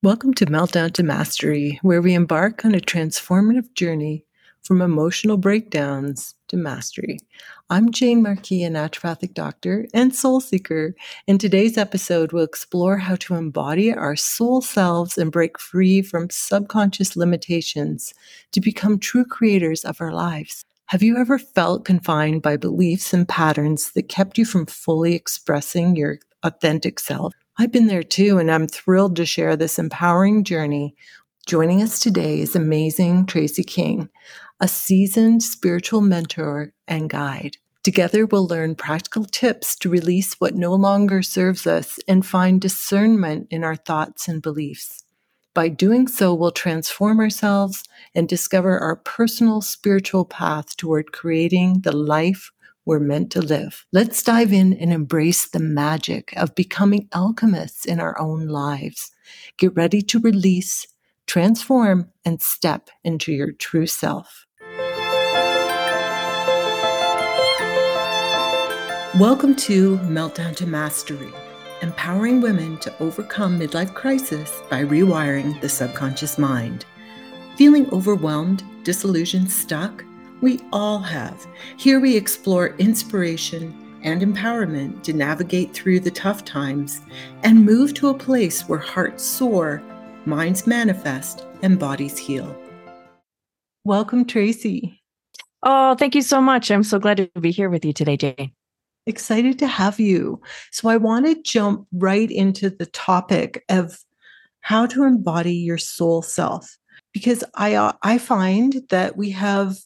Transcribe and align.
Welcome 0.00 0.32
to 0.34 0.46
Meltdown 0.46 0.92
to 0.92 1.02
Mastery, 1.02 1.80
where 1.82 2.00
we 2.00 2.14
embark 2.14 2.64
on 2.64 2.72
a 2.72 2.78
transformative 2.78 3.74
journey 3.74 4.24
from 4.62 4.80
emotional 4.80 5.36
breakdowns 5.36 6.36
to 6.46 6.56
mastery. 6.56 7.18
I'm 7.68 7.90
Jayne 7.90 8.22
Marquis, 8.22 8.62
a 8.62 8.70
naturopathic 8.70 9.34
doctor 9.34 9.88
and 9.92 10.14
soul 10.14 10.40
seeker. 10.40 10.94
In 11.26 11.36
today's 11.36 11.76
episode, 11.76 12.30
we'll 12.30 12.44
explore 12.44 12.98
how 12.98 13.16
to 13.16 13.34
embody 13.34 13.92
our 13.92 14.14
soul 14.14 14.60
selves 14.60 15.18
and 15.18 15.32
break 15.32 15.58
free 15.58 16.00
from 16.00 16.30
subconscious 16.30 17.16
limitations 17.16 18.14
to 18.52 18.60
become 18.60 19.00
true 19.00 19.24
creators 19.24 19.84
of 19.84 20.00
our 20.00 20.12
lives. 20.12 20.64
Have 20.86 21.02
you 21.02 21.16
ever 21.16 21.40
felt 21.40 21.84
confined 21.84 22.42
by 22.42 22.56
beliefs 22.56 23.12
and 23.12 23.28
patterns 23.28 23.90
that 23.96 24.08
kept 24.08 24.38
you 24.38 24.44
from 24.44 24.66
fully 24.66 25.16
expressing 25.16 25.96
your 25.96 26.20
authentic 26.44 27.00
self? 27.00 27.34
I've 27.60 27.72
been 27.72 27.88
there 27.88 28.04
too, 28.04 28.38
and 28.38 28.52
I'm 28.52 28.68
thrilled 28.68 29.16
to 29.16 29.26
share 29.26 29.56
this 29.56 29.80
empowering 29.80 30.44
journey. 30.44 30.94
Joining 31.44 31.82
us 31.82 31.98
today 31.98 32.40
is 32.40 32.54
amazing 32.54 33.26
Tracy 33.26 33.64
King, 33.64 34.08
a 34.60 34.68
seasoned 34.68 35.42
spiritual 35.42 36.00
mentor 36.00 36.72
and 36.86 37.10
guide. 37.10 37.56
Together, 37.82 38.26
we'll 38.26 38.46
learn 38.46 38.76
practical 38.76 39.24
tips 39.24 39.74
to 39.78 39.90
release 39.90 40.34
what 40.34 40.54
no 40.54 40.72
longer 40.72 41.20
serves 41.20 41.66
us 41.66 41.98
and 42.06 42.24
find 42.24 42.60
discernment 42.60 43.48
in 43.50 43.64
our 43.64 43.74
thoughts 43.74 44.28
and 44.28 44.40
beliefs. 44.40 45.02
By 45.52 45.66
doing 45.68 46.06
so, 46.06 46.34
we'll 46.34 46.52
transform 46.52 47.18
ourselves 47.18 47.82
and 48.14 48.28
discover 48.28 48.78
our 48.78 48.94
personal 48.94 49.62
spiritual 49.62 50.24
path 50.24 50.76
toward 50.76 51.10
creating 51.10 51.80
the 51.80 51.90
life 51.90 52.52
we're 52.88 52.98
meant 52.98 53.30
to 53.30 53.42
live. 53.42 53.84
Let's 53.92 54.22
dive 54.22 54.50
in 54.50 54.72
and 54.72 54.94
embrace 54.94 55.50
the 55.50 55.58
magic 55.58 56.32
of 56.38 56.54
becoming 56.54 57.06
alchemists 57.14 57.84
in 57.84 58.00
our 58.00 58.18
own 58.18 58.46
lives. 58.46 59.12
Get 59.58 59.76
ready 59.76 60.00
to 60.00 60.18
release, 60.18 60.86
transform, 61.26 62.08
and 62.24 62.40
step 62.40 62.88
into 63.04 63.30
your 63.30 63.52
true 63.52 63.86
self. 63.86 64.46
Welcome 69.20 69.54
to 69.56 69.98
Meltdown 69.98 70.56
to 70.56 70.66
Mastery, 70.66 71.30
empowering 71.82 72.40
women 72.40 72.78
to 72.78 73.02
overcome 73.02 73.60
midlife 73.60 73.92
crisis 73.92 74.62
by 74.70 74.82
rewiring 74.82 75.60
the 75.60 75.68
subconscious 75.68 76.38
mind. 76.38 76.86
Feeling 77.58 77.92
overwhelmed, 77.92 78.64
disillusioned, 78.82 79.50
stuck? 79.50 80.02
We 80.40 80.60
all 80.72 81.00
have. 81.00 81.46
Here 81.76 81.98
we 81.98 82.16
explore 82.16 82.76
inspiration 82.76 83.74
and 84.04 84.22
empowerment 84.22 85.02
to 85.02 85.12
navigate 85.12 85.74
through 85.74 85.98
the 86.00 86.12
tough 86.12 86.44
times 86.44 87.00
and 87.42 87.66
move 87.66 87.92
to 87.94 88.08
a 88.08 88.18
place 88.18 88.68
where 88.68 88.78
hearts 88.78 89.24
soar, 89.24 89.82
minds 90.26 90.64
manifest, 90.64 91.44
and 91.62 91.76
bodies 91.76 92.16
heal. 92.16 92.56
Welcome, 93.82 94.24
Tracy. 94.24 95.02
Oh, 95.64 95.96
thank 95.96 96.14
you 96.14 96.22
so 96.22 96.40
much. 96.40 96.70
I'm 96.70 96.84
so 96.84 97.00
glad 97.00 97.16
to 97.16 97.40
be 97.40 97.50
here 97.50 97.68
with 97.68 97.84
you 97.84 97.92
today, 97.92 98.16
Jayne. 98.16 98.52
Excited 99.06 99.58
to 99.58 99.66
have 99.66 99.98
you. 99.98 100.40
So, 100.70 100.88
I 100.88 100.98
want 100.98 101.26
to 101.26 101.42
jump 101.42 101.88
right 101.92 102.30
into 102.30 102.70
the 102.70 102.86
topic 102.86 103.64
of 103.68 103.98
how 104.60 104.86
to 104.86 105.02
embody 105.02 105.54
your 105.54 105.78
soul 105.78 106.22
self 106.22 106.78
because 107.12 107.42
I 107.54 107.74
uh, 107.74 107.92
I 108.02 108.18
find 108.18 108.82
that 108.90 109.16
we 109.16 109.30
have 109.30 109.78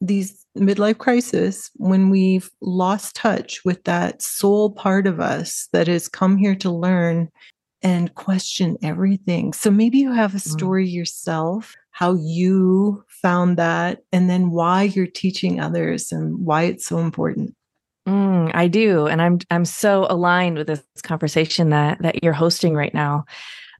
these 0.00 0.44
midlife 0.56 0.98
crisis 0.98 1.70
when 1.76 2.10
we've 2.10 2.50
lost 2.60 3.16
touch 3.16 3.64
with 3.64 3.82
that 3.84 4.20
soul 4.20 4.70
part 4.70 5.06
of 5.06 5.20
us 5.20 5.68
that 5.72 5.86
has 5.86 6.08
come 6.08 6.36
here 6.36 6.54
to 6.56 6.70
learn 6.70 7.30
and 7.82 8.14
question 8.14 8.76
everything. 8.82 9.52
So 9.52 9.70
maybe 9.70 9.98
you 9.98 10.12
have 10.12 10.34
a 10.34 10.38
mm. 10.38 10.48
story 10.48 10.88
yourself, 10.88 11.74
how 11.90 12.14
you 12.14 13.04
found 13.08 13.56
that, 13.58 14.02
and 14.12 14.28
then 14.28 14.50
why 14.50 14.84
you're 14.84 15.06
teaching 15.06 15.60
others 15.60 16.12
and 16.12 16.44
why 16.44 16.64
it's 16.64 16.86
so 16.86 16.98
important. 16.98 17.54
Mm, 18.06 18.52
I 18.54 18.68
do, 18.68 19.06
and 19.06 19.20
I'm 19.20 19.38
I'm 19.50 19.64
so 19.64 20.06
aligned 20.08 20.58
with 20.58 20.68
this 20.68 20.82
conversation 21.02 21.70
that 21.70 22.00
that 22.02 22.22
you're 22.22 22.32
hosting 22.32 22.74
right 22.74 22.94
now. 22.94 23.24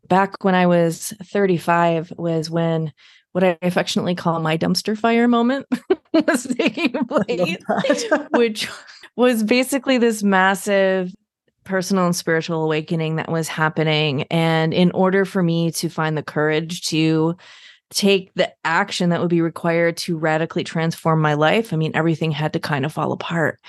Back 0.09 0.44
when 0.44 0.55
I 0.55 0.66
was 0.66 1.12
35 1.25 2.12
was 2.16 2.50
when 2.50 2.93
what 3.37 3.45
I 3.45 3.59
affectionately 3.61 4.15
call 4.15 4.41
my 4.41 4.57
dumpster 4.57 4.97
fire 4.97 5.29
moment 5.29 5.67
was 6.15 6.45
taking 6.59 6.93
place, 7.07 8.05
which 8.31 8.67
was 9.15 9.45
basically 9.45 9.99
this 9.99 10.23
massive 10.23 11.15
personal 11.63 12.07
and 12.07 12.17
spiritual 12.17 12.65
awakening 12.65 13.17
that 13.17 13.31
was 13.31 13.47
happening. 13.47 14.23
And 14.31 14.73
in 14.73 14.91
order 14.93 15.27
for 15.27 15.43
me 15.43 15.71
to 15.73 15.91
find 15.91 16.17
the 16.17 16.23
courage 16.23 16.87
to 16.87 17.37
take 17.91 18.33
the 18.37 18.51
action 18.65 19.11
that 19.11 19.21
would 19.21 19.29
be 19.29 19.43
required 19.43 19.99
to 19.99 20.17
radically 20.17 20.65
transform 20.65 21.21
my 21.21 21.35
life, 21.35 21.75
I 21.75 21.77
mean, 21.77 21.93
everything 21.95 22.31
had 22.31 22.55
to 22.55 22.59
kind 22.59 22.87
of 22.87 22.93
fall 22.95 23.13
apart. 23.13 23.61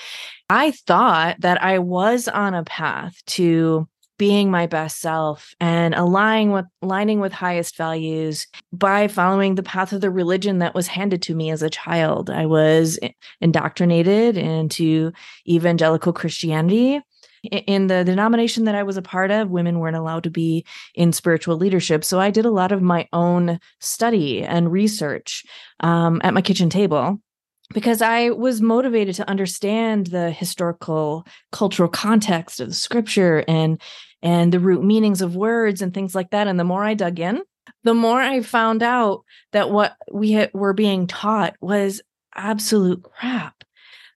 I 0.50 0.72
thought 0.72 1.42
that 1.42 1.62
I 1.62 1.80
was 1.80 2.30
on 2.30 2.54
a 2.54 2.64
path 2.64 3.22
to 3.28 3.86
being 4.18 4.50
my 4.50 4.66
best 4.66 5.00
self 5.00 5.54
and 5.60 5.94
aligning 5.96 6.52
with 6.52 6.66
aligning 6.82 7.20
with 7.20 7.32
highest 7.32 7.78
values 7.78 8.48
by 8.72 9.08
following 9.08 9.56
the 9.56 9.64
path 9.64 9.94
of 9.94 10.02
the 10.02 10.12
religion 10.12 10.60
that 10.60 10.76
was 10.76 10.88
handed 10.88 11.22
to 11.24 11.36
me 11.36 11.50
as 11.52 11.62
a 11.62 11.70
child. 11.70 12.30
I 12.30 12.46
was 12.46 13.00
indoctrinated 13.42 14.38
into 14.38 15.12
evangelical 15.48 16.14
Christianity. 16.14 17.02
In 17.44 17.88
the 17.88 18.04
denomination 18.04 18.66
that 18.66 18.76
I 18.76 18.84
was 18.84 18.98
a 18.98 19.02
part 19.02 19.30
of, 19.32 19.50
women 19.50 19.80
weren't 19.80 19.96
allowed 19.96 20.24
to 20.24 20.30
be 20.30 20.66
in 20.96 21.14
spiritual 21.14 21.56
leadership. 21.56 22.04
So 22.04 22.20
I 22.20 22.32
did 22.32 22.46
a 22.46 22.52
lot 22.52 22.72
of 22.72 22.82
my 22.82 23.08
own 23.14 23.60
study 23.80 24.44
and 24.44 24.72
research 24.72 25.46
um, 25.80 26.20
at 26.24 26.34
my 26.34 26.42
kitchen 26.42 26.70
table 26.70 27.22
because 27.74 28.02
I 28.02 28.30
was 28.30 28.62
motivated 28.62 29.16
to 29.16 29.30
understand 29.30 30.08
the 30.08 30.32
historical 30.32 31.26
cultural 31.52 31.90
context 31.90 32.60
of 32.60 32.70
the 32.70 32.74
scripture 32.74 33.44
and 33.48 33.82
and 34.22 34.52
the 34.52 34.60
root 34.60 34.84
meanings 34.84 35.22
of 35.22 35.36
words 35.36 35.82
and 35.82 35.94
things 35.94 36.16
like 36.16 36.32
that. 36.32 36.48
And 36.48 36.60
the 36.60 36.64
more 36.64 36.84
I 36.84 36.94
dug 36.94 37.20
in, 37.20 37.42
the 37.84 37.94
more 37.94 38.20
I 38.20 38.42
found 38.42 38.84
out 38.84 39.24
that 39.52 39.72
what 39.72 39.96
we 40.12 40.48
were 40.54 40.74
being 40.74 41.08
taught 41.08 41.56
was 41.62 42.02
absolute 42.36 43.04
crap. 43.04 43.64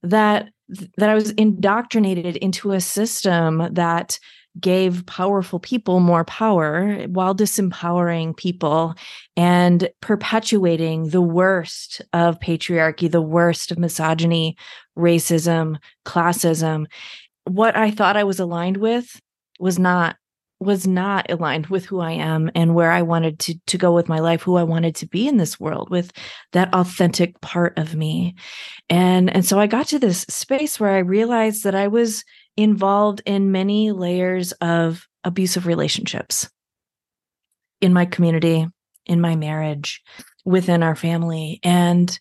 That 0.04 0.50
that 0.98 1.10
I 1.10 1.16
was 1.16 1.32
indoctrinated 1.32 2.38
into 2.38 2.72
a 2.72 2.80
system 2.80 3.68
that 3.74 4.18
gave 4.60 5.06
powerful 5.06 5.60
people 5.60 6.00
more 6.00 6.26
power 6.26 7.04
while 7.08 7.34
disempowering 7.34 8.36
people 8.36 8.96
and 9.38 9.90
perpetuating 10.02 11.10
the 11.10 11.22
worst 11.22 12.02
of 12.14 12.40
patriarchy, 12.40 13.10
the 13.10 13.22
worst 13.22 13.72
of 13.72 13.80
misogyny, 13.80 14.58
racism, 14.98 15.78
classism. 16.06 16.86
What 17.46 17.78
I 17.78 17.92
thought 17.92 18.18
I 18.18 18.26
was 18.26 18.40
aligned 18.40 18.78
with 18.78 19.22
was 19.62 19.80
not 19.80 20.18
was 20.60 20.86
not 20.86 21.32
aligned 21.32 21.66
with 21.68 21.86
who 21.86 22.00
I 22.00 22.12
am 22.12 22.52
and 22.54 22.76
where 22.76 22.92
I 22.92 23.02
wanted 23.02 23.40
to 23.40 23.56
to 23.68 23.78
go 23.78 23.94
with 23.94 24.08
my 24.08 24.20
life, 24.20 24.44
who 24.44 24.58
I 24.58 24.64
wanted 24.64 24.96
to 24.98 25.08
be 25.08 25.28
in 25.28 25.38
this 25.38 25.60
world 25.60 25.90
with 25.90 26.12
that 26.52 26.74
authentic 26.74 27.40
part 27.42 27.78
of 27.78 27.96
me. 27.96 28.36
And 28.90 29.34
and 29.34 29.46
so 29.46 29.60
I 29.60 29.68
got 29.68 29.88
to 29.88 30.00
this 30.00 30.22
space 30.30 30.80
where 30.80 30.92
I 30.92 31.00
realized 31.00 31.64
that 31.64 31.76
I 31.76 31.88
was 31.88 32.24
involved 32.58 33.22
in 33.26 33.52
many 33.52 33.92
layers 33.92 34.52
of 34.54 35.08
abusive 35.24 35.66
relationships 35.66 36.50
in 37.80 37.94
my 37.94 38.06
community, 38.06 38.68
in 39.06 39.22
my 39.22 39.36
marriage, 39.36 40.02
within 40.46 40.84
our 40.84 40.96
family 40.96 41.60
and 41.64 42.20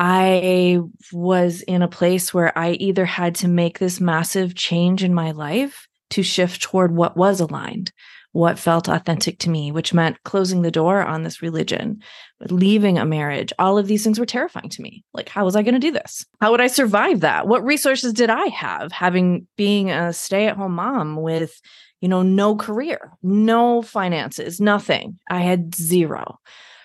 I 0.00 0.78
was 1.12 1.62
in 1.62 1.82
a 1.82 1.88
place 1.88 2.32
where 2.32 2.56
I 2.56 2.70
either 2.72 3.04
had 3.04 3.34
to 3.36 3.48
make 3.48 3.80
this 3.80 4.00
massive 4.00 4.54
change 4.54 5.02
in 5.02 5.12
my 5.12 5.32
life 5.32 5.87
to 6.10 6.22
shift 6.22 6.62
toward 6.62 6.94
what 6.94 7.16
was 7.16 7.40
aligned, 7.40 7.92
what 8.32 8.58
felt 8.58 8.88
authentic 8.88 9.38
to 9.38 9.50
me, 9.50 9.72
which 9.72 9.94
meant 9.94 10.22
closing 10.24 10.62
the 10.62 10.70
door 10.70 11.02
on 11.02 11.22
this 11.22 11.42
religion, 11.42 12.02
leaving 12.50 12.98
a 12.98 13.04
marriage. 13.04 13.52
All 13.58 13.78
of 13.78 13.86
these 13.86 14.04
things 14.04 14.18
were 14.18 14.26
terrifying 14.26 14.68
to 14.70 14.82
me. 14.82 15.04
Like, 15.14 15.28
how 15.28 15.44
was 15.44 15.56
I 15.56 15.62
going 15.62 15.74
to 15.74 15.80
do 15.80 15.90
this? 15.90 16.26
How 16.40 16.50
would 16.50 16.60
I 16.60 16.66
survive 16.66 17.20
that? 17.20 17.48
What 17.48 17.64
resources 17.64 18.12
did 18.12 18.30
I 18.30 18.46
have 18.48 18.92
having 18.92 19.46
being 19.56 19.90
a 19.90 20.12
stay 20.12 20.46
at 20.46 20.56
home 20.56 20.74
mom 20.74 21.16
with, 21.16 21.60
you 22.00 22.08
know, 22.08 22.22
no 22.22 22.54
career, 22.54 23.12
no 23.22 23.82
finances, 23.82 24.60
nothing? 24.60 25.18
I 25.30 25.40
had 25.40 25.74
zero. 25.74 26.38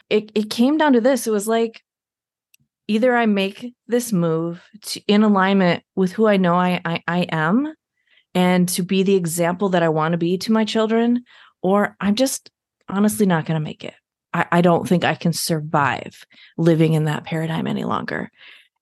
It, 0.10 0.32
it 0.36 0.50
came 0.50 0.78
down 0.78 0.94
to 0.94 1.02
this. 1.02 1.28
It 1.28 1.32
was 1.32 1.48
like, 1.48 1.84
either 2.88 3.16
I 3.16 3.26
make 3.26 3.74
this 3.88 4.12
move 4.12 4.62
to, 4.82 5.02
in 5.08 5.24
alignment 5.24 5.84
with 5.96 6.12
who 6.12 6.28
I 6.28 6.38
know 6.38 6.56
I, 6.56 6.82
I, 6.84 7.04
I 7.08 7.20
am 7.32 7.74
and 8.36 8.68
to 8.70 8.84
be 8.84 9.04
the 9.04 9.16
example 9.16 9.70
that 9.70 9.84
I 9.84 9.90
want 9.90 10.14
to 10.14 10.18
be 10.18 10.38
to 10.40 10.52
my 10.52 10.66
children, 10.66 11.24
or 11.62 11.96
I'm 12.00 12.16
just 12.16 12.50
honestly 12.90 13.26
not 13.26 13.46
going 13.46 13.60
to 13.60 13.64
make 13.64 13.84
it. 13.84 13.94
I, 14.34 14.46
I 14.52 14.62
don't 14.62 14.88
think 14.88 15.04
I 15.04 15.16
can 15.16 15.34
survive 15.34 16.26
living 16.58 16.94
in 16.94 17.06
that 17.06 17.24
paradigm 17.24 17.68
any 17.68 17.84
longer. 17.84 18.32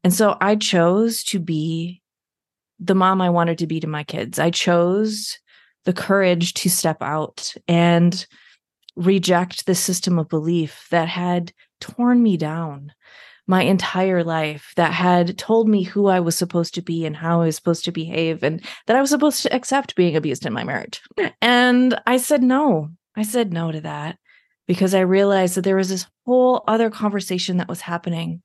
And 0.03 0.13
so 0.13 0.38
I 0.42 0.56
chose 0.56 1.24
to 1.25 1.39
be 1.39 2.01
the 2.80 2.95
mom 2.95 3.21
I 3.21 3.30
wanted 3.30 3.59
to 3.59 3.68
be 3.68 3.80
to 3.80 3.88
my 3.88 4.03
kids. 4.03 4.39
I 4.39 4.50
chose 4.50 5.38
the 5.86 5.94
courage 5.94 6.54
to 6.56 6.69
step 6.69 7.01
out 7.01 7.54
and 7.68 8.25
reject 8.95 9.65
the 9.65 9.75
system 9.75 10.19
of 10.19 10.30
belief 10.30 10.88
that 10.92 11.07
had 11.07 11.54
torn 11.80 12.21
me 12.21 12.38
down 12.38 12.92
my 13.51 13.63
entire 13.63 14.24
life 14.24 14.71
that 14.77 14.94
had 14.94 15.38
told 15.38 15.68
me 15.68 15.83
who 15.83 16.07
I 16.07 16.21
was 16.21 16.38
supposed 16.38 16.74
to 16.75 16.81
be 16.81 17.06
and 17.06 17.13
how 17.13 17.42
I 17.42 17.48
was 17.48 17.57
supposed 17.57 17.83
to 17.83 17.92
behave 17.92 18.44
and 18.44 18.62
that 18.88 18.95
I 18.95 19.01
was 19.01 19.09
supposed 19.09 19.44
to 19.44 19.53
accept 19.53 19.98
being 19.98 20.15
abused 20.15 20.45
in 20.45 20.53
my 20.53 20.63
marriage. 20.63 21.01
And 21.42 22.00
I 22.07 22.15
said 22.15 22.42
no. 22.42 22.92
I 23.18 23.24
said 23.24 23.51
no 23.51 23.69
to 23.74 23.81
that 23.81 24.18
because 24.69 24.95
I 24.95 25.01
realized 25.01 25.56
that 25.56 25.63
there 25.63 25.75
was 25.75 25.89
this 25.89 26.07
whole 26.25 26.63
other 26.65 26.89
conversation 26.89 27.57
that 27.57 27.68
was 27.68 27.81
happening. 27.81 28.42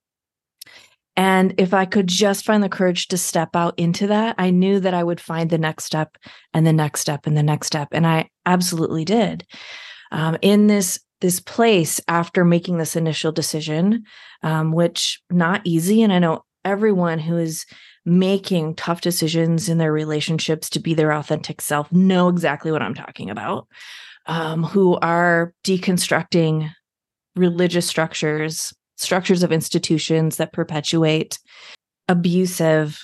And 1.16 1.54
if 1.56 1.72
I 1.72 1.84
could 1.84 2.08
just 2.08 2.44
find 2.44 2.60
the 2.60 2.68
courage 2.68 3.06
to 3.08 3.16
step 3.16 3.54
out 3.54 3.78
into 3.78 4.08
that, 4.08 4.34
I 4.38 4.50
knew 4.50 4.80
that 4.80 4.92
I 4.92 5.04
would 5.04 5.20
find 5.20 5.48
the 5.48 5.56
next 5.56 5.84
step 5.84 6.16
and 6.52 6.66
the 6.66 6.72
next 6.72 7.00
step 7.00 7.28
and 7.28 7.36
the 7.36 7.44
next 7.44 7.68
step. 7.68 7.90
And 7.92 8.08
I 8.08 8.28
absolutely 8.44 9.04
did. 9.04 9.46
Um, 10.10 10.36
in 10.42 10.66
this 10.66 10.98
this 11.20 11.40
place 11.40 12.00
after 12.08 12.44
making 12.44 12.78
this 12.78 12.96
initial 12.96 13.32
decision, 13.32 14.04
um, 14.42 14.72
which 14.72 15.20
not 15.30 15.62
easy. 15.64 16.02
And 16.02 16.12
I 16.12 16.18
know 16.18 16.44
everyone 16.64 17.18
who 17.18 17.36
is 17.36 17.64
making 18.04 18.74
tough 18.74 19.00
decisions 19.00 19.68
in 19.68 19.78
their 19.78 19.92
relationships 19.92 20.70
to 20.70 20.80
be 20.80 20.94
their 20.94 21.12
authentic 21.12 21.60
self 21.60 21.90
know 21.92 22.28
exactly 22.28 22.70
what 22.70 22.82
I'm 22.82 22.94
talking 22.94 23.30
about. 23.30 23.66
Um, 24.28 24.64
who 24.64 24.96
are 24.96 25.54
deconstructing 25.62 26.72
religious 27.36 27.86
structures, 27.86 28.74
structures 28.96 29.44
of 29.44 29.52
institutions 29.52 30.38
that 30.38 30.52
perpetuate 30.52 31.38
abusive 32.08 33.00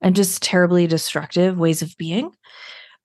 and 0.00 0.14
just 0.14 0.42
terribly 0.42 0.86
destructive 0.86 1.58
ways 1.58 1.80
of 1.80 1.96
being. 1.96 2.30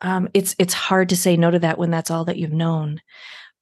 Um, 0.02 0.28
it's 0.34 0.56
it's 0.60 0.74
hard 0.74 1.10
to 1.10 1.18
say 1.18 1.38
no 1.38 1.52
to 1.52 1.60
that 1.60 1.78
when 1.78 1.90
that's 1.90 2.12
all 2.12 2.26
that 2.26 2.38
you've 2.38 2.52
known. 2.52 3.00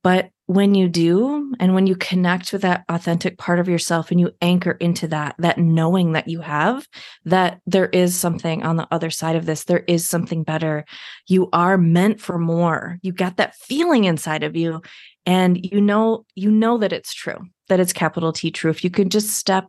But 0.04 0.30
when 0.52 0.76
you 0.76 0.90
do, 0.90 1.54
and 1.62 1.74
when 1.74 1.88
you 1.88 1.96
connect 1.96 2.52
with 2.52 2.64
that 2.64 2.84
authentic 2.90 3.38
part 3.38 3.58
of 3.58 3.70
yourself 3.70 4.12
and 4.12 4.20
you 4.20 4.32
anchor 4.42 4.72
into 4.72 5.08
that, 5.08 5.34
that 5.40 5.58
knowing 5.58 6.12
that 6.12 6.28
you 6.28 6.42
have 6.42 6.86
that 7.24 7.62
there 7.66 7.88
is 7.88 8.18
something 8.18 8.62
on 8.62 8.76
the 8.76 8.88
other 8.92 9.10
side 9.10 9.38
of 9.38 9.46
this, 9.46 9.64
there 9.64 9.86
is 9.88 10.06
something 10.06 10.44
better. 10.44 10.84
You 11.26 11.48
are 11.54 11.78
meant 11.78 12.20
for 12.20 12.38
more. 12.38 13.00
You 13.02 13.14
got 13.14 13.38
that 13.38 13.56
feeling 13.56 14.04
inside 14.04 14.44
of 14.44 14.58
you. 14.58 14.82
And 15.26 15.58
you 15.72 15.80
know, 15.80 16.26
you 16.36 16.52
know 16.52 16.78
that 16.80 16.92
it's 16.92 17.14
true, 17.14 17.40
that 17.70 17.80
it's 17.80 17.94
capital 17.94 18.34
T 18.34 18.52
true. 18.52 18.72
If 18.72 18.84
you 18.84 18.90
can 18.90 19.10
just 19.10 19.30
step 19.30 19.68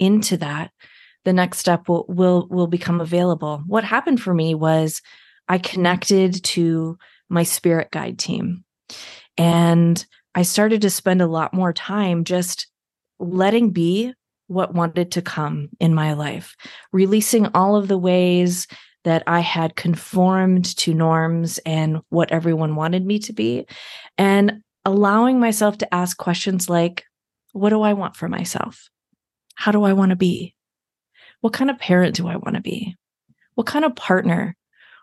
into 0.00 0.36
that, 0.38 0.72
the 1.24 1.32
next 1.32 1.58
step 1.58 1.88
will 1.88 2.06
will 2.08 2.48
will 2.50 2.66
become 2.66 3.00
available. 3.00 3.62
What 3.68 3.84
happened 3.84 4.20
for 4.20 4.34
me 4.34 4.56
was 4.56 5.00
I 5.48 5.58
connected 5.58 6.42
to 6.42 6.98
my 7.28 7.44
spirit 7.44 7.92
guide 7.92 8.18
team 8.18 8.64
and 9.38 10.04
I 10.34 10.42
started 10.42 10.82
to 10.82 10.90
spend 10.90 11.22
a 11.22 11.26
lot 11.26 11.54
more 11.54 11.72
time 11.72 12.24
just 12.24 12.66
letting 13.18 13.70
be 13.70 14.12
what 14.48 14.74
wanted 14.74 15.12
to 15.12 15.22
come 15.22 15.70
in 15.80 15.94
my 15.94 16.12
life, 16.12 16.56
releasing 16.92 17.46
all 17.54 17.76
of 17.76 17.88
the 17.88 17.98
ways 17.98 18.66
that 19.04 19.22
I 19.26 19.40
had 19.40 19.76
conformed 19.76 20.76
to 20.78 20.94
norms 20.94 21.58
and 21.64 22.00
what 22.08 22.32
everyone 22.32 22.74
wanted 22.74 23.04
me 23.06 23.18
to 23.20 23.32
be, 23.32 23.66
and 24.18 24.62
allowing 24.84 25.40
myself 25.40 25.78
to 25.78 25.94
ask 25.94 26.16
questions 26.16 26.68
like, 26.68 27.04
What 27.52 27.70
do 27.70 27.82
I 27.82 27.92
want 27.92 28.16
for 28.16 28.28
myself? 28.28 28.88
How 29.54 29.72
do 29.72 29.84
I 29.84 29.92
want 29.92 30.10
to 30.10 30.16
be? 30.16 30.54
What 31.40 31.52
kind 31.52 31.70
of 31.70 31.78
parent 31.78 32.16
do 32.16 32.26
I 32.26 32.36
want 32.36 32.56
to 32.56 32.62
be? 32.62 32.96
What 33.54 33.66
kind 33.66 33.84
of 33.84 33.94
partner 33.94 34.56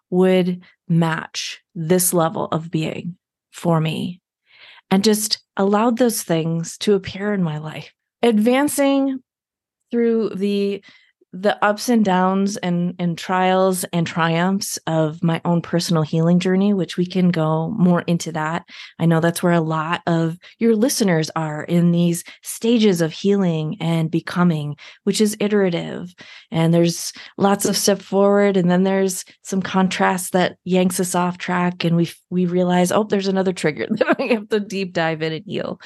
would 0.09 0.61
match 0.87 1.61
this 1.73 2.13
level 2.13 2.45
of 2.45 2.69
being 2.69 3.17
for 3.51 3.79
me? 3.79 4.20
And 4.91 5.03
just 5.03 5.41
allowed 5.57 5.97
those 5.97 6.21
things 6.21 6.77
to 6.79 6.93
appear 6.93 7.33
in 7.33 7.41
my 7.41 7.57
life. 7.57 7.91
Advancing 8.21 9.19
through 9.89 10.29
the 10.35 10.83
the 11.33 11.63
ups 11.63 11.87
and 11.87 12.03
downs 12.03 12.57
and 12.57 12.93
and 12.99 13.17
trials 13.17 13.85
and 13.93 14.05
triumphs 14.05 14.77
of 14.85 15.23
my 15.23 15.39
own 15.45 15.61
personal 15.61 16.03
healing 16.03 16.39
journey 16.39 16.73
which 16.73 16.97
we 16.97 17.05
can 17.05 17.29
go 17.29 17.69
more 17.69 18.01
into 18.01 18.31
that. 18.33 18.65
I 18.99 19.05
know 19.05 19.21
that's 19.21 19.41
where 19.41 19.53
a 19.53 19.61
lot 19.61 20.01
of 20.07 20.37
your 20.59 20.75
listeners 20.75 21.29
are 21.35 21.63
in 21.63 21.91
these 21.91 22.23
stages 22.43 22.99
of 22.99 23.13
healing 23.13 23.77
and 23.79 24.11
becoming 24.11 24.75
which 25.03 25.21
is 25.21 25.37
iterative. 25.39 26.13
And 26.51 26.73
there's 26.73 27.13
lots 27.37 27.65
of 27.65 27.77
step 27.77 28.01
forward 28.01 28.57
and 28.57 28.69
then 28.69 28.83
there's 28.83 29.23
some 29.43 29.61
contrast 29.61 30.33
that 30.33 30.57
yanks 30.65 30.99
us 30.99 31.15
off 31.15 31.37
track 31.37 31.85
and 31.85 31.95
we 31.95 32.11
we 32.29 32.45
realize 32.45 32.91
oh 32.91 33.03
there's 33.03 33.27
another 33.27 33.53
trigger 33.53 33.87
that 33.89 34.17
we 34.19 34.29
have 34.29 34.49
to 34.49 34.59
deep 34.59 34.93
dive 34.93 35.21
in 35.21 35.33
and 35.33 35.45
heal 35.45 35.79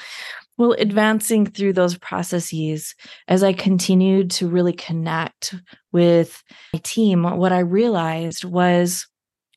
well, 0.58 0.72
advancing 0.72 1.46
through 1.46 1.74
those 1.74 1.98
processes, 1.98 2.94
as 3.28 3.42
I 3.42 3.52
continued 3.52 4.30
to 4.32 4.48
really 4.48 4.72
connect 4.72 5.54
with 5.92 6.42
my 6.72 6.80
team, 6.82 7.24
what 7.24 7.52
I 7.52 7.58
realized 7.58 8.44
was 8.44 9.06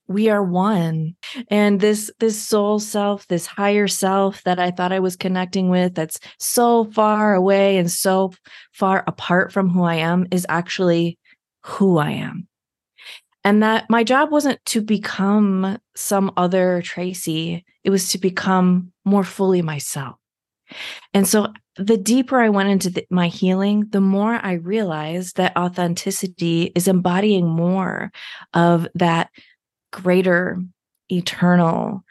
we 0.07 0.27
are 0.27 0.43
one. 0.43 1.15
And 1.49 1.79
this 1.79 2.11
this 2.19 2.41
soul 2.41 2.79
self 2.79 3.27
this 3.27 3.45
higher 3.45 3.87
self 3.87 4.43
that 4.43 4.59
i 4.59 4.71
thought 4.71 4.91
i 4.91 4.99
was 4.99 5.15
connecting 5.15 5.69
with 5.69 5.93
that's 5.93 6.19
so 6.39 6.85
far 6.85 7.35
away 7.35 7.77
and 7.77 7.89
so 7.91 8.33
far 8.73 9.03
apart 9.05 9.53
from 9.53 9.69
who 9.69 9.83
i 9.83 9.95
am 9.95 10.27
is 10.31 10.47
actually 10.49 11.17
who 11.63 11.99
i 11.99 12.09
am. 12.11 12.47
And 13.43 13.63
that 13.63 13.85
my 13.89 14.03
job 14.03 14.31
wasn't 14.31 14.59
to 14.65 14.81
become 14.81 15.77
some 15.95 16.31
other 16.35 16.81
tracy. 16.81 17.63
It 17.83 17.89
was 17.89 18.11
to 18.11 18.17
become 18.17 18.91
more 19.05 19.23
fully 19.23 19.61
myself 19.61 20.17
and 21.13 21.27
so 21.27 21.47
the 21.75 21.97
deeper 21.97 22.39
I 22.39 22.49
went 22.49 22.69
into 22.69 22.89
the, 22.89 23.05
my 23.09 23.27
healing, 23.27 23.85
the 23.89 24.01
more 24.01 24.35
I 24.35 24.53
realized 24.53 25.37
that 25.37 25.55
authenticity 25.57 26.71
is 26.75 26.87
embodying 26.87 27.47
more 27.47 28.11
of 28.53 28.87
that 28.95 29.29
greater, 29.91 30.61
eternal, 31.09 32.03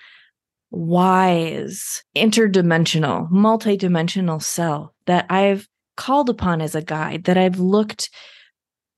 wise, 0.70 2.02
interdimensional, 2.16 3.31
multidimensional 3.31 4.43
self 4.43 4.90
that 5.06 5.26
I've 5.31 5.69
called 5.96 6.31
upon 6.31 6.61
as 6.61 6.75
a 6.75 6.82
guide, 6.82 7.25
that 7.25 7.37
I've 7.37 7.58
looked, 7.58 8.11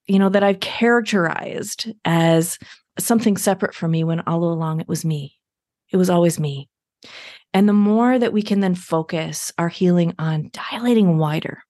you 0.07 0.19
know, 0.19 0.29
that 0.29 0.43
I've 0.43 0.61
characterized 0.61 1.93
as 2.05 2.59
something 2.99 3.37
separate 3.37 3.75
from 3.75 3.91
me 3.91 4.05
when 4.05 4.21
all 4.21 4.45
along 4.45 4.81
it 4.81 4.89
was 4.89 5.05
me. 5.05 5.37
It 5.91 5.97
was 5.97 6.11
always 6.11 6.39
me. 6.39 6.69
And 7.53 7.69
the 7.69 7.73
more 7.73 8.19
that 8.19 8.33
we 8.33 8.43
can 8.43 8.61
then 8.61 8.75
focus 8.75 9.53
our 9.59 9.69
healing 9.69 10.15
on 10.19 10.51
dilating 10.53 11.19
wider 11.19 11.63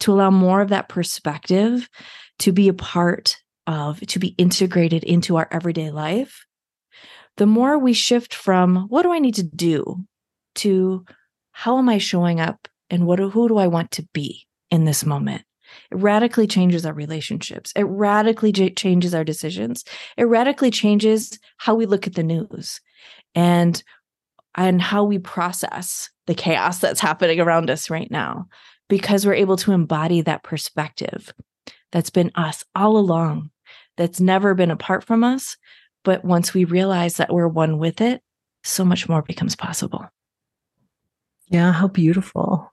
to 0.00 0.12
allow 0.12 0.30
more 0.30 0.60
of 0.60 0.70
that 0.70 0.88
perspective 0.88 1.88
to 2.40 2.52
be 2.52 2.68
a 2.68 2.74
part 2.74 3.36
of, 3.66 4.00
to 4.00 4.18
be 4.18 4.34
integrated 4.38 5.04
into 5.04 5.36
our 5.36 5.48
everyday 5.50 5.90
life, 5.90 6.46
the 7.36 7.46
more 7.46 7.78
we 7.78 7.92
shift 7.92 8.34
from 8.34 8.86
what 8.88 9.02
do 9.02 9.12
I 9.12 9.18
need 9.18 9.34
to 9.34 9.42
do 9.42 10.04
to 10.56 11.04
how 11.52 11.78
am 11.78 11.88
I 11.88 11.98
showing 11.98 12.40
up 12.40 12.68
and 12.90 13.06
what 13.06 13.18
who 13.18 13.48
do 13.48 13.58
I 13.58 13.66
want 13.66 13.90
to 13.92 14.06
be 14.12 14.46
in 14.70 14.84
this 14.84 15.04
moment? 15.04 15.42
It 15.90 15.96
radically 15.96 16.46
changes 16.46 16.86
our 16.86 16.92
relationships. 16.92 17.72
It 17.74 17.84
radically 17.84 18.52
j- 18.52 18.70
changes 18.70 19.14
our 19.14 19.24
decisions. 19.24 19.84
It 20.16 20.24
radically 20.24 20.70
changes 20.70 21.38
how 21.58 21.74
we 21.74 21.86
look 21.86 22.06
at 22.06 22.14
the 22.14 22.22
news. 22.22 22.80
And 23.34 23.82
and 24.56 24.80
how 24.80 25.04
we 25.04 25.18
process 25.18 26.10
the 26.26 26.34
chaos 26.34 26.78
that's 26.78 27.00
happening 27.00 27.40
around 27.40 27.70
us 27.70 27.90
right 27.90 28.10
now 28.10 28.48
because 28.88 29.26
we're 29.26 29.34
able 29.34 29.56
to 29.56 29.72
embody 29.72 30.22
that 30.22 30.42
perspective 30.42 31.32
that's 31.92 32.10
been 32.10 32.32
us 32.34 32.64
all 32.74 32.96
along, 32.96 33.50
that's 33.96 34.20
never 34.20 34.54
been 34.54 34.70
apart 34.70 35.04
from 35.04 35.22
us. 35.22 35.56
But 36.04 36.24
once 36.24 36.54
we 36.54 36.64
realize 36.64 37.16
that 37.16 37.32
we're 37.32 37.48
one 37.48 37.78
with 37.78 38.00
it, 38.00 38.22
so 38.64 38.84
much 38.84 39.08
more 39.08 39.22
becomes 39.22 39.56
possible. 39.56 40.06
Yeah, 41.48 41.72
how 41.72 41.88
beautiful. 41.88 42.72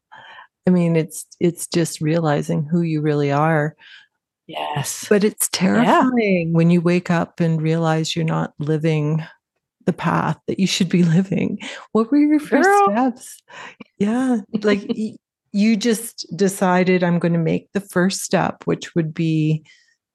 I 0.66 0.72
mean, 0.72 0.96
it's 0.96 1.26
it's 1.40 1.68
just 1.68 2.02
realizing 2.02 2.64
who 2.64 2.82
you 2.82 3.02
really 3.02 3.32
are. 3.32 3.76
Yes. 4.48 5.06
But 5.10 5.24
it's 5.24 5.50
terrifying 5.50 6.48
yeah. 6.48 6.56
when 6.56 6.70
you 6.70 6.82
wake 6.82 7.10
up 7.10 7.40
and 7.40 7.62
realize 7.62 8.16
you're 8.16 8.26
not 8.26 8.54
living 8.60 9.24
the 9.86 9.94
path 9.94 10.38
that 10.48 10.60
you 10.60 10.68
should 10.68 10.90
be 10.90 11.04
living. 11.18 11.60
What 11.92 12.12
were 12.12 12.18
your 12.18 12.40
first 12.40 12.68
Girl. 12.68 12.92
steps? 12.92 13.42
Yeah, 13.98 14.38
like 14.62 14.86
you 15.52 15.78
just 15.78 16.26
decided 16.36 17.04
I'm 17.04 17.20
going 17.20 17.34
to 17.34 17.40
make 17.40 17.72
the 17.74 17.82
first 17.82 18.22
step, 18.22 18.64
which 18.66 18.96
would 18.96 19.14
be 19.14 19.64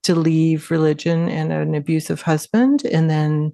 to 0.03 0.15
leave 0.15 0.71
religion 0.71 1.29
and 1.29 1.53
an 1.53 1.75
abusive 1.75 2.23
husband, 2.23 2.85
and 2.85 3.09
then 3.09 3.53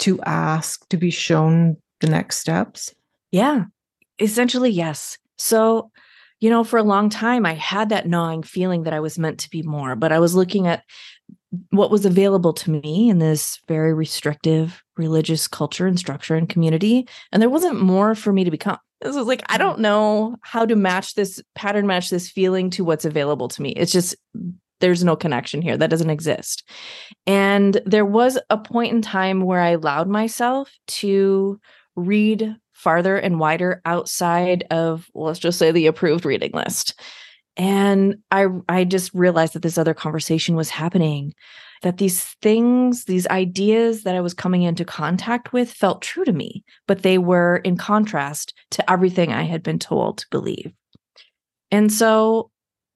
to 0.00 0.20
ask 0.22 0.88
to 0.88 0.96
be 0.96 1.10
shown 1.10 1.76
the 2.00 2.08
next 2.08 2.38
steps. 2.38 2.94
Yeah, 3.32 3.64
essentially, 4.18 4.70
yes. 4.70 5.18
So, 5.38 5.90
you 6.40 6.50
know, 6.50 6.64
for 6.64 6.78
a 6.78 6.84
long 6.84 7.10
time, 7.10 7.44
I 7.44 7.54
had 7.54 7.88
that 7.88 8.08
gnawing 8.08 8.42
feeling 8.42 8.84
that 8.84 8.92
I 8.92 9.00
was 9.00 9.18
meant 9.18 9.40
to 9.40 9.50
be 9.50 9.62
more, 9.62 9.96
but 9.96 10.12
I 10.12 10.18
was 10.18 10.34
looking 10.34 10.66
at 10.66 10.84
what 11.70 11.90
was 11.90 12.04
available 12.04 12.52
to 12.52 12.70
me 12.70 13.08
in 13.08 13.18
this 13.18 13.60
very 13.68 13.94
restrictive 13.94 14.82
religious 14.96 15.48
culture 15.48 15.86
and 15.86 15.98
structure 15.98 16.34
and 16.34 16.48
community. 16.48 17.08
And 17.32 17.40
there 17.40 17.50
wasn't 17.50 17.80
more 17.80 18.14
for 18.14 18.32
me 18.32 18.44
to 18.44 18.50
become. 18.50 18.78
This 19.00 19.16
was 19.16 19.26
like, 19.26 19.42
I 19.48 19.56
mm. 19.56 19.60
don't 19.60 19.78
know 19.80 20.36
how 20.42 20.66
to 20.66 20.76
match 20.76 21.14
this 21.14 21.42
pattern, 21.54 21.86
match 21.86 22.10
this 22.10 22.28
feeling 22.28 22.70
to 22.70 22.84
what's 22.84 23.04
available 23.04 23.48
to 23.48 23.62
me. 23.62 23.70
It's 23.70 23.92
just, 23.92 24.16
there's 24.80 25.04
no 25.04 25.16
connection 25.16 25.62
here. 25.62 25.76
That 25.76 25.90
doesn't 25.90 26.10
exist. 26.10 26.68
And 27.26 27.80
there 27.86 28.06
was 28.06 28.38
a 28.50 28.58
point 28.58 28.92
in 28.92 29.02
time 29.02 29.42
where 29.42 29.60
I 29.60 29.70
allowed 29.70 30.08
myself 30.08 30.70
to 30.88 31.60
read 31.96 32.56
farther 32.72 33.16
and 33.16 33.40
wider 33.40 33.80
outside 33.84 34.64
of, 34.70 35.08
well, 35.12 35.26
let's 35.26 35.40
just 35.40 35.58
say 35.58 35.72
the 35.72 35.86
approved 35.86 36.24
reading 36.24 36.52
list. 36.52 37.00
And 37.58 38.18
I 38.30 38.46
I 38.68 38.84
just 38.84 39.12
realized 39.12 39.52
that 39.54 39.62
this 39.62 39.78
other 39.78 39.94
conversation 39.94 40.54
was 40.54 40.70
happening 40.70 41.34
that 41.82 41.98
these 41.98 42.24
things, 42.42 43.04
these 43.04 43.26
ideas 43.28 44.02
that 44.02 44.16
I 44.16 44.20
was 44.20 44.34
coming 44.34 44.62
into 44.62 44.84
contact 44.84 45.52
with 45.52 45.70
felt 45.70 46.02
true 46.02 46.24
to 46.24 46.32
me, 46.32 46.64
but 46.86 47.02
they 47.02 47.18
were 47.18 47.58
in 47.58 47.76
contrast 47.76 48.54
to 48.72 48.90
everything 48.90 49.32
I 49.32 49.42
had 49.42 49.62
been 49.62 49.78
told 49.78 50.18
to 50.18 50.26
believe. 50.30 50.72
And 51.70 51.92
so 51.92 52.50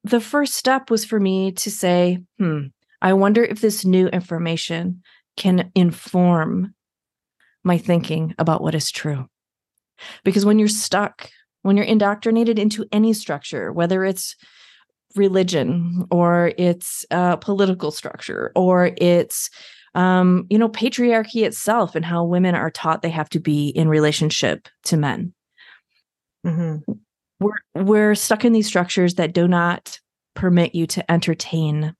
the 0.04 0.20
first 0.20 0.54
step 0.54 0.90
was 0.90 1.04
for 1.04 1.20
me 1.20 1.52
to 1.52 1.70
say, 1.70 2.18
hmm, 2.38 2.66
I 3.00 3.12
wonder 3.12 3.44
if 3.44 3.60
this 3.60 3.84
new 3.84 4.08
information 4.08 5.02
can 5.36 5.70
inform 5.74 6.74
my 7.64 7.78
thinking 7.78 8.34
about 8.38 8.62
what 8.62 8.74
is 8.74 8.90
true. 8.90 9.26
Because 10.24 10.44
when 10.44 10.58
you're 10.58 10.68
stuck, 10.68 11.30
when 11.62 11.76
you're 11.76 11.86
indoctrinated 11.86 12.58
into 12.58 12.86
any 12.92 13.12
structure, 13.12 13.72
whether 13.72 14.04
it's 14.04 14.36
religion 15.16 16.06
or 16.10 16.52
it's 16.58 17.04
uh, 17.10 17.36
political 17.36 17.90
structure 17.90 18.52
or 18.54 18.92
it's 18.96 19.50
um, 19.94 20.46
you 20.48 20.58
know 20.58 20.68
patriarchy 20.68 21.44
itself 21.44 21.94
and 21.94 22.04
how 22.04 22.24
women 22.24 22.54
are 22.54 22.70
taught 22.70 23.02
they 23.02 23.10
have 23.10 23.28
to 23.30 23.40
be 23.40 23.68
in 23.68 23.88
relationship 23.88 24.68
to 24.84 24.96
men 24.96 25.34
mm-hmm. 26.46 26.92
we're 27.40 27.58
we're 27.74 28.14
stuck 28.14 28.44
in 28.44 28.52
these 28.52 28.66
structures 28.66 29.16
that 29.16 29.34
do 29.34 29.46
not 29.46 29.98
permit 30.34 30.74
you 30.74 30.86
to 30.86 31.10
entertain 31.10 31.94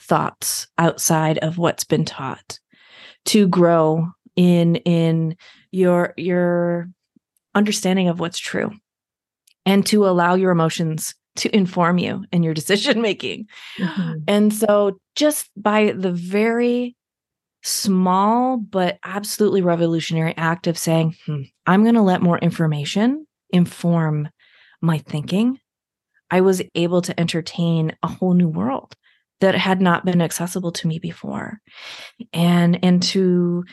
thoughts 0.00 0.66
outside 0.78 1.38
of 1.38 1.58
what's 1.58 1.84
been 1.84 2.04
taught 2.04 2.58
to 3.24 3.46
grow 3.46 4.08
in 4.34 4.76
in 4.76 5.36
your 5.70 6.12
your 6.16 6.88
understanding 7.54 8.08
of 8.08 8.18
what's 8.18 8.38
true 8.38 8.72
and 9.68 9.84
to 9.86 10.06
allow 10.06 10.34
your 10.34 10.50
emotions 10.50 11.14
to 11.36 11.54
inform 11.54 11.98
you 11.98 12.24
in 12.32 12.42
your 12.42 12.54
decision 12.60 13.00
making. 13.00 13.46
Mm-hmm. 13.78 14.12
And 14.26 14.52
so, 14.52 14.98
just 15.14 15.50
by 15.56 15.92
the 15.92 16.10
very 16.10 16.96
small 17.62 18.56
but 18.56 18.98
absolutely 19.04 19.60
revolutionary 19.60 20.34
act 20.36 20.66
of 20.66 20.78
saying, 20.78 21.14
hmm, 21.26 21.42
I'm 21.66 21.82
going 21.82 21.96
to 21.96 22.02
let 22.02 22.22
more 22.22 22.38
information 22.38 23.26
inform 23.50 24.28
my 24.80 24.98
thinking, 24.98 25.58
I 26.30 26.40
was 26.40 26.62
able 26.74 27.02
to 27.02 27.18
entertain 27.18 27.96
a 28.02 28.08
whole 28.08 28.32
new 28.32 28.48
world 28.48 28.94
that 29.40 29.54
had 29.54 29.80
not 29.80 30.04
been 30.04 30.22
accessible 30.22 30.72
to 30.72 30.86
me 30.86 30.98
before. 30.98 31.60
And 32.32 32.82
and 32.82 33.02
to 33.04 33.64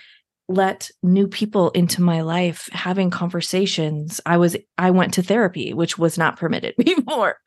let 0.48 0.92
new 1.02 1.28
people 1.28 1.72
into 1.72 2.02
my 2.02 2.22
life 2.22 2.70
having 2.72 3.10
conversations 3.10 4.22
i 4.25 4.38
was 4.38 4.56
i 4.78 4.92
went 4.92 5.14
to 5.14 5.24
therapy 5.24 5.74
which 5.74 5.98
was 5.98 6.18
not 6.18 6.38
permitted 6.38 6.75
before. 6.78 7.38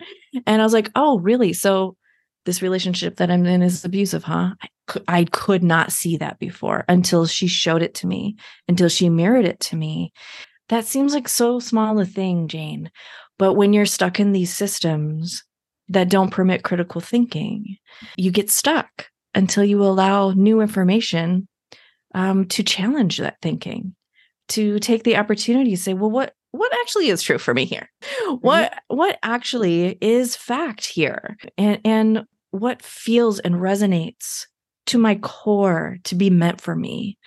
And 0.47 0.61
i 0.61 0.64
was 0.64 0.73
like 0.73 0.90
oh 0.95 1.19
really? 1.19 1.52
So 1.52 1.97
this 2.45 2.62
relationship 2.62 3.17
that 3.17 3.31
i'm 3.31 3.47
in 3.47 3.62
is 3.62 3.85
abusive 3.85 4.25
huh? 4.25 4.55
I 4.61 4.69
could, 4.87 5.05
I 5.07 5.25
could 5.25 5.62
not 5.62 5.93
see 5.93 6.17
that 6.17 6.38
before 6.38 6.85
until 6.88 7.26
she 7.26 7.47
showed 7.47 7.83
it 7.83 7.95
to 7.97 8.07
me 8.07 8.37
until 8.69 8.88
she 8.88 9.09
mirrored 9.11 9.45
it 9.45 9.61
to 9.61 9.76
me. 9.76 10.12
That 10.71 10.85
seems 10.85 11.14
like 11.14 11.28
so 11.28 11.61
small 11.61 11.99
a 12.00 12.05
thing 12.05 12.49
jayne 12.49 12.90
but 13.38 13.55
when 13.55 13.73
you're 13.73 13.87
stuck 13.87 14.19
in 14.19 14.33
these 14.33 14.55
systems 14.55 15.45
that 15.88 16.11
don't 16.11 16.31
permit 16.31 16.64
critical 16.64 17.00
thinking 17.00 17.76
you 18.17 18.31
get 18.31 18.50
stuck 18.50 19.09
until 19.35 19.64
you 19.64 19.83
allow 19.83 20.33
new 20.33 20.61
information 20.61 21.47
um, 22.15 22.47
to 22.47 22.62
challenge 22.62 23.19
that 23.19 23.37
thinking, 23.43 23.95
to 24.49 24.79
take 24.79 25.05
the 25.05 25.17
opportunity 25.17 25.71
to 25.71 25.77
say, 25.77 25.95
well, 25.95 26.11
what 26.11 26.35
what 26.50 26.73
actually 26.81 27.09
is 27.09 27.23
true 27.23 27.38
for 27.38 27.55
me 27.55 27.65
here? 27.65 27.91
What 28.41 28.73
mm-hmm. 28.73 28.97
what 28.97 29.19
actually 29.23 29.99
is 30.00 30.37
fact 30.37 30.87
here? 30.87 31.37
And 31.57 31.81
and 31.85 32.25
what 32.50 32.83
feels 32.83 33.38
and 33.41 33.57
resonates 33.57 34.47
to 34.87 34.99
my 34.99 35.17
core 35.17 35.99
to 36.05 36.15
be 36.15 36.31
meant 36.31 36.61
for 36.61 36.75
me? 36.75 37.19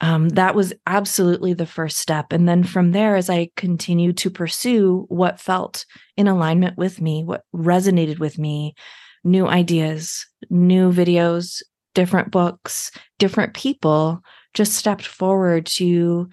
Um, 0.00 0.30
that 0.30 0.54
was 0.54 0.72
absolutely 0.86 1.54
the 1.54 1.66
first 1.66 1.98
step. 1.98 2.32
And 2.32 2.48
then 2.48 2.64
from 2.64 2.92
there, 2.92 3.16
as 3.16 3.30
I 3.30 3.50
continued 3.56 4.16
to 4.18 4.30
pursue 4.30 5.06
what 5.08 5.40
felt 5.40 5.86
in 6.16 6.26
alignment 6.26 6.76
with 6.76 7.00
me, 7.00 7.22
what 7.22 7.42
resonated 7.54 8.18
with 8.18 8.38
me, 8.38 8.74
new 9.22 9.46
ideas, 9.46 10.26
new 10.50 10.92
videos, 10.92 11.62
different 11.94 12.30
books, 12.30 12.90
different 13.18 13.54
people 13.54 14.20
just 14.52 14.74
stepped 14.74 15.06
forward 15.06 15.66
to 15.66 16.28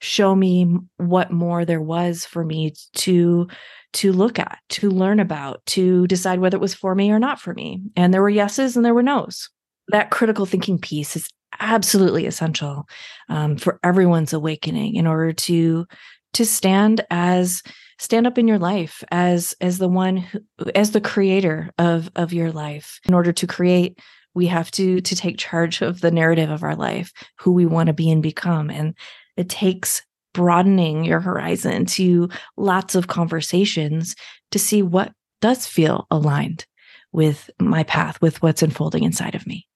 show 0.00 0.34
me 0.34 0.76
what 0.98 1.30
more 1.30 1.64
there 1.64 1.80
was 1.80 2.24
for 2.24 2.44
me 2.44 2.74
to 2.94 3.48
to 3.94 4.12
look 4.12 4.40
at, 4.40 4.58
to 4.68 4.90
learn 4.90 5.20
about, 5.20 5.64
to 5.66 6.06
decide 6.08 6.40
whether 6.40 6.56
it 6.56 6.60
was 6.60 6.74
for 6.74 6.96
me 6.96 7.12
or 7.12 7.20
not 7.20 7.40
for 7.40 7.54
me. 7.54 7.80
And 7.94 8.12
there 8.12 8.22
were 8.22 8.28
yeses 8.28 8.76
and 8.76 8.84
there 8.84 8.92
were 8.92 9.04
nos. 9.04 9.48
That 9.88 10.10
critical 10.10 10.46
thinking 10.46 10.78
piece 10.78 11.14
is 11.14 11.28
absolutely 11.60 12.26
essential 12.26 12.88
um, 13.28 13.56
for 13.56 13.78
everyone's 13.84 14.32
awakening 14.32 14.96
in 14.96 15.06
order 15.06 15.32
to 15.32 15.86
to 16.34 16.44
stand 16.44 17.04
as 17.10 17.62
stand 17.98 18.26
up 18.26 18.38
in 18.38 18.48
your 18.48 18.58
life 18.58 19.04
as 19.12 19.54
as 19.60 19.78
the 19.78 19.88
one 19.88 20.16
who, 20.16 20.40
as 20.74 20.90
the 20.90 21.00
creator 21.00 21.70
of 21.78 22.10
of 22.16 22.32
your 22.32 22.50
life 22.50 22.98
in 23.04 23.14
order 23.14 23.32
to 23.32 23.46
create 23.46 23.98
we 24.34 24.46
have 24.46 24.70
to 24.72 25.00
to 25.00 25.16
take 25.16 25.38
charge 25.38 25.80
of 25.80 26.00
the 26.00 26.10
narrative 26.10 26.50
of 26.50 26.62
our 26.62 26.76
life 26.76 27.12
who 27.38 27.52
we 27.52 27.66
want 27.66 27.86
to 27.86 27.92
be 27.92 28.10
and 28.10 28.22
become. 28.22 28.70
And 28.70 28.94
it 29.36 29.48
takes 29.48 30.02
broadening 30.32 31.04
your 31.04 31.20
horizon 31.20 31.86
to 31.86 32.28
lots 32.56 32.94
of 32.94 33.06
conversations 33.06 34.16
to 34.50 34.58
see 34.58 34.82
what 34.82 35.12
does 35.40 35.66
feel 35.66 36.06
aligned 36.10 36.66
with 37.12 37.48
my 37.60 37.84
path 37.84 38.20
with 38.20 38.42
what's 38.42 38.62
unfolding 38.62 39.04
inside 39.04 39.34
of 39.34 39.46
me. 39.46 39.66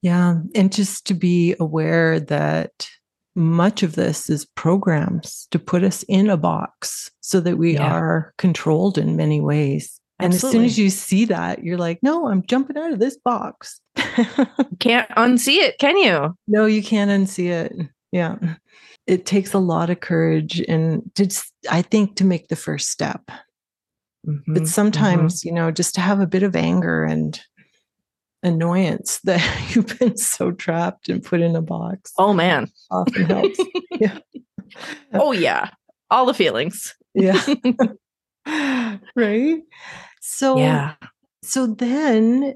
Yeah 0.00 0.40
and 0.54 0.72
just 0.72 1.06
to 1.06 1.14
be 1.14 1.54
aware 1.60 2.18
that 2.18 2.88
much 3.34 3.82
of 3.82 3.94
this 3.94 4.28
is 4.28 4.44
programs 4.56 5.46
to 5.50 5.58
put 5.58 5.84
us 5.84 6.02
in 6.04 6.28
a 6.28 6.36
box 6.36 7.10
so 7.20 7.40
that 7.40 7.56
we 7.56 7.74
yeah. 7.74 7.90
are 7.90 8.34
controlled 8.36 8.98
in 8.98 9.16
many 9.16 9.40
ways 9.40 10.00
and 10.22 10.32
Absolutely. 10.32 10.48
as 10.48 10.52
soon 10.52 10.64
as 10.66 10.78
you 10.78 10.90
see 10.90 11.24
that, 11.24 11.64
you're 11.64 11.78
like, 11.78 11.98
no, 12.00 12.28
I'm 12.28 12.46
jumping 12.46 12.76
out 12.76 12.92
of 12.92 13.00
this 13.00 13.16
box. 13.16 13.80
can't 14.78 15.08
unsee 15.10 15.56
it, 15.56 15.78
can 15.80 15.96
you? 15.96 16.36
No, 16.46 16.66
you 16.66 16.80
can't 16.80 17.10
unsee 17.10 17.50
it. 17.50 17.72
Yeah. 18.12 18.36
It 19.08 19.26
takes 19.26 19.52
a 19.52 19.58
lot 19.58 19.90
of 19.90 19.98
courage 19.98 20.60
and 20.60 21.10
just, 21.16 21.52
I 21.68 21.82
think, 21.82 22.14
to 22.16 22.24
make 22.24 22.46
the 22.46 22.56
first 22.56 22.90
step. 22.90 23.22
Mm-hmm. 24.24 24.54
But 24.54 24.68
sometimes, 24.68 25.40
mm-hmm. 25.40 25.48
you 25.48 25.54
know, 25.54 25.72
just 25.72 25.96
to 25.96 26.00
have 26.00 26.20
a 26.20 26.26
bit 26.26 26.44
of 26.44 26.54
anger 26.54 27.02
and 27.02 27.40
annoyance 28.44 29.18
that 29.24 29.74
you've 29.74 29.98
been 29.98 30.16
so 30.16 30.52
trapped 30.52 31.08
and 31.08 31.24
put 31.24 31.40
in 31.40 31.56
a 31.56 31.62
box. 31.62 32.12
Oh, 32.16 32.32
man. 32.32 32.70
Often 32.92 33.24
helps. 33.24 33.58
yeah. 33.90 34.18
Oh, 35.12 35.32
yeah. 35.32 35.70
All 36.12 36.26
the 36.26 36.34
feelings. 36.34 36.94
yeah. 37.12 37.42
right. 39.16 39.62
So, 40.22 40.56
yeah. 40.56 40.94
So 41.42 41.66
then 41.66 42.54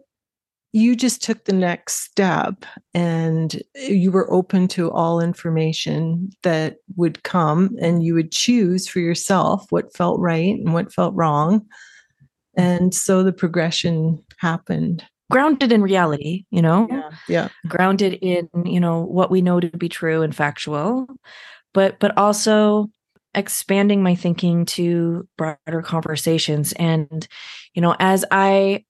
you 0.72 0.94
just 0.94 1.22
took 1.22 1.44
the 1.44 1.52
next 1.52 2.04
step 2.04 2.64
and 2.94 3.60
eh, 3.74 3.88
you 3.88 4.12
were 4.12 4.32
open 4.32 4.68
to 4.68 4.90
all 4.92 5.20
information 5.20 6.30
that 6.44 6.76
would 6.96 7.22
come 7.24 7.76
and 7.80 8.04
you 8.04 8.14
would 8.14 8.30
choose 8.30 8.86
for 8.86 9.00
yourself 9.00 9.66
what 9.70 9.94
felt 9.96 10.20
right 10.20 10.54
and 10.54 10.74
what 10.74 10.92
felt 10.92 11.14
wrong. 11.14 11.66
And 12.56 12.94
so 12.94 13.22
the 13.22 13.32
progression 13.32 14.22
happened. 14.38 15.04
Grounded 15.30 15.72
in 15.72 15.82
reality, 15.82 16.44
you 16.50 16.62
know? 16.62 16.86
Yeah. 16.88 17.10
yeah. 17.28 17.48
Grounded 17.66 18.14
in, 18.22 18.48
you 18.64 18.78
know, 18.78 19.02
what 19.02 19.30
we 19.30 19.42
know 19.42 19.58
to 19.58 19.68
be 19.76 19.88
true 19.88 20.22
and 20.22 20.34
factual, 20.34 21.08
but 21.74 21.98
but 21.98 22.16
also 22.16 22.88
expanding 23.36 24.02
my 24.02 24.14
thinking 24.14 24.64
to 24.64 25.28
broader 25.36 25.82
conversations. 25.82 26.72
And 26.72 27.28
you 27.76 27.82
know 27.82 27.94
as 28.00 28.24
i 28.32 28.84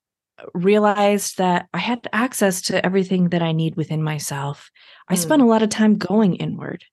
realized 0.54 1.38
that 1.38 1.66
i 1.74 1.78
had 1.78 2.06
access 2.12 2.62
to 2.62 2.84
everything 2.86 3.30
that 3.30 3.42
i 3.42 3.52
need 3.52 3.76
within 3.76 4.02
myself 4.02 4.70
i 5.08 5.14
mm. 5.14 5.18
spent 5.18 5.42
a 5.42 5.46
lot 5.46 5.62
of 5.62 5.68
time 5.68 5.96
going 5.96 6.36
inward. 6.36 6.84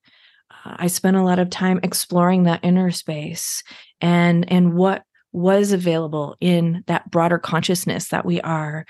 Uh, 0.49 0.75
i 0.79 0.87
spent 0.87 1.15
a 1.15 1.23
lot 1.23 1.39
of 1.39 1.49
time 1.49 1.79
exploring 1.83 2.43
that 2.43 2.59
inner 2.63 2.91
space 2.91 3.63
and 4.01 4.51
and 4.51 4.73
what 4.73 5.03
was 5.31 5.71
available 5.71 6.35
in 6.41 6.83
that 6.87 7.09
broader 7.09 7.39
consciousness 7.39 8.09
that 8.09 8.23
we 8.23 8.39
are. 8.41 8.85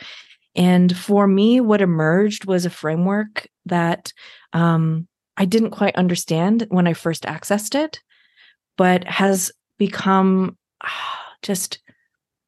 And 0.55 0.96
for 0.96 1.25
me 1.25 1.62
what 1.62 1.82
emerged 1.82 2.43
was 2.43 2.65
a 2.65 2.70
framework 2.70 3.48
that 3.65 4.13
um, 4.53 5.08
i 5.38 5.46
didn't 5.46 5.72
quite 5.72 5.96
understand 5.96 6.67
when 6.70 6.88
i 6.88 6.93
first 6.93 7.24
accessed 7.24 7.75
it 7.75 8.01
but 8.77 9.08
has 9.08 9.51
become 9.77 10.58
just 11.42 11.80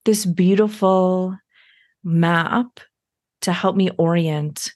this 0.06 0.26
beautiful 0.26 1.38
map 2.04 2.80
to 3.42 3.52
help 3.52 3.76
me 3.76 3.90
orient 3.98 4.72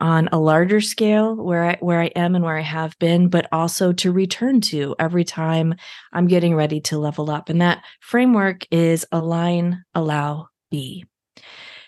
on 0.00 0.28
a 0.30 0.38
larger 0.38 0.80
scale 0.80 1.34
where 1.34 1.64
I 1.64 1.78
where 1.80 2.00
I 2.00 2.06
am 2.16 2.34
and 2.34 2.44
where 2.44 2.56
I 2.56 2.62
have 2.62 2.98
been, 2.98 3.28
but 3.28 3.48
also 3.52 3.92
to 3.94 4.12
return 4.12 4.60
to 4.62 4.94
every 4.98 5.24
time 5.24 5.74
I'm 6.12 6.26
getting 6.26 6.54
ready 6.54 6.80
to 6.82 6.98
level 6.98 7.30
up. 7.30 7.48
And 7.48 7.60
that 7.62 7.82
framework 8.00 8.66
is 8.70 9.06
align, 9.10 9.84
allow, 9.94 10.48
be. 10.70 11.06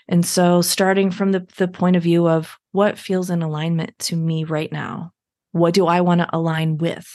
And 0.09 0.25
so 0.25 0.63
starting 0.63 1.11
from 1.11 1.33
the, 1.33 1.47
the 1.59 1.69
point 1.69 1.97
of 1.97 2.03
view 2.03 2.27
of 2.27 2.57
what 2.73 2.99
feels 2.99 3.29
in 3.29 3.43
alignment 3.43 3.99
to 4.01 4.17
me 4.17 4.45
right 4.45 4.73
now, 4.73 5.13
what 5.53 5.75
do 5.75 5.87
I 5.87 6.01
want 6.01 6.23
to 6.23 6.35
align 6.35 6.79
with? 6.79 7.07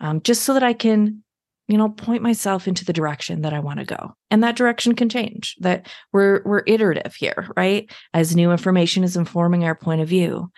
Um, 0.00 0.20
just 0.22 0.44
so 0.44 0.54
that 0.54 0.62
I 0.62 0.72
can 0.72 1.22
you 1.70 1.78
know 1.78 1.88
point 1.88 2.22
myself 2.22 2.66
into 2.66 2.84
the 2.84 2.92
direction 2.92 3.42
that 3.42 3.52
i 3.52 3.60
want 3.60 3.78
to 3.78 3.84
go. 3.84 4.12
And 4.30 4.42
that 4.42 4.56
direction 4.56 4.96
can 4.96 5.08
change 5.08 5.56
that 5.60 5.88
we're 6.12 6.42
we're 6.44 6.64
iterative 6.66 7.14
here 7.14 7.48
right? 7.56 7.90
As 8.12 8.34
new 8.34 8.50
information 8.50 9.04
is 9.04 9.16
informing 9.16 9.64
our 9.64 9.76
point 9.76 10.00
of 10.00 10.08
view 10.08 10.50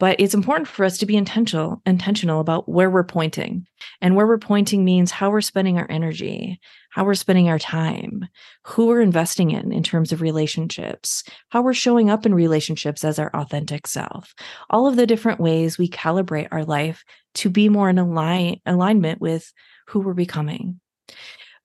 but 0.00 0.18
it's 0.18 0.34
important 0.34 0.66
for 0.66 0.84
us 0.84 0.98
to 0.98 1.06
be 1.06 1.16
intentional 1.16 1.80
intentional 1.86 2.40
about 2.40 2.68
where 2.68 2.90
we're 2.90 3.04
pointing 3.04 3.66
and 4.00 4.16
where 4.16 4.26
we're 4.26 4.38
pointing 4.38 4.84
means 4.84 5.12
how 5.12 5.30
we're 5.30 5.40
spending 5.40 5.78
our 5.78 5.86
energy 5.88 6.58
how 6.90 7.04
we're 7.04 7.14
spending 7.14 7.48
our 7.48 7.58
time 7.58 8.26
who 8.64 8.86
we're 8.86 9.00
investing 9.00 9.52
in 9.52 9.70
in 9.70 9.84
terms 9.84 10.10
of 10.10 10.20
relationships 10.20 11.22
how 11.50 11.62
we're 11.62 11.72
showing 11.72 12.10
up 12.10 12.26
in 12.26 12.34
relationships 12.34 13.04
as 13.04 13.20
our 13.20 13.30
authentic 13.34 13.86
self 13.86 14.34
all 14.70 14.88
of 14.88 14.96
the 14.96 15.06
different 15.06 15.38
ways 15.38 15.78
we 15.78 15.88
calibrate 15.88 16.48
our 16.50 16.64
life 16.64 17.04
to 17.34 17.50
be 17.50 17.68
more 17.68 17.88
in 17.88 17.98
align, 17.98 18.60
alignment 18.66 19.20
with 19.20 19.52
who 19.88 20.00
we're 20.00 20.14
becoming. 20.14 20.80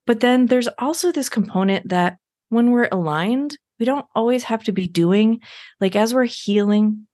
But 0.05 0.19
then 0.19 0.45
there's 0.47 0.67
also 0.79 1.11
this 1.11 1.29
component 1.29 1.89
that 1.89 2.17
when 2.49 2.71
we're 2.71 2.89
aligned, 2.91 3.57
we 3.79 3.85
don't 3.85 4.05
always 4.15 4.43
have 4.45 4.63
to 4.65 4.71
be 4.71 4.87
doing 4.87 5.41
like 5.81 5.95
as 5.95 6.13
we're 6.13 6.25
healing 6.25 7.07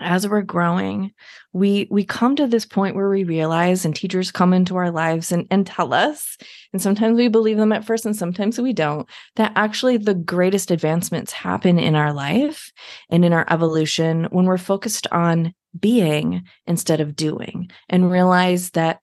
as 0.00 0.28
we're 0.28 0.42
growing 0.42 1.12
we 1.52 1.86
we 1.90 2.04
come 2.04 2.36
to 2.36 2.46
this 2.46 2.64
point 2.64 2.94
where 2.94 3.08
we 3.08 3.24
realize 3.24 3.84
and 3.84 3.94
teachers 3.94 4.30
come 4.30 4.52
into 4.52 4.76
our 4.76 4.90
lives 4.90 5.32
and, 5.32 5.46
and 5.50 5.66
tell 5.66 5.92
us 5.92 6.36
and 6.72 6.80
sometimes 6.80 7.16
we 7.16 7.28
believe 7.28 7.56
them 7.56 7.72
at 7.72 7.84
first 7.84 8.06
and 8.06 8.16
sometimes 8.16 8.60
we 8.60 8.72
don't 8.72 9.08
that 9.36 9.52
actually 9.56 9.96
the 9.96 10.14
greatest 10.14 10.70
advancements 10.70 11.32
happen 11.32 11.78
in 11.78 11.94
our 11.94 12.12
life 12.12 12.72
and 13.10 13.24
in 13.24 13.32
our 13.32 13.46
evolution 13.50 14.24
when 14.30 14.46
we're 14.46 14.58
focused 14.58 15.06
on 15.12 15.54
being 15.78 16.42
instead 16.66 17.00
of 17.00 17.14
doing 17.14 17.70
and 17.88 18.10
realize 18.10 18.70
that 18.70 19.00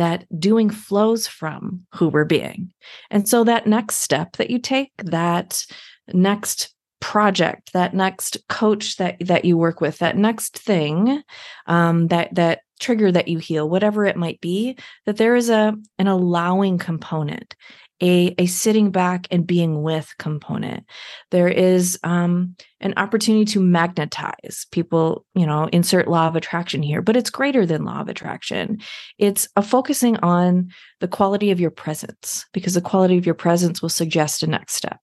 that 0.00 0.24
doing 0.40 0.70
flows 0.70 1.26
from 1.26 1.86
who 1.94 2.08
we're 2.08 2.24
being. 2.24 2.72
And 3.10 3.28
so 3.28 3.44
that 3.44 3.66
next 3.66 3.96
step 3.96 4.36
that 4.38 4.48
you 4.48 4.58
take, 4.58 4.92
that 5.04 5.62
next 6.08 6.74
project, 7.00 7.72
that 7.72 7.94
next 7.94 8.38
coach 8.48 8.96
that 8.96 9.16
that 9.20 9.44
you 9.44 9.56
work 9.56 9.80
with, 9.80 9.98
that 9.98 10.16
next 10.16 10.58
thing, 10.58 11.22
um, 11.66 12.08
that 12.08 12.34
that 12.34 12.60
trigger 12.78 13.12
that 13.12 13.28
you 13.28 13.38
heal, 13.38 13.68
whatever 13.68 14.06
it 14.06 14.16
might 14.16 14.40
be, 14.40 14.76
that 15.06 15.16
there 15.16 15.36
is 15.36 15.50
a 15.50 15.74
an 15.98 16.06
allowing 16.06 16.78
component 16.78 17.54
a, 18.00 18.34
a 18.38 18.46
sitting 18.46 18.90
back 18.90 19.26
and 19.30 19.46
being 19.46 19.82
with 19.82 20.14
component. 20.18 20.84
There 21.30 21.48
is 21.48 21.98
um, 22.02 22.56
an 22.80 22.94
opportunity 22.96 23.44
to 23.52 23.60
magnetize. 23.60 24.66
People, 24.70 25.26
you 25.34 25.46
know, 25.46 25.68
insert 25.72 26.08
law 26.08 26.26
of 26.26 26.36
attraction 26.36 26.82
here, 26.82 27.02
but 27.02 27.16
it's 27.16 27.30
greater 27.30 27.66
than 27.66 27.84
law 27.84 28.00
of 28.00 28.08
attraction. 28.08 28.80
It's 29.18 29.48
a 29.56 29.62
focusing 29.62 30.16
on 30.18 30.70
the 31.00 31.08
quality 31.08 31.50
of 31.50 31.60
your 31.60 31.70
presence 31.70 32.46
because 32.52 32.74
the 32.74 32.80
quality 32.80 33.18
of 33.18 33.26
your 33.26 33.34
presence 33.34 33.82
will 33.82 33.88
suggest 33.88 34.42
a 34.42 34.46
next 34.46 34.74
step. 34.74 35.00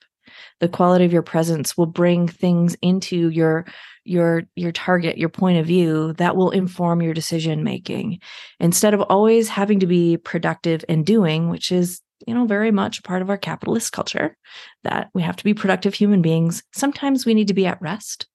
The 0.59 0.69
quality 0.69 1.05
of 1.05 1.13
your 1.13 1.21
presence 1.21 1.77
will 1.77 1.85
bring 1.85 2.27
things 2.27 2.75
into 2.81 3.29
your 3.29 3.65
your 4.03 4.43
your 4.55 4.71
target 4.71 5.17
your 5.17 5.29
point 5.29 5.57
of 5.57 5.65
view 5.65 6.13
that 6.13 6.37
will 6.37 6.51
inform 6.51 7.01
your 7.01 7.13
decision 7.13 7.61
making 7.61 8.19
instead 8.57 8.93
of 8.93 9.01
always 9.01 9.49
having 9.49 9.81
to 9.81 9.87
be 9.87 10.15
productive 10.15 10.85
and 10.87 11.05
doing 11.05 11.49
which 11.49 11.73
is 11.73 12.01
you 12.25 12.33
know, 12.33 12.45
very 12.45 12.71
much 12.71 13.03
part 13.03 13.21
of 13.21 13.29
our 13.29 13.37
capitalist 13.37 13.91
culture 13.91 14.35
that 14.83 15.09
we 15.13 15.21
have 15.21 15.35
to 15.35 15.43
be 15.43 15.53
productive 15.53 15.93
human 15.93 16.21
beings. 16.21 16.63
Sometimes 16.73 17.25
we 17.25 17.33
need 17.33 17.49
to 17.49 17.53
be 17.53 17.65
at 17.65 17.81
rest. 17.81 18.27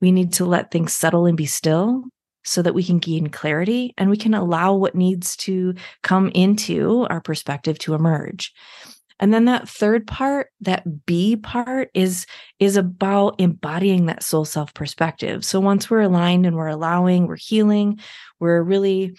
We 0.00 0.12
need 0.12 0.34
to 0.34 0.44
let 0.44 0.70
things 0.70 0.92
settle 0.92 1.26
and 1.26 1.36
be 1.36 1.46
still 1.46 2.04
so 2.44 2.62
that 2.62 2.74
we 2.74 2.82
can 2.82 2.98
gain 2.98 3.28
clarity 3.28 3.94
and 3.98 4.10
we 4.10 4.16
can 4.16 4.34
allow 4.34 4.74
what 4.74 4.94
needs 4.94 5.36
to 5.36 5.74
come 6.02 6.30
into 6.34 7.06
our 7.10 7.20
perspective 7.20 7.78
to 7.80 7.94
emerge. 7.94 8.52
And 9.20 9.32
then 9.32 9.44
that 9.44 9.68
third 9.68 10.06
part, 10.06 10.48
that 10.62 11.06
B 11.06 11.36
part 11.36 11.90
is 11.94 12.26
is 12.58 12.76
about 12.76 13.36
embodying 13.38 14.06
that 14.06 14.22
soul 14.22 14.44
self 14.44 14.74
perspective. 14.74 15.44
So 15.44 15.60
once 15.60 15.88
we're 15.88 16.00
aligned 16.00 16.46
and 16.46 16.56
we're 16.56 16.66
allowing, 16.66 17.26
we're 17.26 17.36
healing, 17.36 18.00
we're 18.40 18.62
really 18.62 19.14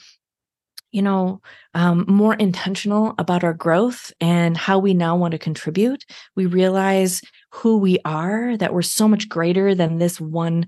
you 0.91 1.01
know, 1.01 1.41
um, 1.73 2.03
more 2.07 2.35
intentional 2.35 3.15
about 3.17 3.43
our 3.43 3.53
growth 3.53 4.11
and 4.19 4.57
how 4.57 4.77
we 4.77 4.93
now 4.93 5.15
want 5.15 5.31
to 5.31 5.37
contribute. 5.37 6.03
We 6.35 6.45
realize 6.45 7.21
who 7.51 7.77
we 7.77 7.99
are, 8.03 8.57
that 8.57 8.73
we're 8.73 8.81
so 8.81 9.07
much 9.07 9.29
greater 9.29 9.73
than 9.73 9.99
this 9.99 10.19
one 10.19 10.67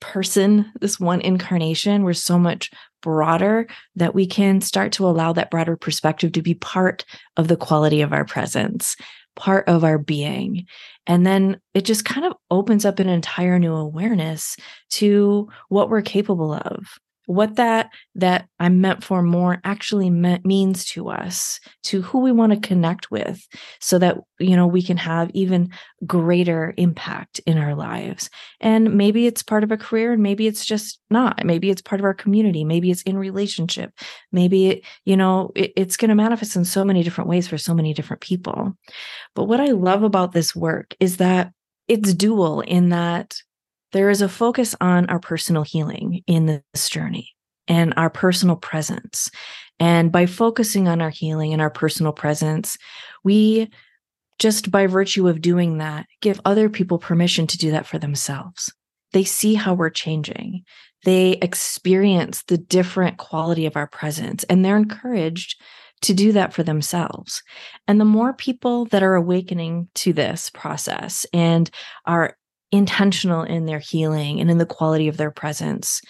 person, 0.00 0.72
this 0.80 0.98
one 0.98 1.20
incarnation. 1.20 2.02
We're 2.02 2.12
so 2.12 2.38
much 2.38 2.70
broader 3.06 3.68
that 3.94 4.16
we 4.16 4.26
can 4.26 4.60
start 4.60 4.90
to 4.90 5.06
allow 5.06 5.32
that 5.32 5.48
broader 5.48 5.76
perspective 5.76 6.32
to 6.32 6.42
be 6.42 6.54
part 6.54 7.04
of 7.36 7.46
the 7.46 7.56
quality 7.56 8.00
of 8.00 8.12
our 8.12 8.24
presence, 8.24 8.96
part 9.36 9.68
of 9.68 9.84
our 9.84 9.96
being. 9.96 10.66
And 11.06 11.24
then 11.24 11.60
it 11.72 11.84
just 11.84 12.04
kind 12.04 12.26
of 12.26 12.32
opens 12.50 12.84
up 12.84 12.98
an 12.98 13.08
entire 13.08 13.60
new 13.60 13.72
awareness 13.72 14.56
to 14.90 15.48
what 15.68 15.88
we're 15.88 16.02
capable 16.02 16.52
of 16.52 16.98
what 17.26 17.56
that 17.56 17.90
that 18.14 18.48
i'm 18.58 18.80
meant 18.80 19.04
for 19.04 19.22
more 19.22 19.60
actually 19.64 20.10
means 20.10 20.84
to 20.84 21.08
us 21.08 21.60
to 21.82 22.02
who 22.02 22.20
we 22.20 22.32
want 22.32 22.52
to 22.52 22.68
connect 22.68 23.10
with 23.10 23.46
so 23.80 23.98
that 23.98 24.16
you 24.38 24.56
know 24.56 24.66
we 24.66 24.82
can 24.82 24.96
have 24.96 25.30
even 25.34 25.70
greater 26.04 26.74
impact 26.76 27.40
in 27.46 27.58
our 27.58 27.74
lives. 27.74 28.28
And 28.60 28.96
maybe 28.96 29.26
it's 29.26 29.42
part 29.42 29.64
of 29.64 29.72
a 29.72 29.76
career 29.76 30.12
and 30.12 30.22
maybe 30.22 30.46
it's 30.46 30.64
just 30.64 31.00
not. 31.10 31.44
Maybe 31.44 31.70
it's 31.70 31.82
part 31.82 32.00
of 32.00 32.04
our 32.04 32.14
community. 32.14 32.64
Maybe 32.64 32.90
it's 32.90 33.02
in 33.02 33.16
relationship. 33.16 33.92
Maybe 34.32 34.68
it, 34.68 34.84
you 35.04 35.16
know 35.16 35.52
it, 35.54 35.72
it's 35.76 35.96
going 35.96 36.10
to 36.10 36.14
manifest 36.14 36.56
in 36.56 36.64
so 36.64 36.84
many 36.84 37.02
different 37.02 37.30
ways 37.30 37.48
for 37.48 37.58
so 37.58 37.74
many 37.74 37.94
different 37.94 38.20
people. 38.20 38.76
But 39.34 39.44
what 39.44 39.60
i 39.60 39.66
love 39.66 40.02
about 40.02 40.32
this 40.32 40.54
work 40.54 40.94
is 41.00 41.18
that 41.18 41.52
it's 41.88 42.14
dual 42.14 42.60
in 42.60 42.90
that 42.90 43.36
there 43.96 44.10
is 44.10 44.20
a 44.20 44.28
focus 44.28 44.74
on 44.80 45.06
our 45.06 45.18
personal 45.18 45.62
healing 45.62 46.22
in 46.26 46.46
this 46.74 46.88
journey 46.88 47.30
and 47.66 47.94
our 47.96 48.10
personal 48.10 48.56
presence. 48.56 49.30
And 49.80 50.12
by 50.12 50.26
focusing 50.26 50.86
on 50.86 51.00
our 51.00 51.10
healing 51.10 51.52
and 51.52 51.62
our 51.62 51.70
personal 51.70 52.12
presence, 52.12 52.76
we 53.24 53.70
just 54.38 54.70
by 54.70 54.86
virtue 54.86 55.28
of 55.28 55.40
doing 55.40 55.78
that, 55.78 56.06
give 56.20 56.40
other 56.44 56.68
people 56.68 56.98
permission 56.98 57.46
to 57.46 57.56
do 57.56 57.70
that 57.70 57.86
for 57.86 57.98
themselves. 57.98 58.70
They 59.12 59.24
see 59.24 59.54
how 59.54 59.72
we're 59.72 59.88
changing. 59.88 60.64
They 61.04 61.32
experience 61.32 62.42
the 62.42 62.58
different 62.58 63.16
quality 63.16 63.64
of 63.64 63.76
our 63.76 63.86
presence, 63.86 64.44
and 64.44 64.62
they're 64.62 64.76
encouraged 64.76 65.58
to 66.02 66.12
do 66.12 66.32
that 66.32 66.52
for 66.52 66.62
themselves. 66.62 67.42
And 67.88 67.98
the 67.98 68.04
more 68.04 68.34
people 68.34 68.84
that 68.86 69.02
are 69.02 69.14
awakening 69.14 69.88
to 69.94 70.12
this 70.12 70.50
process 70.50 71.24
and 71.32 71.70
are 72.04 72.36
intentional 72.76 73.42
in 73.42 73.66
their 73.66 73.78
healing 73.78 74.40
and 74.40 74.50
in 74.50 74.58
the 74.58 74.66
quality 74.66 75.08
of 75.08 75.16
their 75.16 75.30
presence, 75.30 76.00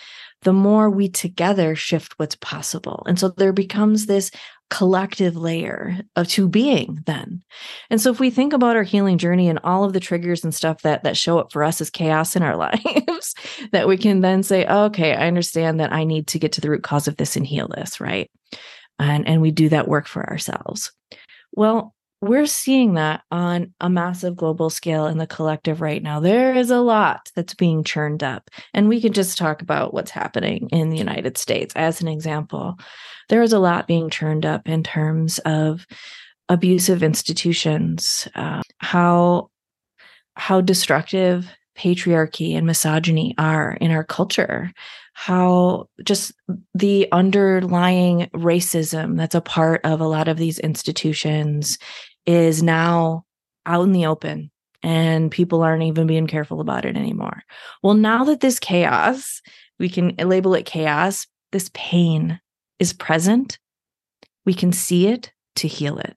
the 0.43 0.53
more 0.53 0.91
we 0.91 1.09
together 1.09 1.75
shift 1.75 2.15
what's 2.19 2.37
possible. 2.37 3.03
And 3.07 3.19
so 3.19 3.31
there 3.31 3.53
becomes 3.53 4.07
this 4.07 4.31
collective 4.69 5.37
layer 5.37 5.97
of 6.17 6.29
to 6.29 6.49
being 6.49 7.03
then. 7.07 7.43
And 7.89 8.01
so 8.01 8.11
if 8.11 8.21
we 8.21 8.31
think 8.31 8.53
about 8.53 8.77
our 8.77 8.83
healing 8.83 9.19
journey 9.19 9.49
and 9.49 9.61
all 9.63 9.85
of 9.85 9.93
the 9.93 10.01
triggers 10.01 10.45
and 10.45 10.55
stuff 10.55 10.83
that 10.83 11.05
that 11.05 11.17
show 11.17 11.39
up 11.39 11.53
for 11.53 11.63
us 11.63 11.81
as 11.81 11.91
chaos 11.91 12.37
in 12.37 12.43
our 12.43 12.57
lives, 12.57 13.35
that 13.73 13.89
we 13.89 13.97
can 13.97 14.21
then 14.21 14.43
say, 14.43 14.67
okay, 14.67 15.15
I 15.15 15.27
understand 15.27 15.81
that 15.81 15.93
I 15.93 16.05
need 16.05 16.27
to 16.29 16.39
get 16.39 16.53
to 16.53 16.61
the 16.61 16.71
root 16.71 16.83
cause 16.83 17.09
of 17.09 17.17
this 17.17 17.37
and 17.37 17.47
heal 17.47 17.69
this, 17.69 18.01
right? 18.01 18.31
And 18.99 19.27
and 19.27 19.41
we 19.41 19.51
do 19.51 19.69
that 19.69 19.89
work 19.89 20.07
for 20.07 20.29
ourselves. 20.29 20.93
Well, 21.53 21.95
we're 22.29 22.47
seeing 22.47 22.95
that 22.95 23.23
on 23.31 23.75
a 23.81 23.89
massive 23.89 24.37
global 24.37 24.71
scale 24.71 25.07
in 25.07 25.19
the 25.19 25.27
collective 25.27 25.81
right 25.81 26.03
now. 26.03 26.21
There 26.21 26.55
is 26.55 26.71
a 26.71 26.81
lot 26.81 27.31
that's 27.35 27.55
being 27.55 27.85
churned 27.85 28.23
up. 28.23 28.51
And 28.75 28.89
we 28.89 29.01
can 29.01 29.13
just 29.13 29.39
talk 29.39 29.63
about 29.63 29.95
what's 29.95 30.11
happening 30.11 30.69
in 30.71 30.91
the 30.91 30.99
United 30.99 31.39
States 31.39 31.75
as 31.77 32.01
an 32.01 32.09
example. 32.09 32.77
There 33.29 33.43
is 33.43 33.53
a 33.53 33.59
lot 33.59 33.87
being 33.87 34.11
churned 34.11 34.47
up 34.47 34.69
in 34.69 34.83
terms 34.83 35.39
of 35.41 35.87
abusive 36.49 37.03
institutions, 37.03 38.29
uh, 38.35 38.63
how 38.79 39.51
how 40.39 40.61
destructive 40.61 41.51
patriarchy 41.77 42.57
and 42.57 42.67
misogyny 42.67 43.35
are 43.39 43.73
in 43.81 43.91
our 43.91 44.05
culture, 44.05 44.71
how 45.15 45.89
just 46.05 46.33
the 46.75 47.09
underlying 47.11 48.29
racism 48.35 49.17
that's 49.17 49.35
a 49.35 49.41
part 49.41 49.81
of 49.85 50.01
a 50.01 50.07
lot 50.07 50.29
of 50.29 50.37
these 50.37 50.59
institutions 50.59 51.79
is 52.27 52.63
now 52.63 53.25
out 53.65 53.83
in 53.83 53.93
the 53.93 54.07
open 54.07 54.51
and 54.83 55.31
people 55.31 55.63
aren't 55.63 55.83
even 55.83 56.07
being 56.07 56.27
careful 56.27 56.61
about 56.61 56.85
it 56.85 56.97
anymore. 56.97 57.43
Well, 57.83 57.95
now 57.95 58.25
that 58.25 58.41
this 58.41 58.59
chaos, 58.59 59.41
we 59.79 59.89
can 59.89 60.15
label 60.17 60.55
it 60.55 60.67
chaos, 60.67 61.27
this 61.53 61.71
pain 61.75 62.41
is 62.79 62.93
present, 62.93 63.59
we 64.45 64.55
can 64.55 64.73
see 64.73 65.09
it 65.09 65.33
to 65.57 65.69
heal 65.69 65.99
it. 65.99 66.17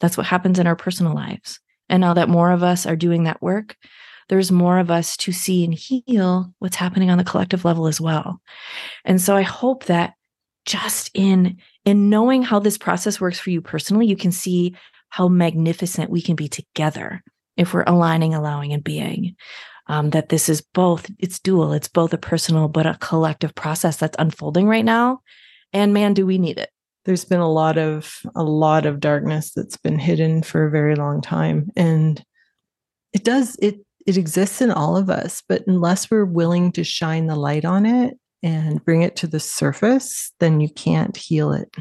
That's 0.00 0.16
what 0.16 0.26
happens 0.26 0.58
in 0.58 0.66
our 0.66 0.76
personal 0.76 1.14
lives. 1.14 1.60
And 1.88 2.00
now 2.00 2.14
that 2.14 2.28
more 2.28 2.50
of 2.50 2.62
us 2.62 2.86
are 2.86 2.96
doing 2.96 3.24
that 3.24 3.42
work, 3.42 3.76
there's 4.28 4.52
more 4.52 4.78
of 4.78 4.90
us 4.90 5.16
to 5.18 5.32
see 5.32 5.64
and 5.64 5.74
heal 5.74 6.52
what's 6.58 6.76
happening 6.76 7.10
on 7.10 7.18
the 7.18 7.24
collective 7.24 7.64
level 7.64 7.86
as 7.86 8.00
well. 8.00 8.40
And 9.04 9.20
so 9.20 9.36
I 9.36 9.42
hope 9.42 9.84
that 9.84 10.14
just 10.66 11.10
in 11.14 11.56
in 11.86 12.10
knowing 12.10 12.42
how 12.42 12.58
this 12.58 12.76
process 12.76 13.20
works 13.20 13.38
for 13.38 13.48
you 13.48 13.62
personally, 13.62 14.06
you 14.06 14.16
can 14.16 14.32
see 14.32 14.76
how 15.08 15.28
magnificent 15.28 16.10
we 16.10 16.22
can 16.22 16.36
be 16.36 16.48
together 16.48 17.22
if 17.56 17.74
we're 17.74 17.84
aligning, 17.86 18.34
allowing, 18.34 18.72
and 18.72 18.84
being. 18.84 19.36
Um, 19.90 20.10
that 20.10 20.28
this 20.28 20.50
is 20.50 20.60
both, 20.60 21.10
it's 21.18 21.38
dual, 21.38 21.72
it's 21.72 21.88
both 21.88 22.12
a 22.12 22.18
personal 22.18 22.68
but 22.68 22.86
a 22.86 22.98
collective 23.00 23.54
process 23.54 23.96
that's 23.96 24.16
unfolding 24.18 24.66
right 24.66 24.84
now. 24.84 25.20
And 25.72 25.94
man, 25.94 26.12
do 26.12 26.26
we 26.26 26.36
need 26.36 26.58
it. 26.58 26.68
There's 27.06 27.24
been 27.24 27.40
a 27.40 27.50
lot 27.50 27.78
of 27.78 28.20
a 28.34 28.42
lot 28.42 28.84
of 28.84 29.00
darkness 29.00 29.52
that's 29.56 29.78
been 29.78 29.98
hidden 29.98 30.42
for 30.42 30.66
a 30.66 30.70
very 30.70 30.94
long 30.94 31.22
time. 31.22 31.70
And 31.74 32.22
it 33.14 33.24
does, 33.24 33.56
it 33.62 33.76
it 34.06 34.16
exists 34.16 34.62
in 34.62 34.70
all 34.70 34.96
of 34.96 35.10
us, 35.10 35.42
but 35.48 35.62
unless 35.66 36.10
we're 36.10 36.24
willing 36.24 36.72
to 36.72 36.82
shine 36.84 37.26
the 37.26 37.36
light 37.36 37.66
on 37.66 37.84
it 37.84 38.18
and 38.42 38.82
bring 38.84 39.02
it 39.02 39.16
to 39.16 39.26
the 39.26 39.40
surface, 39.40 40.32
then 40.40 40.60
you 40.60 40.68
can't 40.70 41.16
heal 41.16 41.52
it. 41.52 41.74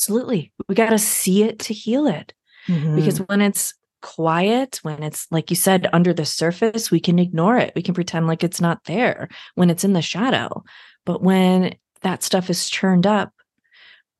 Absolutely. 0.00 0.50
We 0.66 0.74
got 0.74 0.90
to 0.90 0.98
see 0.98 1.42
it 1.42 1.58
to 1.60 1.74
heal 1.74 2.06
it. 2.06 2.32
Mm-hmm. 2.68 2.96
Because 2.96 3.18
when 3.18 3.42
it's 3.42 3.74
quiet, 4.00 4.80
when 4.82 5.02
it's 5.02 5.26
like 5.30 5.50
you 5.50 5.56
said, 5.56 5.88
under 5.92 6.14
the 6.14 6.24
surface, 6.24 6.90
we 6.90 7.00
can 7.00 7.18
ignore 7.18 7.58
it. 7.58 7.74
We 7.76 7.82
can 7.82 7.92
pretend 7.92 8.26
like 8.26 8.42
it's 8.42 8.62
not 8.62 8.84
there 8.84 9.28
when 9.56 9.68
it's 9.68 9.84
in 9.84 9.92
the 9.92 10.00
shadow. 10.00 10.64
But 11.04 11.22
when 11.22 11.74
that 12.00 12.22
stuff 12.22 12.48
is 12.48 12.70
churned 12.70 13.06
up, 13.06 13.34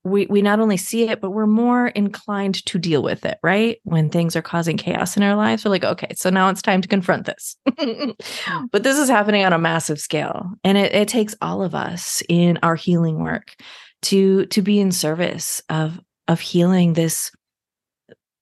we 0.04 0.26
we 0.26 0.42
not 0.42 0.60
only 0.60 0.76
see 0.76 1.08
it, 1.08 1.22
but 1.22 1.30
we're 1.30 1.46
more 1.46 1.88
inclined 1.88 2.64
to 2.66 2.78
deal 2.78 3.02
with 3.02 3.24
it, 3.24 3.38
right? 3.42 3.78
When 3.84 4.10
things 4.10 4.36
are 4.36 4.42
causing 4.42 4.76
chaos 4.76 5.16
in 5.16 5.22
our 5.22 5.34
lives, 5.34 5.64
we're 5.64 5.70
like, 5.70 5.84
okay, 5.84 6.12
so 6.14 6.28
now 6.28 6.50
it's 6.50 6.62
time 6.62 6.82
to 6.82 6.88
confront 6.88 7.24
this. 7.24 7.56
but 8.70 8.82
this 8.82 8.98
is 8.98 9.08
happening 9.08 9.44
on 9.46 9.54
a 9.54 9.58
massive 9.58 9.98
scale. 9.98 10.50
And 10.62 10.76
it, 10.76 10.94
it 10.94 11.08
takes 11.08 11.34
all 11.40 11.62
of 11.62 11.74
us 11.74 12.22
in 12.28 12.58
our 12.62 12.76
healing 12.76 13.22
work 13.22 13.56
to 14.02 14.46
to 14.46 14.62
be 14.62 14.80
in 14.80 14.92
service 14.92 15.62
of 15.68 16.00
of 16.28 16.40
healing 16.40 16.94
this, 16.94 17.30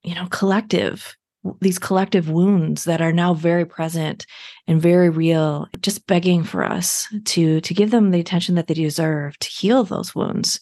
you 0.03 0.14
know, 0.14 0.27
collective 0.31 1.16
these 1.61 1.79
collective 1.79 2.29
wounds 2.29 2.85
that 2.85 3.01
are 3.01 3.12
now 3.12 3.33
very 3.33 3.64
present 3.64 4.27
and 4.66 4.83
very 4.83 5.09
real 5.09 5.68
just 5.81 6.07
begging 6.07 6.42
for 6.42 6.64
us 6.64 7.07
to 7.25 7.61
to 7.61 7.75
give 7.75 7.90
them 7.90 8.11
the 8.11 8.21
attention 8.21 8.55
that 8.57 8.66
they 8.66 8.75
deserve 8.75 9.38
to 9.38 9.49
heal 9.49 9.85
those 9.85 10.14
wounds 10.14 10.61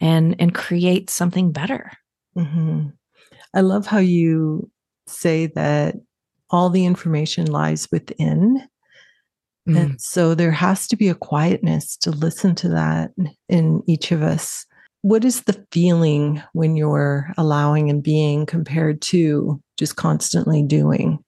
and 0.00 0.34
and 0.38 0.54
create 0.54 1.10
something 1.10 1.52
better 1.52 1.92
mm-hmm. 2.36 2.86
i 3.52 3.60
love 3.60 3.86
how 3.86 3.98
you 3.98 4.70
say 5.06 5.46
that 5.46 5.94
all 6.50 6.70
the 6.70 6.86
information 6.86 7.46
lies 7.46 7.88
within 7.92 8.66
mm. 9.68 9.78
and 9.78 10.00
so 10.00 10.34
there 10.34 10.52
has 10.52 10.86
to 10.88 10.96
be 10.96 11.08
a 11.08 11.14
quietness 11.14 11.96
to 11.98 12.10
listen 12.10 12.54
to 12.54 12.68
that 12.68 13.10
in 13.48 13.82
each 13.86 14.12
of 14.12 14.22
us 14.22 14.66
what 15.04 15.22
is 15.22 15.42
the 15.42 15.66
feeling 15.70 16.42
when 16.54 16.76
you're 16.76 17.30
allowing 17.36 17.90
and 17.90 18.02
being 18.02 18.46
compared 18.46 19.02
to 19.02 19.60
just 19.76 19.96
constantly 19.96 20.62
doing? 20.62 21.22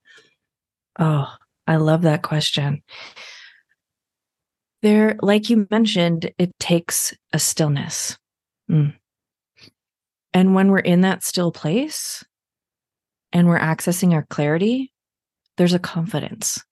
Oh, 0.98 1.30
I 1.66 1.76
love 1.76 2.00
that 2.02 2.22
question. 2.22 2.82
There, 4.80 5.18
like 5.20 5.50
you 5.50 5.68
mentioned, 5.70 6.30
it 6.38 6.58
takes 6.58 7.14
a 7.34 7.38
stillness. 7.38 8.16
Mm. 8.70 8.94
And 10.32 10.54
when 10.54 10.70
we're 10.70 10.78
in 10.78 11.02
that 11.02 11.22
still 11.22 11.52
place 11.52 12.24
and 13.30 13.46
we're 13.46 13.60
accessing 13.60 14.14
our 14.14 14.24
clarity, 14.30 14.90
there's 15.58 15.74
a 15.74 15.78
confidence 15.78 16.64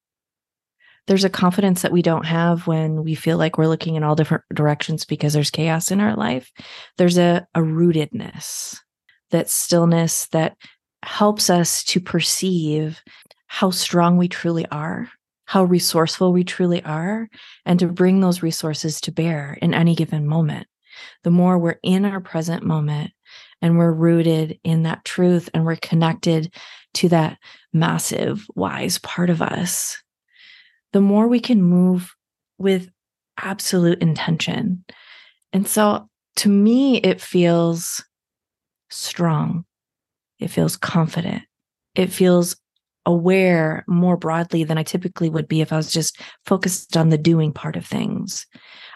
there's 1.06 1.24
a 1.24 1.30
confidence 1.30 1.82
that 1.82 1.92
we 1.92 2.02
don't 2.02 2.26
have 2.26 2.66
when 2.66 3.04
we 3.04 3.14
feel 3.14 3.36
like 3.36 3.58
we're 3.58 3.68
looking 3.68 3.96
in 3.96 4.02
all 4.02 4.14
different 4.14 4.44
directions 4.52 5.04
because 5.04 5.32
there's 5.32 5.50
chaos 5.50 5.90
in 5.90 6.00
our 6.00 6.16
life. 6.16 6.50
There's 6.96 7.18
a, 7.18 7.46
a 7.54 7.60
rootedness, 7.60 8.78
that 9.30 9.50
stillness 9.50 10.28
that 10.28 10.56
helps 11.02 11.50
us 11.50 11.82
to 11.84 12.00
perceive 12.00 13.02
how 13.48 13.70
strong 13.70 14.16
we 14.16 14.28
truly 14.28 14.64
are, 14.70 15.10
how 15.44 15.64
resourceful 15.64 16.32
we 16.32 16.44
truly 16.44 16.82
are, 16.84 17.28
and 17.66 17.78
to 17.80 17.88
bring 17.88 18.20
those 18.20 18.42
resources 18.42 19.00
to 19.00 19.12
bear 19.12 19.58
in 19.60 19.74
any 19.74 19.94
given 19.94 20.26
moment. 20.26 20.68
The 21.24 21.32
more 21.32 21.58
we're 21.58 21.80
in 21.82 22.04
our 22.04 22.20
present 22.20 22.62
moment 22.62 23.10
and 23.60 23.76
we're 23.76 23.92
rooted 23.92 24.60
in 24.62 24.84
that 24.84 25.04
truth 25.04 25.50
and 25.52 25.64
we're 25.64 25.76
connected 25.76 26.54
to 26.94 27.08
that 27.08 27.38
massive, 27.72 28.46
wise 28.54 28.98
part 28.98 29.30
of 29.30 29.42
us, 29.42 30.00
the 30.94 31.00
more 31.00 31.26
we 31.26 31.40
can 31.40 31.60
move 31.60 32.14
with 32.56 32.88
absolute 33.36 34.00
intention. 34.00 34.84
And 35.52 35.66
so 35.66 36.08
to 36.36 36.48
me, 36.48 36.98
it 36.98 37.20
feels 37.20 38.04
strong. 38.90 39.64
It 40.38 40.48
feels 40.48 40.76
confident. 40.76 41.42
It 41.96 42.12
feels 42.12 42.54
aware 43.06 43.84
more 43.88 44.16
broadly 44.16 44.62
than 44.62 44.78
I 44.78 44.84
typically 44.84 45.28
would 45.28 45.48
be 45.48 45.60
if 45.60 45.72
I 45.72 45.76
was 45.76 45.92
just 45.92 46.20
focused 46.46 46.96
on 46.96 47.08
the 47.08 47.18
doing 47.18 47.52
part 47.52 47.74
of 47.74 47.84
things. 47.84 48.46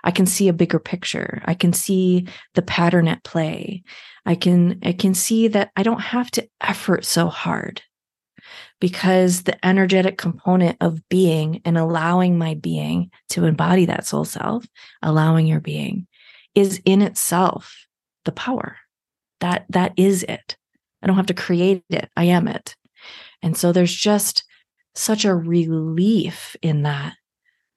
I 0.05 0.13
can 0.13 0.25
see 0.25 0.47
a 0.47 0.53
bigger 0.53 0.79
picture. 0.79 1.43
I 1.47 1.55
can 1.55 1.73
see 1.73 2.29
the 2.55 2.63
pattern 2.63 3.09
at 3.09 3.25
play. 3.25 3.83
I 4.25 4.37
can 4.37 4.79
I 4.85 4.93
can 4.93 5.15
see 5.15 5.49
that 5.49 5.73
I 5.75 5.83
don't 5.83 6.01
have 6.01 6.31
to 6.33 6.49
effort 6.61 7.05
so 7.05 7.27
hard 7.27 7.83
because 8.81 9.43
the 9.43 9.67
energetic 9.67 10.19
component 10.19 10.77
of 10.81 11.07
being 11.09 11.61
and 11.65 11.77
allowing 11.77 12.39
my 12.39 12.55
being 12.55 13.11
to 13.31 13.45
embody 13.45 13.87
that 13.87 14.07
soul 14.07 14.25
self, 14.25 14.67
allowing 15.03 15.47
your 15.47 15.61
being 15.61 16.07
is 16.55 16.81
in 16.85 17.03
itself 17.03 17.87
the 18.25 18.33
power. 18.33 18.77
That 19.41 19.67
that 19.71 19.93
is 19.97 20.23
it. 20.25 20.57
I 21.03 21.07
don't 21.07 21.17
have 21.17 21.27
to 21.27 21.35
create 21.35 21.85
it. 21.91 22.09
I 22.17 22.25
am 22.25 22.49
it. 22.49 22.77
And 23.43 23.57
so 23.57 23.73
there's 23.73 23.95
just 23.95 24.45
such 24.95 25.25
a 25.25 25.35
relief 25.35 26.57
in 26.63 26.83
that 26.83 27.15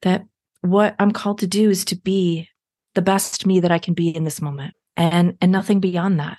that 0.01 0.25
what 0.61 0.95
I'm 0.99 1.11
called 1.11 1.39
to 1.39 1.47
do 1.47 1.69
is 1.69 1.85
to 1.85 1.95
be 1.95 2.47
the 2.95 3.01
best 3.01 3.45
me 3.45 3.59
that 3.59 3.71
I 3.71 3.79
can 3.79 3.93
be 3.93 4.09
in 4.09 4.23
this 4.23 4.41
moment 4.41 4.73
and 4.97 5.37
and 5.41 5.51
nothing 5.51 5.79
beyond 5.79 6.19
that. 6.19 6.37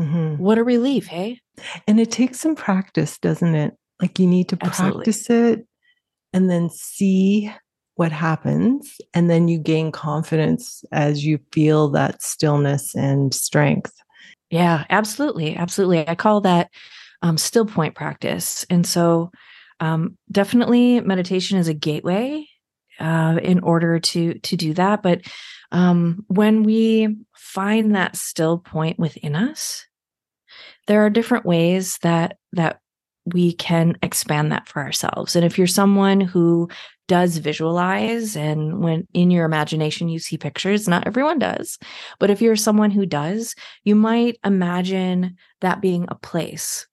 Mm-hmm. 0.00 0.42
What 0.42 0.58
a 0.58 0.64
relief, 0.64 1.06
hey? 1.06 1.40
And 1.86 1.98
it 1.98 2.10
takes 2.10 2.40
some 2.40 2.54
practice, 2.54 3.18
doesn't 3.18 3.54
it? 3.54 3.74
Like 4.00 4.18
you 4.18 4.26
need 4.26 4.48
to 4.50 4.58
Absolutely. 4.60 5.04
practice 5.04 5.30
it 5.30 5.66
and 6.32 6.50
then 6.50 6.70
see 6.70 7.52
what 7.96 8.12
happens. 8.12 8.96
And 9.12 9.28
then 9.28 9.48
you 9.48 9.58
gain 9.58 9.90
confidence 9.90 10.84
as 10.92 11.24
you 11.24 11.40
feel 11.52 11.88
that 11.90 12.22
stillness 12.22 12.94
and 12.94 13.34
strength. 13.34 13.92
Yeah, 14.50 14.84
absolutely. 14.88 15.56
Absolutely. 15.56 16.08
I 16.08 16.14
call 16.14 16.40
that 16.42 16.70
um, 17.22 17.36
still 17.36 17.66
point 17.66 17.94
practice. 17.94 18.64
And 18.70 18.86
so, 18.86 19.30
um, 19.80 20.16
definitely 20.30 21.00
meditation 21.00 21.58
is 21.58 21.68
a 21.68 21.74
gateway 21.74 22.46
uh, 22.98 23.38
in 23.42 23.60
order 23.60 23.98
to 23.98 24.34
to 24.34 24.56
do 24.56 24.74
that. 24.74 25.02
But 25.02 25.22
um, 25.70 26.24
when 26.28 26.62
we 26.62 27.16
find 27.36 27.94
that 27.94 28.16
still 28.16 28.58
point 28.58 28.98
within 28.98 29.36
us, 29.36 29.84
there 30.86 31.04
are 31.04 31.10
different 31.10 31.44
ways 31.44 31.98
that 32.02 32.38
that 32.52 32.80
we 33.32 33.52
can 33.52 33.96
expand 34.02 34.52
that 34.52 34.68
for 34.68 34.82
ourselves. 34.82 35.36
And 35.36 35.44
if 35.44 35.58
you're 35.58 35.66
someone 35.66 36.20
who 36.20 36.68
does 37.08 37.38
visualize 37.38 38.36
and 38.36 38.80
when 38.80 39.08
in 39.14 39.30
your 39.30 39.46
imagination 39.46 40.08
you 40.08 40.18
see 40.18 40.36
pictures, 40.36 40.86
not 40.86 41.06
everyone 41.06 41.38
does, 41.38 41.78
but 42.18 42.30
if 42.30 42.42
you're 42.42 42.56
someone 42.56 42.90
who 42.90 43.06
does, 43.06 43.54
you 43.84 43.94
might 43.94 44.38
imagine 44.44 45.36
that 45.60 45.80
being 45.80 46.06
a 46.08 46.14
place. 46.14 46.86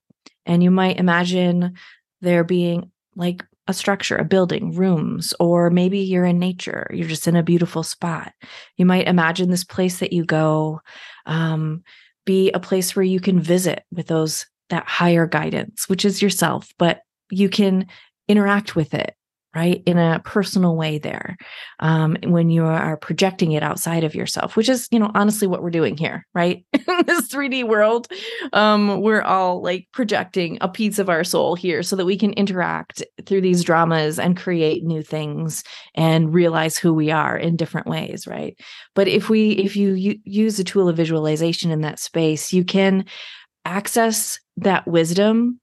And 0.45 0.63
you 0.63 0.71
might 0.71 0.99
imagine 0.99 1.73
there 2.21 2.43
being 2.43 2.91
like 3.15 3.43
a 3.67 3.73
structure, 3.73 4.15
a 4.15 4.23
building, 4.23 4.75
rooms, 4.75 5.33
or 5.39 5.69
maybe 5.69 5.99
you're 5.99 6.25
in 6.25 6.39
nature, 6.39 6.87
you're 6.93 7.07
just 7.07 7.27
in 7.27 7.35
a 7.35 7.43
beautiful 7.43 7.83
spot. 7.83 8.31
You 8.77 8.85
might 8.85 9.07
imagine 9.07 9.49
this 9.49 9.63
place 9.63 9.99
that 9.99 10.13
you 10.13 10.23
go 10.23 10.81
um, 11.25 11.83
be 12.25 12.51
a 12.51 12.59
place 12.59 12.95
where 12.95 13.03
you 13.03 13.19
can 13.19 13.39
visit 13.39 13.83
with 13.91 14.07
those 14.07 14.45
that 14.69 14.87
higher 14.87 15.27
guidance, 15.27 15.87
which 15.87 16.05
is 16.05 16.21
yourself, 16.21 16.73
but 16.77 17.01
you 17.29 17.49
can 17.49 17.87
interact 18.27 18.75
with 18.75 18.93
it 18.93 19.15
right 19.55 19.81
in 19.85 19.97
a 19.97 20.21
personal 20.25 20.75
way 20.75 20.97
there 20.97 21.37
um, 21.79 22.17
when 22.25 22.49
you 22.49 22.65
are 22.65 22.97
projecting 22.97 23.53
it 23.53 23.63
outside 23.63 24.03
of 24.03 24.13
yourself 24.13 24.55
which 24.55 24.67
is 24.67 24.87
you 24.91 24.99
know 24.99 25.09
honestly 25.15 25.47
what 25.47 25.63
we're 25.63 25.69
doing 25.69 25.95
here 25.97 26.27
right? 26.35 26.65
In 26.73 27.05
this 27.05 27.31
3d 27.31 27.67
world 27.67 28.07
um, 28.53 29.01
we're 29.01 29.21
all 29.21 29.61
like 29.61 29.87
projecting 29.93 30.57
a 30.61 30.67
piece 30.67 30.99
of 30.99 31.09
our 31.09 31.23
soul 31.23 31.55
here 31.55 31.81
so 31.81 31.95
that 31.95 32.05
we 32.05 32.17
can 32.17 32.33
interact 32.33 33.03
through 33.25 33.41
these 33.41 33.63
dramas 33.63 34.19
and 34.19 34.37
create 34.37 34.83
new 34.83 35.01
things 35.01 35.63
and 35.95 36.33
realize 36.33 36.77
who 36.77 36.93
we 36.93 37.09
are 37.09 37.37
in 37.37 37.55
different 37.55 37.87
ways 37.87 38.27
right? 38.27 38.59
But 38.93 39.07
if 39.07 39.29
we 39.29 39.51
if 39.51 39.75
you 39.75 40.19
use 40.25 40.59
a 40.59 40.63
tool 40.63 40.89
of 40.89 40.97
visualization 40.97 41.71
in 41.71 41.81
that 41.81 41.99
space 41.99 42.51
you 42.51 42.65
can 42.65 43.05
access 43.65 44.39
that 44.57 44.87
wisdom 44.87 45.59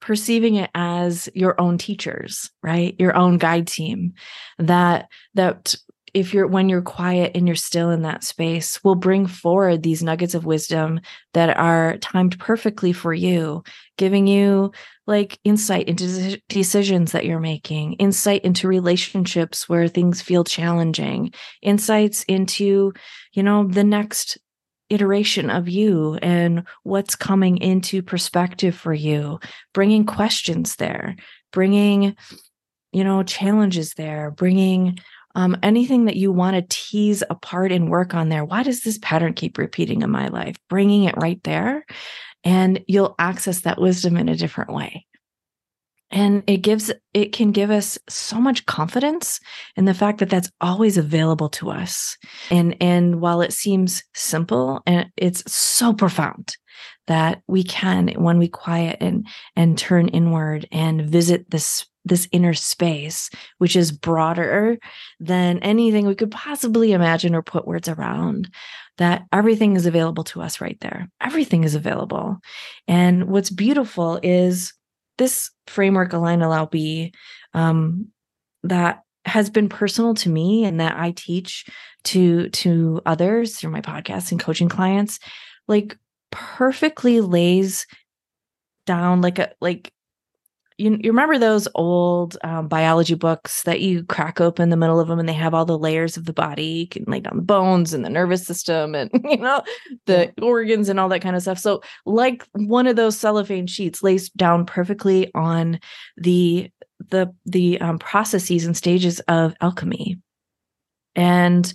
perceiving 0.00 0.56
it 0.56 0.70
as 0.74 1.28
your 1.34 1.60
own 1.60 1.78
teachers 1.78 2.50
right? 2.62 2.94
Your 2.98 3.16
own 3.16 3.38
guide 3.38 3.66
team 3.66 4.14
that 4.58 5.08
that 5.34 5.74
if 6.14 6.32
you're 6.32 6.46
when 6.46 6.68
you're 6.68 6.82
quiet 6.82 7.32
and 7.34 7.46
you're 7.46 7.56
still 7.56 7.90
in 7.90 8.02
that 8.02 8.24
space 8.24 8.82
will 8.82 8.94
bring 8.94 9.26
forward 9.26 9.82
these 9.82 10.02
nuggets 10.02 10.34
of 10.34 10.46
wisdom 10.46 11.00
that 11.34 11.56
are 11.56 11.98
timed 11.98 12.38
perfectly 12.38 12.92
for 12.92 13.12
you 13.12 13.62
giving 13.96 14.26
you 14.26 14.72
like 15.06 15.38
insight 15.44 15.88
into 15.88 16.40
decisions 16.48 17.12
that 17.12 17.24
you're 17.24 17.40
making 17.40 17.94
insight 17.94 18.44
into 18.44 18.68
relationships 18.68 19.68
where 19.68 19.88
things 19.88 20.22
feel 20.22 20.44
challenging 20.44 21.32
insights 21.62 22.24
into 22.24 22.92
you 23.32 23.42
know 23.42 23.66
the 23.66 23.84
next 23.84 24.38
iteration 24.90 25.50
of 25.50 25.68
you 25.68 26.18
and 26.22 26.64
what's 26.82 27.14
coming 27.14 27.58
into 27.58 28.02
perspective 28.02 28.74
for 28.74 28.94
you 28.94 29.38
bringing 29.74 30.04
questions 30.04 30.76
there 30.76 31.14
bringing 31.52 32.16
you 32.92 33.04
know 33.04 33.22
challenges 33.22 33.94
there 33.94 34.30
bringing 34.30 34.98
um, 35.34 35.56
anything 35.62 36.06
that 36.06 36.16
you 36.16 36.32
want 36.32 36.56
to 36.56 36.66
tease 36.68 37.22
apart 37.30 37.70
and 37.70 37.90
work 37.90 38.12
on 38.12 38.28
there. 38.28 38.44
Why 38.44 38.64
does 38.64 38.80
this 38.80 38.98
pattern 38.98 39.34
keep 39.34 39.56
repeating 39.56 40.02
in 40.02 40.10
my 40.10 40.26
life? 40.28 40.56
Bringing 40.68 41.04
it 41.04 41.16
right 41.16 41.40
there 41.44 41.84
and 42.44 42.82
you'll 42.86 43.14
access 43.18 43.60
that 43.60 43.80
wisdom 43.80 44.16
in 44.16 44.28
a 44.28 44.36
different 44.36 44.72
way 44.72 45.06
and 46.10 46.42
it 46.46 46.58
gives 46.58 46.90
it 47.14 47.32
can 47.32 47.52
give 47.52 47.70
us 47.70 47.98
so 48.08 48.40
much 48.40 48.66
confidence 48.66 49.40
in 49.76 49.84
the 49.84 49.94
fact 49.94 50.18
that 50.18 50.30
that's 50.30 50.50
always 50.60 50.96
available 50.96 51.48
to 51.50 51.70
us. 51.70 52.16
And 52.50 52.76
and 52.80 53.20
while 53.20 53.42
it 53.42 53.52
seems 53.52 54.02
simple 54.14 54.82
and 54.86 55.10
it's 55.16 55.50
so 55.52 55.92
profound 55.92 56.56
that 57.06 57.42
we 57.46 57.62
can 57.62 58.08
when 58.16 58.38
we 58.38 58.48
quiet 58.48 58.98
and 59.00 59.26
and 59.56 59.76
turn 59.76 60.08
inward 60.08 60.66
and 60.72 61.02
visit 61.02 61.50
this 61.50 61.86
this 62.04 62.28
inner 62.32 62.54
space 62.54 63.28
which 63.58 63.76
is 63.76 63.92
broader 63.92 64.78
than 65.20 65.58
anything 65.58 66.06
we 66.06 66.14
could 66.14 66.30
possibly 66.30 66.92
imagine 66.92 67.34
or 67.34 67.42
put 67.42 67.66
words 67.66 67.88
around 67.88 68.48
that 68.98 69.26
everything 69.32 69.76
is 69.76 69.86
available 69.86 70.24
to 70.24 70.42
us 70.42 70.60
right 70.60 70.78
there. 70.80 71.08
Everything 71.20 71.64
is 71.64 71.74
available. 71.74 72.38
And 72.86 73.28
what's 73.28 73.50
beautiful 73.50 74.20
is 74.22 74.72
this 75.18 75.50
framework 75.66 76.12
align 76.12 76.42
allow 76.42 76.66
be 76.66 77.12
um, 77.54 78.08
that 78.62 79.02
has 79.24 79.50
been 79.50 79.68
personal 79.68 80.14
to 80.14 80.30
me 80.30 80.64
and 80.64 80.80
that 80.80 80.96
i 80.96 81.10
teach 81.10 81.66
to 82.02 82.48
to 82.50 83.00
others 83.04 83.56
through 83.56 83.70
my 83.70 83.82
podcast 83.82 84.30
and 84.30 84.40
coaching 84.40 84.68
clients 84.68 85.18
like 85.66 85.98
perfectly 86.30 87.20
lays 87.20 87.86
down 88.86 89.20
like 89.20 89.38
a 89.38 89.52
like 89.60 89.92
you, 90.78 90.96
you 91.02 91.10
remember 91.10 91.38
those 91.38 91.66
old 91.74 92.38
um, 92.44 92.68
biology 92.68 93.14
books 93.14 93.64
that 93.64 93.80
you 93.80 94.04
crack 94.04 94.40
open 94.40 94.70
the 94.70 94.76
middle 94.76 95.00
of 95.00 95.08
them 95.08 95.18
and 95.18 95.28
they 95.28 95.34
have 95.34 95.52
all 95.52 95.64
the 95.64 95.78
layers 95.78 96.16
of 96.16 96.24
the 96.24 96.32
body 96.32 96.64
you 96.64 96.88
can 96.88 97.04
lay 97.08 97.18
down 97.20 97.36
the 97.36 97.42
bones 97.42 97.92
and 97.92 98.04
the 98.04 98.10
nervous 98.10 98.46
system 98.46 98.94
and 98.94 99.10
you 99.24 99.36
know 99.36 99.62
the 100.06 100.32
yeah. 100.38 100.44
organs 100.44 100.88
and 100.88 101.00
all 101.00 101.08
that 101.08 101.20
kind 101.20 101.36
of 101.36 101.42
stuff 101.42 101.58
so 101.58 101.82
like 102.06 102.46
one 102.52 102.86
of 102.86 102.96
those 102.96 103.18
cellophane 103.18 103.66
sheets 103.66 104.02
lays 104.02 104.30
down 104.30 104.64
perfectly 104.64 105.30
on 105.34 105.80
the 106.16 106.70
the 107.10 107.32
the 107.44 107.80
um, 107.80 107.98
processes 107.98 108.64
and 108.64 108.76
stages 108.76 109.20
of 109.20 109.54
alchemy 109.60 110.18
and 111.16 111.74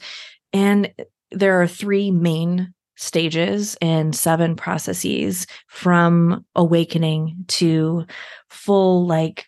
and 0.54 0.94
there 1.32 1.62
are 1.62 1.68
three 1.68 2.10
main 2.10 2.74
stages 2.95 3.75
and 3.82 4.15
seven 4.15 4.56
processes 4.56 5.47
from 5.67 6.45
awakening 6.56 7.45
to 7.47 8.06
full 8.49 9.06
like 9.08 9.45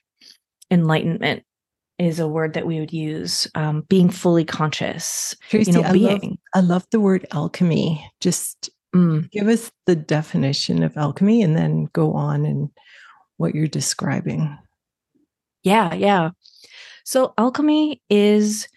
enlightenment 0.71 1.43
is 1.97 2.19
a 2.19 2.27
word 2.27 2.53
that 2.53 2.65
we 2.65 2.79
would 2.79 2.91
use 2.91 3.47
um, 3.55 3.81
being 3.87 4.09
fully 4.09 4.43
conscious 4.43 5.35
Tracy, 5.49 5.71
you 5.71 5.81
know 5.81 5.93
being 5.93 6.37
I 6.53 6.59
love, 6.59 6.65
I 6.65 6.73
love 6.73 6.87
the 6.91 6.99
word 6.99 7.25
alchemy. 7.31 8.05
Just 8.19 8.69
mm. 8.93 9.29
give 9.31 9.47
us 9.47 9.71
the 9.85 9.95
definition 9.95 10.83
of 10.83 10.97
alchemy 10.97 11.41
and 11.41 11.55
then 11.55 11.87
go 11.93 12.13
on 12.13 12.45
and 12.45 12.69
what 13.37 13.55
you're 13.55 13.67
describing. 13.67 14.57
Yeah 15.63 15.93
yeah. 15.93 16.31
So 17.05 17.33
alchemy 17.37 18.01
is 18.09 18.67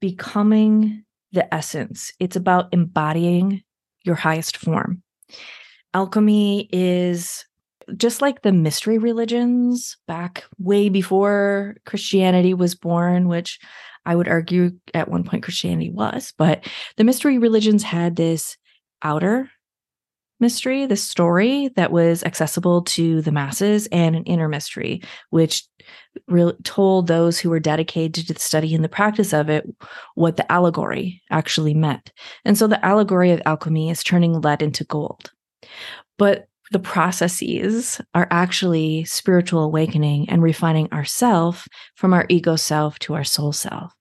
becoming 0.00 1.04
the 1.32 1.52
essence. 1.52 2.12
It's 2.20 2.36
about 2.36 2.72
embodying 2.72 3.62
your 4.08 4.16
highest 4.16 4.56
form. 4.56 5.02
Alchemy 5.94 6.68
is 6.72 7.44
just 7.96 8.20
like 8.20 8.42
the 8.42 8.52
mystery 8.52 8.98
religions 8.98 9.96
back 10.06 10.44
way 10.58 10.88
before 10.88 11.76
Christianity 11.86 12.52
was 12.54 12.74
born, 12.74 13.28
which 13.28 13.60
I 14.04 14.16
would 14.16 14.28
argue 14.28 14.72
at 14.94 15.08
one 15.08 15.22
point 15.22 15.42
Christianity 15.42 15.90
was, 15.90 16.32
but 16.36 16.66
the 16.96 17.04
mystery 17.04 17.38
religions 17.38 17.82
had 17.82 18.16
this 18.16 18.56
outer 19.02 19.50
mystery, 20.40 20.86
this 20.86 21.02
story 21.02 21.68
that 21.76 21.92
was 21.92 22.22
accessible 22.24 22.82
to 22.82 23.20
the 23.22 23.32
masses, 23.32 23.86
and 23.92 24.16
an 24.16 24.24
inner 24.24 24.48
mystery, 24.48 25.02
which 25.30 25.64
re- 26.26 26.52
told 26.64 27.06
those 27.06 27.38
who 27.38 27.50
were 27.50 27.60
dedicated 27.60 28.26
to 28.26 28.34
the 28.34 28.40
study 28.40 28.74
and 28.74 28.84
the 28.84 28.88
practice 28.88 29.32
of 29.32 29.48
it 29.48 29.68
what 30.14 30.36
the 30.36 30.50
allegory 30.50 31.22
actually 31.30 31.74
meant. 31.74 32.12
And 32.44 32.56
so 32.56 32.66
the 32.66 32.84
allegory 32.84 33.30
of 33.30 33.42
alchemy 33.46 33.90
is 33.90 34.02
turning 34.02 34.40
lead 34.40 34.62
into 34.62 34.84
gold. 34.84 35.30
But 36.16 36.48
the 36.70 36.78
processes 36.78 38.00
are 38.14 38.28
actually 38.30 39.04
spiritual 39.04 39.62
awakening 39.62 40.28
and 40.28 40.42
refining 40.42 40.92
ourself 40.92 41.66
from 41.94 42.12
our 42.12 42.26
ego 42.28 42.56
self 42.56 42.98
to 43.00 43.14
our 43.14 43.24
soul 43.24 43.52
self. 43.52 43.92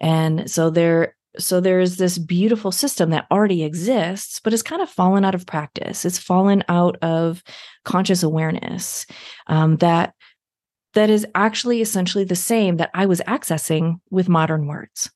And 0.00 0.50
so 0.50 0.70
there 0.70 1.16
so 1.38 1.60
there's 1.60 1.96
this 1.96 2.18
beautiful 2.18 2.70
system 2.70 3.10
that 3.10 3.26
already 3.30 3.62
exists 3.64 4.38
but 4.38 4.52
it's 4.52 4.62
kind 4.62 4.82
of 4.82 4.90
fallen 4.90 5.24
out 5.24 5.34
of 5.34 5.46
practice 5.46 6.04
it's 6.04 6.18
fallen 6.18 6.62
out 6.68 6.96
of 7.00 7.42
conscious 7.84 8.22
awareness 8.22 9.06
um, 9.46 9.76
that 9.76 10.14
that 10.94 11.10
is 11.10 11.26
actually 11.34 11.80
essentially 11.80 12.24
the 12.24 12.36
same 12.36 12.76
that 12.76 12.90
i 12.94 13.06
was 13.06 13.20
accessing 13.22 14.00
with 14.10 14.28
modern 14.28 14.66
words. 14.66 15.10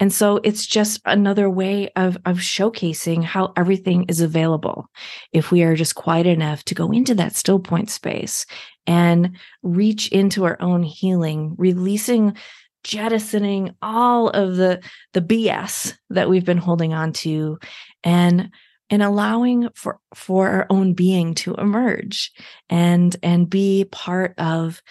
And 0.00 0.12
so 0.12 0.40
it's 0.44 0.66
just 0.66 1.00
another 1.04 1.50
way 1.50 1.90
of 1.96 2.16
of 2.24 2.38
showcasing 2.38 3.22
how 3.22 3.52
everything 3.56 4.04
is 4.08 4.20
available. 4.20 4.88
If 5.32 5.50
we 5.50 5.62
are 5.62 5.76
just 5.76 5.94
quiet 5.94 6.26
enough 6.26 6.64
to 6.64 6.74
go 6.74 6.90
into 6.90 7.14
that 7.16 7.36
still 7.36 7.58
point 7.58 7.90
space 7.90 8.46
and 8.86 9.36
reach 9.62 10.08
into 10.08 10.44
our 10.44 10.56
own 10.60 10.82
healing 10.82 11.54
releasing 11.58 12.36
jettisoning 12.84 13.74
all 13.82 14.30
of 14.30 14.56
the 14.56 14.80
the 15.12 15.20
BS 15.20 15.94
that 16.10 16.30
we've 16.30 16.44
been 16.44 16.58
holding 16.58 16.94
on 16.94 17.12
to 17.12 17.58
and 18.04 18.50
and 18.90 19.02
allowing 19.02 19.68
for 19.74 20.00
for 20.14 20.48
our 20.48 20.66
own 20.70 20.94
being 20.94 21.34
to 21.34 21.54
emerge 21.54 22.32
and 22.70 23.16
and 23.22 23.50
be 23.50 23.84
part 23.90 24.34
of 24.38 24.82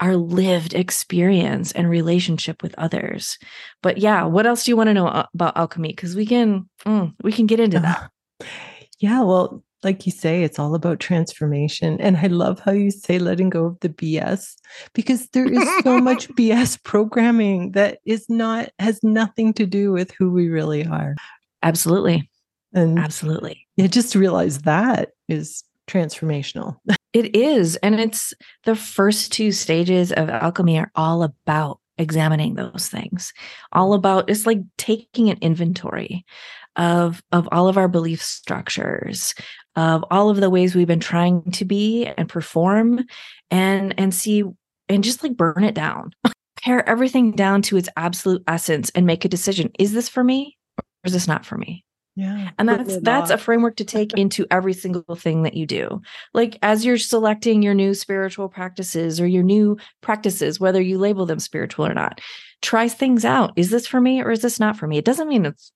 our 0.00 0.16
lived 0.16 0.74
experience 0.74 1.72
and 1.72 1.88
relationship 1.88 2.62
with 2.62 2.74
others 2.76 3.38
but 3.82 3.98
yeah 3.98 4.24
what 4.24 4.46
else 4.46 4.64
do 4.64 4.70
you 4.70 4.76
want 4.76 4.88
to 4.88 4.94
know 4.94 5.26
about 5.34 5.56
alchemy 5.56 5.88
because 5.88 6.16
we 6.16 6.26
can 6.26 6.68
mm, 6.84 7.12
we 7.22 7.32
can 7.32 7.46
get 7.46 7.60
into 7.60 7.78
that 7.78 8.10
yeah 8.98 9.22
well 9.22 9.62
like 9.84 10.06
you 10.06 10.12
say, 10.12 10.42
it's 10.42 10.58
all 10.58 10.74
about 10.74 10.98
transformation. 10.98 12.00
And 12.00 12.16
I 12.16 12.26
love 12.28 12.58
how 12.58 12.72
you 12.72 12.90
say 12.90 13.18
letting 13.18 13.50
go 13.50 13.66
of 13.66 13.80
the 13.80 13.90
BS 13.90 14.56
because 14.94 15.28
there 15.28 15.46
is 15.46 15.68
so 15.84 16.00
much 16.00 16.28
BS 16.30 16.82
programming 16.82 17.72
that 17.72 17.98
is 18.04 18.28
not, 18.28 18.70
has 18.78 18.98
nothing 19.04 19.52
to 19.54 19.66
do 19.66 19.92
with 19.92 20.10
who 20.12 20.30
we 20.30 20.48
really 20.48 20.86
are. 20.86 21.14
Absolutely. 21.62 22.28
And 22.72 22.98
absolutely. 22.98 23.66
Yeah, 23.76 23.86
just 23.86 24.12
to 24.12 24.18
realize 24.18 24.60
that 24.60 25.10
is 25.28 25.62
transformational. 25.86 26.76
It 27.14 27.34
is. 27.34 27.76
And 27.76 27.98
it's 27.98 28.34
the 28.64 28.76
first 28.76 29.32
two 29.32 29.52
stages 29.52 30.12
of 30.12 30.28
alchemy 30.28 30.78
are 30.78 30.90
all 30.94 31.22
about 31.22 31.80
examining 31.96 32.54
those 32.54 32.88
things 32.88 33.32
all 33.70 33.94
about 33.94 34.28
it's 34.28 34.46
like 34.46 34.58
taking 34.76 35.30
an 35.30 35.38
inventory 35.40 36.26
of 36.74 37.22
of 37.30 37.48
all 37.52 37.68
of 37.68 37.78
our 37.78 37.86
belief 37.86 38.20
structures 38.20 39.32
of 39.76 40.04
all 40.10 40.28
of 40.28 40.38
the 40.38 40.50
ways 40.50 40.74
we've 40.74 40.88
been 40.88 40.98
trying 40.98 41.48
to 41.52 41.64
be 41.64 42.04
and 42.04 42.28
perform 42.28 43.04
and 43.52 43.94
and 43.96 44.12
see 44.12 44.42
and 44.88 45.04
just 45.04 45.22
like 45.22 45.36
burn 45.36 45.62
it 45.62 45.76
down 45.76 46.10
pare 46.64 46.88
everything 46.88 47.32
down 47.32 47.60
to 47.60 47.76
its 47.76 47.88
absolute 47.96 48.42
essence 48.48 48.90
and 48.94 49.06
make 49.06 49.24
a 49.24 49.28
decision. 49.28 49.70
Is 49.78 49.92
this 49.92 50.08
for 50.08 50.24
me 50.24 50.56
or 50.78 50.84
is 51.04 51.12
this 51.12 51.28
not 51.28 51.44
for 51.44 51.58
me? 51.58 51.84
Yeah. 52.16 52.50
And 52.58 52.68
that's 52.68 52.98
that's 52.98 53.30
off. 53.30 53.40
a 53.40 53.42
framework 53.42 53.76
to 53.76 53.84
take 53.84 54.12
into 54.16 54.46
every 54.50 54.72
single 54.72 55.16
thing 55.16 55.42
that 55.42 55.54
you 55.54 55.66
do. 55.66 56.00
Like 56.32 56.58
as 56.62 56.84
you're 56.84 56.98
selecting 56.98 57.62
your 57.62 57.74
new 57.74 57.94
spiritual 57.94 58.48
practices 58.48 59.20
or 59.20 59.26
your 59.26 59.42
new 59.42 59.78
practices, 60.00 60.60
whether 60.60 60.80
you 60.80 60.98
label 60.98 61.26
them 61.26 61.40
spiritual 61.40 61.86
or 61.86 61.94
not, 61.94 62.20
try 62.62 62.88
things 62.88 63.24
out. 63.24 63.52
Is 63.56 63.70
this 63.70 63.86
for 63.86 64.00
me 64.00 64.22
or 64.22 64.30
is 64.30 64.42
this 64.42 64.60
not 64.60 64.76
for 64.76 64.86
me? 64.86 64.98
It 64.98 65.04
doesn't 65.04 65.28
mean 65.28 65.46
it's 65.46 65.72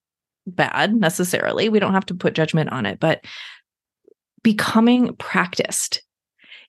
bad 0.47 0.95
necessarily. 0.95 1.69
We 1.69 1.81
don't 1.81 1.95
have 1.95 2.07
to 2.07 2.15
put 2.15 2.35
judgment 2.35 2.71
on 2.71 2.87
it, 2.87 3.01
but 3.01 3.25
becoming 4.43 5.15
practiced 5.17 6.03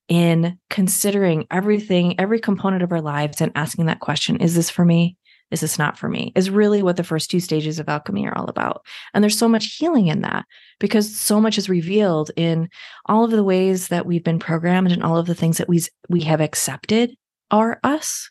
in 0.07 0.57
considering 0.71 1.45
everything, 1.51 2.19
every 2.19 2.39
component 2.39 2.81
of 2.81 2.91
our 2.91 3.01
lives 3.01 3.41
and 3.41 3.51
asking 3.55 3.85
that 3.85 3.99
question, 3.99 4.37
is 4.37 4.55
this 4.55 4.69
for 4.69 4.83
me? 4.83 5.15
Is 5.51 5.61
this 5.61 5.79
not 5.79 5.97
for 5.97 6.09
me 6.09 6.31
is 6.35 6.49
really 6.49 6.83
what 6.83 6.97
the 6.97 7.03
first 7.03 7.29
two 7.29 7.39
stages 7.39 7.79
of 7.79 7.89
alchemy 7.89 8.27
are 8.27 8.37
all 8.37 8.49
about. 8.49 8.85
And 9.13 9.23
there's 9.23 9.37
so 9.37 9.49
much 9.49 9.75
healing 9.77 10.07
in 10.07 10.21
that 10.21 10.45
because 10.79 11.15
so 11.15 11.41
much 11.41 11.57
is 11.57 11.69
revealed 11.69 12.31
in 12.35 12.69
all 13.05 13.23
of 13.23 13.31
the 13.31 13.43
ways 13.43 13.87
that 13.87 14.05
we've 14.05 14.23
been 14.23 14.39
programmed 14.39 14.91
and 14.91 15.03
all 15.03 15.17
of 15.17 15.25
the 15.25 15.35
things 15.35 15.57
that 15.57 15.69
we 15.69 15.81
we 16.07 16.21
have 16.21 16.41
accepted 16.41 17.15
are 17.51 17.79
us 17.83 18.29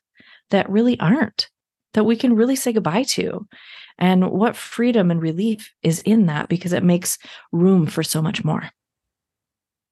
that 0.50 0.70
really 0.70 0.98
aren't 1.00 1.48
that 1.94 2.04
we 2.04 2.16
can 2.16 2.36
really 2.36 2.56
say 2.56 2.72
goodbye 2.72 3.02
to. 3.02 3.46
And 3.98 4.30
what 4.30 4.56
freedom 4.56 5.10
and 5.10 5.20
relief 5.20 5.72
is 5.82 6.00
in 6.02 6.26
that 6.26 6.48
because 6.48 6.72
it 6.72 6.84
makes 6.84 7.18
room 7.50 7.86
for 7.86 8.02
so 8.02 8.22
much 8.22 8.44
more. 8.44 8.70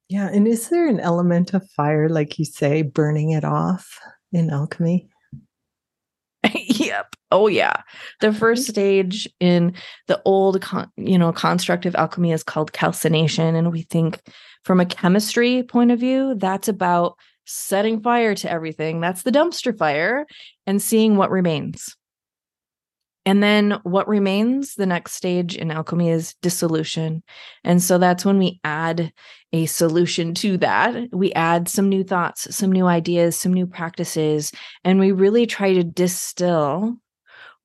Yeah 0.08 0.28
and 0.28 0.46
is 0.46 0.68
there 0.68 0.86
an 0.86 1.00
element 1.00 1.52
of 1.52 1.68
fire 1.70 2.08
like 2.08 2.38
you 2.38 2.44
say 2.44 2.82
burning 2.82 3.30
it 3.30 3.44
off 3.44 3.98
in 4.32 4.50
alchemy? 4.50 5.08
Yep. 6.54 7.15
Oh 7.30 7.48
yeah. 7.48 7.82
The 8.20 8.32
first 8.32 8.64
mm-hmm. 8.64 8.70
stage 8.70 9.28
in 9.40 9.74
the 10.06 10.20
old 10.24 10.60
con- 10.60 10.90
you 10.96 11.18
know 11.18 11.32
construct 11.32 11.86
of 11.86 11.94
alchemy 11.96 12.32
is 12.32 12.42
called 12.42 12.72
calcination 12.72 13.54
and 13.54 13.72
we 13.72 13.82
think 13.82 14.20
from 14.64 14.80
a 14.80 14.86
chemistry 14.86 15.62
point 15.62 15.90
of 15.90 16.00
view 16.00 16.34
that's 16.36 16.68
about 16.68 17.16
setting 17.46 18.00
fire 18.00 18.34
to 18.34 18.50
everything. 18.50 19.00
That's 19.00 19.22
the 19.22 19.30
dumpster 19.30 19.76
fire 19.76 20.26
and 20.66 20.82
seeing 20.82 21.16
what 21.16 21.30
remains. 21.30 21.96
And 23.24 23.42
then 23.42 23.80
what 23.82 24.06
remains, 24.06 24.76
the 24.76 24.86
next 24.86 25.14
stage 25.14 25.56
in 25.56 25.72
alchemy 25.72 26.10
is 26.10 26.34
dissolution. 26.42 27.24
And 27.64 27.82
so 27.82 27.98
that's 27.98 28.24
when 28.24 28.38
we 28.38 28.60
add 28.62 29.12
a 29.52 29.66
solution 29.66 30.32
to 30.34 30.56
that. 30.58 31.08
We 31.12 31.32
add 31.32 31.68
some 31.68 31.88
new 31.88 32.04
thoughts, 32.04 32.54
some 32.54 32.70
new 32.70 32.86
ideas, 32.86 33.36
some 33.36 33.52
new 33.52 33.66
practices, 33.66 34.52
and 34.84 35.00
we 35.00 35.10
really 35.10 35.44
try 35.46 35.72
to 35.74 35.82
distill 35.82 36.96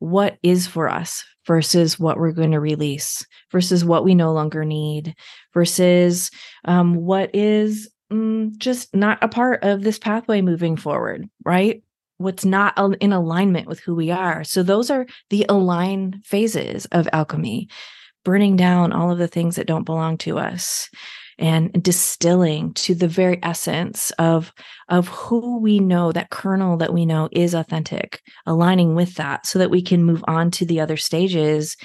what 0.02 0.38
is 0.42 0.66
for 0.66 0.90
us 0.90 1.24
versus 1.46 2.00
what 2.00 2.18
we're 2.18 2.32
going 2.32 2.52
to 2.52 2.60
release, 2.60 3.26
versus 3.52 3.86
what 3.86 4.04
we 4.04 4.16
no 4.16 4.34
longer 4.34 4.66
need, 4.66 5.16
versus 5.54 6.32
um, 6.66 6.96
what 6.96 7.30
is 7.34 7.90
mm, 8.12 8.56
just 8.58 8.96
not 8.96 9.20
a 9.24 9.28
part 9.28 9.64
of 9.64 9.84
this 9.84 10.00
pathway 10.00 10.42
moving 10.42 10.76
forward, 10.76 11.30
right? 11.46 11.84
what's 12.18 12.46
not 12.46 12.78
in 13.02 13.12
alignment 13.12 13.68
with 13.68 13.80
who 13.80 13.96
we 13.96 14.12
are. 14.12 14.44
So 14.44 14.62
those 14.62 14.92
are 14.92 15.08
the 15.32 15.44
align 15.50 16.22
phases 16.24 16.86
of 16.92 17.10
alchemy, 17.12 17.68
burning 18.24 18.56
down 18.56 18.94
all 18.94 19.12
of 19.12 19.18
the 19.18 19.28
things 19.28 19.56
that 19.56 19.66
don't 19.66 19.86
belong 19.86 20.20
to 20.20 20.38
us 20.38 20.88
and 21.40 21.72
distilling 21.84 22.74
to 22.74 22.94
the 22.94 23.08
very 23.08 23.40
essence 23.44 24.12
of 24.20 24.52
of 24.90 25.08
who 25.08 25.60
we 25.60 25.80
know 25.80 26.12
that 26.12 26.30
kernel 26.30 26.78
that 26.78 26.94
we 26.94 27.06
know 27.06 27.30
is 27.32 27.54
authentic 27.54 28.22
aligning 28.46 28.96
with 28.96 29.16
that 29.16 29.46
so 29.46 29.60
that 29.60 29.72
we 29.72 29.82
can 29.82 30.04
move 30.04 30.24
on 30.28 30.52
to 30.52 30.66
the 30.66 30.80
other 30.80 30.98
stages 30.98 31.78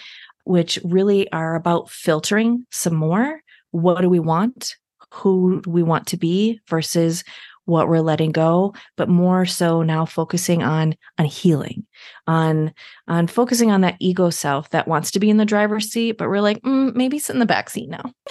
which 0.47 0.79
really 0.85 1.31
are 1.33 1.57
about 1.57 1.91
filtering 1.91 2.67
some 2.71 2.95
more. 2.95 3.41
What 3.73 4.01
do 4.01 4.09
we 4.09 4.21
want? 4.21 4.77
Who 5.13 5.61
do 5.61 5.71
we 5.71 5.83
want 5.83 6.07
to 6.09 6.17
be 6.17 6.61
versus 6.69 7.25
what 7.66 7.88
we're 7.88 8.00
letting 8.00 8.33
go 8.33 8.72
but 8.96 9.09
more 9.09 9.44
so 9.44 9.83
now 9.83 10.05
focusing 10.05 10.62
on 10.62 10.96
on 11.18 11.26
healing 11.26 11.85
on 12.26 12.72
on 13.09 13.26
focusing 13.26 13.70
on 13.70 13.83
that 13.83 13.96
ego 14.00 14.31
self 14.31 14.70
that 14.70 14.88
wants 14.88 15.11
to 15.11 15.20
be 15.20 15.29
in 15.29 15.37
the 15.37 15.44
driver's 15.44 15.90
seat 15.90 16.12
but 16.12 16.29
we're 16.29 16.40
like 16.40 16.61
mm, 16.62 16.94
maybe 16.94 17.18
sit 17.18 17.35
in 17.35 17.40
the 17.40 17.46
back 17.46 17.70
seat 17.70 17.88
now. 17.88 18.12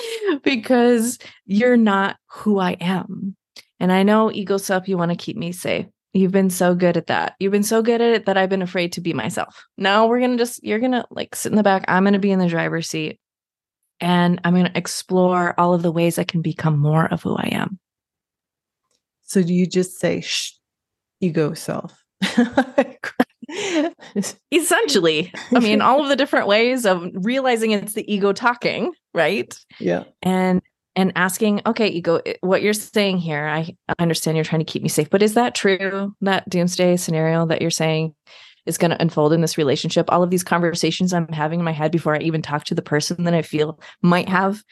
Because 0.44 1.18
you're 1.46 1.78
not 1.78 2.18
who 2.28 2.60
i 2.60 2.72
am. 2.74 3.36
And 3.80 3.92
i 3.92 4.04
know 4.04 4.32
ego 4.32 4.58
self 4.58 4.88
you 4.88 4.98
want 4.98 5.12
to 5.12 5.18
keep 5.18 5.38
me 5.38 5.52
safe. 5.52 5.86
You've 6.14 6.32
been 6.32 6.50
so 6.50 6.76
good 6.76 6.98
at 6.98 7.08
that. 7.08 7.36
You've 7.40 7.52
been 7.52 7.64
so 7.64 7.82
good 7.82 8.02
at 8.02 8.14
it 8.14 8.26
that 8.26 8.38
i've 8.38 8.50
been 8.50 8.62
afraid 8.62 8.94
to 8.94 9.02
be 9.02 9.14
myself. 9.14 9.64
Now 9.78 10.08
we're 10.08 10.20
gonna 10.20 10.38
just 10.38 10.64
you're 10.64 10.80
gonna 10.80 11.06
like 11.12 11.36
sit 11.36 11.52
in 11.52 11.56
the 11.56 11.64
back. 11.64 11.86
I'm 11.88 12.04
gonna 12.04 12.20
be 12.20 12.32
in 12.32 12.40
the 12.40 12.48
driver's 12.48 12.88
seat. 12.88 13.20
And 14.02 14.42
i'm 14.44 14.54
gonna 14.54 14.72
explore 14.76 15.58
all 15.58 15.74
of 15.74 15.82
the 15.82 15.92
ways 15.92 16.20
i 16.20 16.26
can 16.26 16.42
become 16.42 16.78
more 16.78 17.06
of 17.06 17.24
who 17.24 17.36
i 17.36 17.50
am 17.54 17.80
so 19.26 19.44
do 19.44 19.54
you 19.54 19.66
just 19.66 20.00
say 20.00 20.22
shh, 20.22 20.54
ego 21.20 21.54
self? 21.54 22.04
Essentially, 24.52 25.32
I 25.52 25.60
mean, 25.60 25.82
all 25.84 26.02
of 26.02 26.10
the 26.10 26.16
different 26.16 26.48
ways 26.48 26.86
of 26.86 27.10
realizing 27.14 27.72
it's 27.72 27.94
the 27.94 28.12
ego 28.12 28.34
talking, 28.34 28.94
right? 29.14 29.54
Yeah. 29.80 30.04
And 30.24 30.62
and 30.96 31.12
asking, 31.18 31.62
okay, 31.66 31.88
ego, 31.88 32.22
what 32.40 32.62
you're 32.62 32.74
saying 32.74 33.18
here, 33.18 33.46
I 33.46 33.76
understand 34.00 34.38
you're 34.38 34.46
trying 34.46 34.64
to 34.64 34.72
keep 34.72 34.82
me 34.82 34.88
safe, 34.88 35.10
but 35.10 35.22
is 35.22 35.34
that 35.34 35.54
true? 35.54 36.16
That 36.22 36.48
doomsday 36.48 36.96
scenario 36.96 37.46
that 37.48 37.62
you're 37.62 37.70
saying 37.70 38.16
is 38.66 38.78
going 38.78 38.92
to 38.92 39.02
unfold 39.02 39.34
in 39.34 39.42
this 39.42 39.58
relationship? 39.58 40.06
All 40.10 40.24
of 40.24 40.30
these 40.30 40.44
conversations 40.44 41.14
I'm 41.14 41.28
having 41.28 41.60
in 41.60 41.66
my 41.66 41.74
head 41.74 41.92
before 41.92 42.16
I 42.16 42.20
even 42.20 42.42
talk 42.42 42.64
to 42.66 42.76
the 42.76 42.82
person 42.82 43.26
that 43.26 43.34
I 43.34 43.42
feel 43.42 43.80
might 44.02 44.30
have 44.30 44.64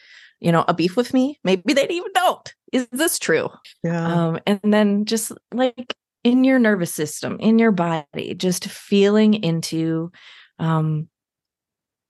you 0.44 0.52
know, 0.52 0.66
a 0.68 0.74
beef 0.74 0.98
with 0.98 1.14
me. 1.14 1.40
Maybe 1.44 1.74
they 1.74 1.88
even 1.90 2.12
don't. 2.14 2.54
Is 2.72 2.88
this 2.92 3.18
true? 3.18 3.50
Yeah. 3.84 4.28
Um, 4.28 4.40
and 4.46 4.60
then 4.64 5.06
just 5.06 5.32
like 5.54 5.96
in 6.24 6.44
your 6.44 6.60
nervous 6.60 6.94
system, 6.94 7.38
in 7.40 7.60
your 7.60 7.72
body, 7.72 8.36
just 8.36 8.66
feeling 8.66 9.36
into 9.36 10.12
um 10.60 11.08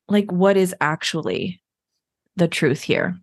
like 0.09 0.31
what 0.31 0.57
is 0.57 0.75
actually 0.81 1.61
the 2.35 2.47
truth 2.47 2.81
here. 2.81 3.17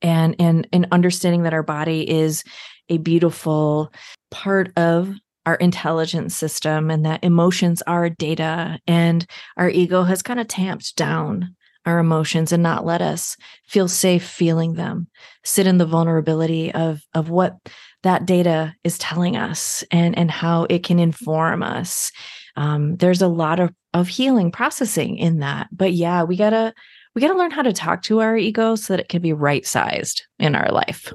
And 0.00 0.34
and 0.38 0.66
and 0.72 0.86
understanding 0.90 1.42
that 1.42 1.54
our 1.54 1.62
body 1.62 2.08
is 2.08 2.42
a 2.88 2.98
beautiful 2.98 3.92
part 4.30 4.72
of 4.76 5.14
our 5.44 5.56
intelligence 5.56 6.34
system 6.34 6.90
and 6.90 7.04
that 7.04 7.22
emotions 7.22 7.82
are 7.82 8.08
data 8.08 8.78
and 8.86 9.26
our 9.56 9.68
ego 9.68 10.04
has 10.04 10.22
kind 10.22 10.40
of 10.40 10.48
tamped 10.48 10.96
down 10.96 11.54
our 11.86 11.98
emotions 11.98 12.52
and 12.52 12.62
not 12.62 12.84
let 12.84 13.02
us 13.02 13.36
feel 13.66 13.88
safe 13.88 14.24
feeling 14.24 14.74
them. 14.74 15.08
Sit 15.44 15.66
in 15.66 15.78
the 15.78 15.86
vulnerability 15.86 16.72
of 16.72 17.02
of 17.14 17.30
what 17.30 17.56
that 18.02 18.26
data 18.26 18.74
is 18.84 18.98
telling 18.98 19.36
us 19.36 19.84
and 19.90 20.16
and 20.16 20.30
how 20.30 20.66
it 20.68 20.84
can 20.84 20.98
inform 20.98 21.62
us. 21.62 22.12
Um, 22.56 22.96
there's 22.96 23.22
a 23.22 23.28
lot 23.28 23.60
of 23.60 23.72
of 23.94 24.08
healing 24.08 24.50
processing 24.50 25.18
in 25.18 25.40
that 25.40 25.68
but 25.70 25.92
yeah 25.92 26.22
we 26.22 26.36
gotta 26.36 26.72
we 27.14 27.20
gotta 27.20 27.36
learn 27.36 27.50
how 27.50 27.62
to 27.62 27.72
talk 27.72 28.02
to 28.02 28.20
our 28.20 28.36
ego 28.36 28.74
so 28.74 28.92
that 28.92 29.00
it 29.00 29.08
can 29.08 29.20
be 29.20 29.32
right 29.32 29.66
sized 29.66 30.24
in 30.38 30.54
our 30.54 30.70
life. 30.70 31.12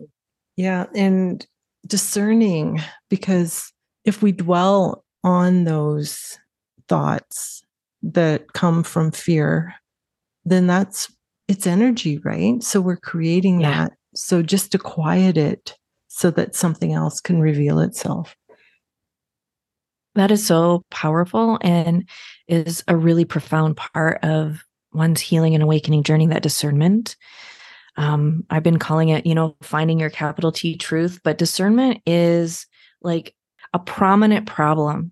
Yeah 0.55 0.85
and 0.93 1.45
discerning 1.85 2.81
because 3.09 3.71
if 4.03 4.21
we 4.21 4.31
dwell 4.31 5.03
on 5.23 5.63
those 5.63 6.37
thoughts 6.87 7.63
that 8.01 8.53
come 8.53 8.83
from 8.83 9.11
fear 9.11 9.73
then 10.49 10.67
that's 10.67 11.11
it's 11.47 11.67
energy, 11.67 12.17
right? 12.19 12.61
So 12.63 12.81
we're 12.81 12.97
creating 12.97 13.61
yeah. 13.61 13.85
that. 13.85 13.93
So 14.15 14.41
just 14.41 14.71
to 14.71 14.77
quiet 14.77 15.37
it 15.37 15.75
so 16.07 16.31
that 16.31 16.55
something 16.55 16.93
else 16.93 17.19
can 17.21 17.39
reveal 17.39 17.79
itself. 17.79 18.35
That 20.15 20.31
is 20.31 20.45
so 20.45 20.83
powerful 20.89 21.59
and 21.61 22.09
is 22.47 22.83
a 22.87 22.97
really 22.97 23.23
profound 23.23 23.77
part 23.77 24.23
of 24.23 24.63
one's 24.93 25.21
healing 25.21 25.53
and 25.53 25.61
awakening 25.61 26.03
journey, 26.03 26.27
that 26.27 26.41
discernment. 26.41 27.15
Um, 27.97 28.43
I've 28.49 28.63
been 28.63 28.79
calling 28.79 29.09
it, 29.09 29.25
you 29.25 29.35
know, 29.35 29.55
finding 29.61 29.99
your 29.99 30.09
capital 30.09 30.51
T 30.51 30.75
truth, 30.75 31.19
but 31.23 31.37
discernment 31.37 32.01
is 32.05 32.65
like 33.01 33.35
a 33.73 33.79
prominent 33.79 34.47
problem 34.47 35.11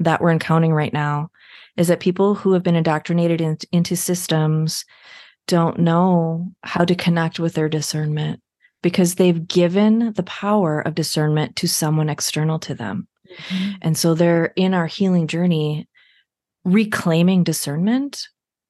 that 0.00 0.20
we're 0.20 0.32
encountering 0.32 0.72
right 0.72 0.92
now 0.92 1.30
is 1.76 1.88
that 1.88 2.00
people 2.00 2.34
who 2.34 2.52
have 2.52 2.62
been 2.62 2.76
indoctrinated 2.76 3.40
in, 3.40 3.56
into 3.72 3.96
systems 3.96 4.84
don't 5.46 5.78
know 5.78 6.52
how 6.62 6.84
to 6.84 6.94
connect 6.94 7.40
with 7.40 7.54
their 7.54 7.68
discernment 7.68 8.40
because 8.82 9.14
they've 9.14 9.46
given 9.46 10.12
the 10.12 10.22
power 10.24 10.80
of 10.80 10.94
discernment 10.94 11.56
to 11.56 11.68
someone 11.68 12.08
external 12.08 12.58
to 12.58 12.74
them. 12.74 13.08
Mm-hmm. 13.48 13.70
And 13.82 13.96
so 13.96 14.14
they're 14.14 14.52
in 14.56 14.74
our 14.74 14.86
healing 14.86 15.26
journey, 15.26 15.88
reclaiming 16.64 17.44
discernment 17.44 18.28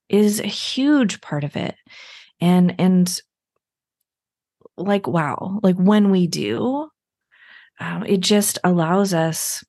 is 0.08 0.40
a 0.40 0.46
huge 0.46 1.20
part 1.20 1.44
of 1.44 1.56
it. 1.56 1.74
And, 2.40 2.74
and 2.78 3.20
like, 4.76 5.06
wow, 5.06 5.60
like 5.62 5.76
when 5.76 6.10
we 6.10 6.26
do, 6.26 6.88
um, 7.80 8.04
it 8.04 8.20
just 8.20 8.58
allows 8.62 9.14
us 9.14 9.64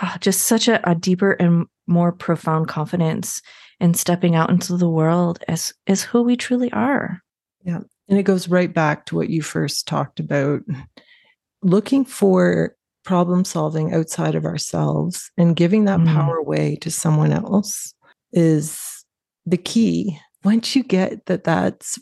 uh, 0.00 0.18
just 0.18 0.42
such 0.42 0.68
a, 0.68 0.88
a 0.88 0.94
deeper 0.94 1.32
and 1.32 1.66
more 1.86 2.12
profound 2.12 2.68
confidence 2.68 3.42
in 3.80 3.94
stepping 3.94 4.34
out 4.34 4.50
into 4.50 4.76
the 4.76 4.88
world 4.88 5.42
as 5.48 5.72
as 5.86 6.02
who 6.02 6.22
we 6.22 6.36
truly 6.36 6.72
are. 6.72 7.20
Yeah. 7.64 7.80
And 8.08 8.18
it 8.18 8.24
goes 8.24 8.48
right 8.48 8.72
back 8.72 9.06
to 9.06 9.16
what 9.16 9.30
you 9.30 9.42
first 9.42 9.86
talked 9.86 10.20
about 10.20 10.62
looking 11.62 12.04
for 12.04 12.74
problem 13.04 13.44
solving 13.44 13.94
outside 13.94 14.34
of 14.34 14.44
ourselves 14.44 15.30
and 15.36 15.56
giving 15.56 15.84
that 15.84 16.00
mm. 16.00 16.06
power 16.06 16.36
away 16.36 16.76
to 16.76 16.90
someone 16.90 17.32
else 17.32 17.94
is 18.32 19.04
the 19.46 19.56
key. 19.56 20.18
Once 20.44 20.76
you 20.76 20.82
get 20.82 21.26
that 21.26 21.44
that's 21.44 21.98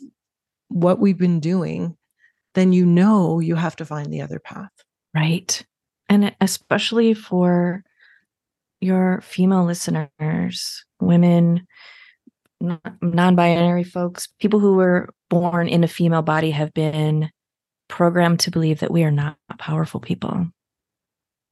what 0.69 0.99
we've 0.99 1.17
been 1.17 1.39
doing, 1.39 1.97
then 2.55 2.73
you 2.73 2.85
know 2.85 3.39
you 3.39 3.55
have 3.55 3.75
to 3.77 3.85
find 3.85 4.11
the 4.11 4.21
other 4.21 4.39
path. 4.39 4.71
Right. 5.13 5.65
And 6.09 6.35
especially 6.41 7.13
for 7.13 7.83
your 8.81 9.21
female 9.21 9.63
listeners, 9.63 10.83
women, 10.99 11.67
non 12.59 13.35
binary 13.35 13.83
folks, 13.83 14.27
people 14.39 14.59
who 14.59 14.73
were 14.73 15.09
born 15.29 15.67
in 15.67 15.83
a 15.83 15.87
female 15.87 16.23
body 16.23 16.51
have 16.51 16.73
been 16.73 17.29
programmed 17.87 18.39
to 18.41 18.51
believe 18.51 18.79
that 18.79 18.91
we 18.91 19.03
are 19.03 19.11
not 19.11 19.37
powerful 19.59 19.99
people, 19.99 20.47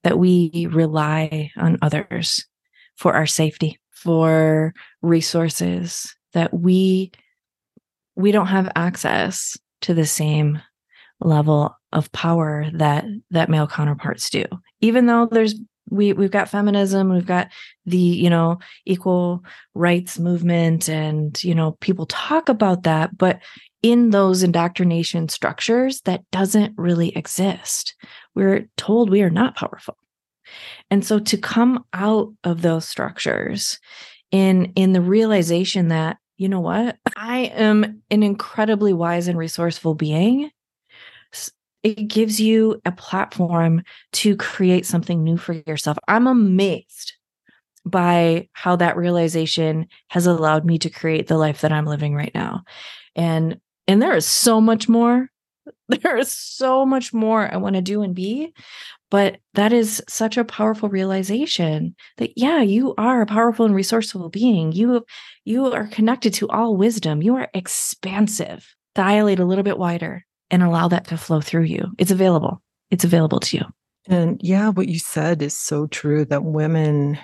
that 0.04 0.18
we 0.18 0.68
rely 0.72 1.52
on 1.58 1.78
others 1.82 2.46
for 2.96 3.14
our 3.14 3.28
safety, 3.28 3.80
for 3.92 4.74
resources, 5.02 6.16
that 6.34 6.54
we 6.54 7.12
we 8.16 8.32
don't 8.32 8.48
have 8.48 8.72
access 8.76 9.56
to 9.82 9.94
the 9.94 10.06
same 10.06 10.60
level 11.20 11.77
of 11.94 12.12
power 12.12 12.70
that 12.74 13.06
that 13.32 13.50
male 13.50 13.68
counterparts 13.68 14.30
do. 14.30 14.46
Even 14.82 15.06
though 15.06 15.28
there's 15.32 15.56
we 15.90 16.12
we've 16.12 16.32
got 16.32 16.50
feminism 16.50 17.10
we've 17.10 17.26
got 17.26 17.48
the 17.86 17.98
you 17.98 18.30
know 18.30 18.60
equal 18.86 19.42
rights 19.74 20.20
movement 20.20 20.90
and 20.90 21.42
you 21.46 21.56
know 21.56 21.78
people 21.80 22.06
talk 22.08 22.50
about 22.50 22.84
that 22.84 23.18
but 23.18 23.40
in 23.84 24.10
those 24.10 24.44
indoctrination 24.44 25.30
structures 25.30 26.02
that 26.02 26.24
doesn't 26.32 26.74
really 26.78 27.16
exist. 27.16 27.96
We're 28.36 28.68
told 28.78 29.10
we 29.10 29.22
are 29.22 29.30
not 29.30 29.56
powerful. 29.56 29.98
And 30.90 31.06
so 31.06 31.20
to 31.20 31.38
come 31.38 31.86
out 31.94 32.34
of 32.44 32.62
those 32.62 32.88
structures 32.88 33.80
in 34.32 34.74
in 34.76 34.94
the 34.94 35.02
realization 35.02 35.90
that 35.90 36.18
you 36.38 36.48
know 36.50 36.60
what? 36.60 36.98
I 37.16 37.52
am 37.56 38.04
an 38.12 38.22
incredibly 38.22 38.94
wise 38.94 39.28
and 39.28 39.38
resourceful 39.38 39.96
being 39.96 40.52
it 41.88 42.08
gives 42.10 42.40
you 42.40 42.82
a 42.84 42.92
platform 42.92 43.82
to 44.12 44.36
create 44.36 44.86
something 44.86 45.24
new 45.24 45.38
for 45.38 45.54
yourself. 45.54 45.98
I'm 46.08 46.28
amazed 46.28 47.14
by 47.86 48.50
how 48.52 48.76
that 48.76 48.98
realization 48.98 49.88
has 50.10 50.26
allowed 50.26 50.66
me 50.66 50.78
to 50.80 50.90
create 50.90 51.28
the 51.28 51.38
life 51.38 51.62
that 51.62 51.72
I'm 51.72 51.86
living 51.86 52.14
right 52.14 52.34
now. 52.36 52.64
And 53.16 53.60
and 53.88 54.02
there 54.02 54.16
is 54.16 54.26
so 54.26 54.60
much 54.60 54.90
more. 54.90 55.30
There 55.90 56.18
is 56.18 56.32
so 56.32 56.86
much 56.86 57.14
more 57.14 57.50
I 57.54 57.56
want 57.56 57.76
to 57.76 57.82
do 57.82 58.02
and 58.02 58.14
be, 58.14 58.54
but 59.10 59.38
that 59.54 59.72
is 59.72 60.04
such 60.10 60.36
a 60.36 60.44
powerful 60.44 60.90
realization 60.90 61.96
that 62.18 62.32
yeah, 62.38 62.62
you 62.62 62.94
are 62.98 63.22
a 63.22 63.26
powerful 63.26 63.66
and 63.66 63.76
resourceful 63.76 64.30
being. 64.30 64.74
You 64.74 65.06
you 65.46 65.72
are 65.72 65.88
connected 65.88 66.34
to 66.36 66.50
all 66.50 66.76
wisdom. 66.76 67.22
You 67.22 67.36
are 67.36 67.50
expansive. 67.54 68.76
Dilate 68.96 69.40
a 69.40 69.46
little 69.46 69.64
bit 69.64 69.78
wider 69.78 70.27
and 70.50 70.64
allow 70.64 70.88
that 70.88 71.08
to 71.08 71.18
flow 71.18 71.42
through 71.42 71.64
you. 71.64 71.92
It's 71.98 72.12
available. 72.12 72.62
It's 72.92 73.04
available 73.04 73.40
to 73.42 73.58
you. 73.58 73.66
And 74.08 74.40
yeah, 74.42 74.70
what 74.70 74.88
you 74.88 75.00
said 75.00 75.42
is 75.42 75.54
so 75.54 75.88
true 75.88 76.26
that 76.26 76.46
women, 76.46 77.20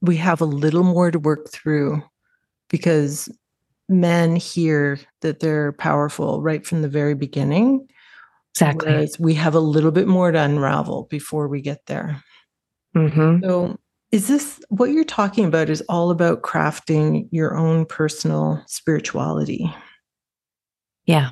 we 0.00 0.16
have 0.16 0.40
a 0.40 0.46
little 0.46 0.82
more 0.82 1.10
to 1.10 1.18
work 1.18 1.50
through 1.50 2.02
because 2.68 3.28
men 3.88 4.36
hear 4.36 4.98
that 5.20 5.40
they're 5.40 5.72
powerful 5.72 6.40
right 6.40 6.66
from 6.66 6.82
the 6.82 6.88
very 6.88 7.14
beginning. 7.14 7.86
Exactly. 8.54 8.90
Whereas 8.90 9.18
we 9.18 9.34
have 9.34 9.54
a 9.54 9.60
little 9.60 9.90
bit 9.90 10.08
more 10.08 10.32
to 10.32 10.40
unravel 10.40 11.06
before 11.10 11.48
we 11.48 11.60
get 11.60 11.86
there. 11.86 12.22
Mm-hmm. 12.96 13.44
So, 13.44 13.78
is 14.10 14.28
this 14.28 14.60
what 14.68 14.90
you're 14.90 15.04
talking 15.04 15.46
about? 15.46 15.70
Is 15.70 15.82
all 15.88 16.10
about 16.10 16.42
crafting 16.42 17.28
your 17.30 17.56
own 17.56 17.86
personal 17.86 18.62
spirituality? 18.66 19.74
Yeah. 21.06 21.30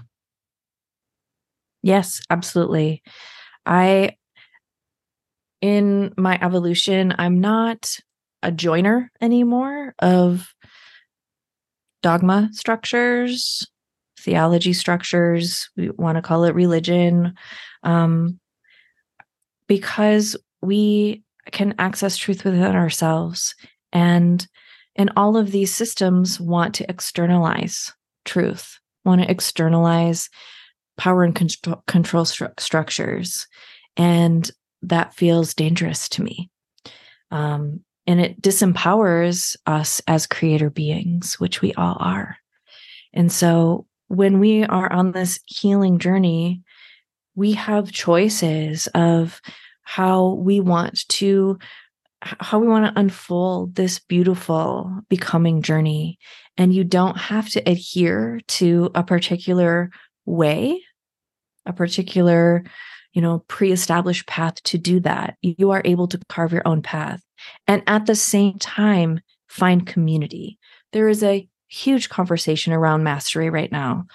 Yes, 1.82 2.20
absolutely. 2.30 3.02
I, 3.64 4.16
in 5.60 6.12
my 6.16 6.38
evolution, 6.40 7.14
I'm 7.18 7.40
not 7.40 7.96
a 8.42 8.50
joiner 8.50 9.10
anymore 9.20 9.94
of 9.98 10.48
dogma 12.02 12.48
structures, 12.52 13.66
theology 14.18 14.72
structures, 14.72 15.68
we 15.76 15.90
want 15.90 16.16
to 16.16 16.22
call 16.22 16.44
it 16.44 16.54
religion, 16.54 17.34
um, 17.82 18.38
because 19.66 20.36
we 20.62 21.22
can 21.52 21.74
access 21.78 22.16
truth 22.16 22.44
within 22.44 22.76
ourselves. 22.76 23.54
And 23.92 24.46
and 24.96 25.10
all 25.16 25.36
of 25.36 25.52
these 25.52 25.74
systems 25.74 26.40
want 26.40 26.74
to 26.74 26.90
externalize 26.90 27.92
truth, 28.24 28.78
want 29.04 29.22
to 29.22 29.30
externalize 29.30 30.28
power 31.00 31.24
and 31.24 31.34
control, 31.34 31.82
control 31.86 32.24
stru- 32.26 32.60
structures. 32.60 33.46
And 33.96 34.48
that 34.82 35.14
feels 35.14 35.54
dangerous 35.54 36.10
to 36.10 36.22
me. 36.22 36.50
Um, 37.30 37.80
and 38.06 38.20
it 38.20 38.42
disempowers 38.42 39.56
us 39.64 40.02
as 40.06 40.26
creator 40.26 40.68
beings, 40.68 41.40
which 41.40 41.62
we 41.62 41.72
all 41.72 41.96
are. 41.98 42.36
And 43.14 43.32
so 43.32 43.86
when 44.08 44.40
we 44.40 44.64
are 44.64 44.92
on 44.92 45.12
this 45.12 45.40
healing 45.46 45.98
journey, 45.98 46.62
we 47.34 47.52
have 47.52 47.92
choices 47.92 48.86
of 48.88 49.40
how 49.82 50.34
we 50.34 50.60
want 50.60 51.08
to 51.08 51.58
how 52.22 52.58
we 52.58 52.68
want 52.68 52.84
to 52.84 53.00
unfold 53.00 53.74
this 53.74 53.98
beautiful 53.98 55.00
becoming 55.08 55.62
journey 55.62 56.18
and 56.58 56.74
you 56.74 56.84
don't 56.84 57.16
have 57.16 57.48
to 57.48 57.60
adhere 57.60 58.40
to 58.46 58.90
a 58.94 59.02
particular 59.02 59.90
way 60.26 60.82
a 61.66 61.72
particular 61.72 62.64
you 63.12 63.22
know 63.22 63.40
pre-established 63.48 64.26
path 64.26 64.62
to 64.64 64.78
do 64.78 65.00
that. 65.00 65.36
You 65.42 65.70
are 65.70 65.82
able 65.84 66.08
to 66.08 66.20
carve 66.28 66.52
your 66.52 66.66
own 66.66 66.82
path 66.82 67.22
and 67.66 67.82
at 67.86 68.06
the 68.06 68.14
same 68.14 68.58
time 68.58 69.20
find 69.48 69.86
community. 69.86 70.58
There 70.92 71.08
is 71.08 71.22
a 71.22 71.48
huge 71.68 72.08
conversation 72.08 72.72
around 72.72 73.04
mastery 73.04 73.50
right 73.50 73.70
now. 73.70 74.06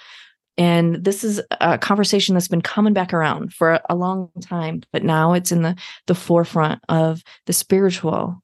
And 0.57 1.03
this 1.03 1.23
is 1.25 1.41
a 1.59 1.77
conversation 1.77 2.33
that's 2.33 2.47
been 2.47 2.61
coming 2.61 2.93
back 2.93 3.13
around 3.13 3.53
for 3.53 3.81
a 3.89 3.95
long 3.95 4.29
time 4.41 4.81
but 4.93 5.03
now 5.03 5.33
it's 5.33 5.51
in 5.51 5.61
the 5.61 5.75
the 6.07 6.15
forefront 6.15 6.81
of 6.87 7.21
the 7.45 7.53
spiritual 7.53 8.41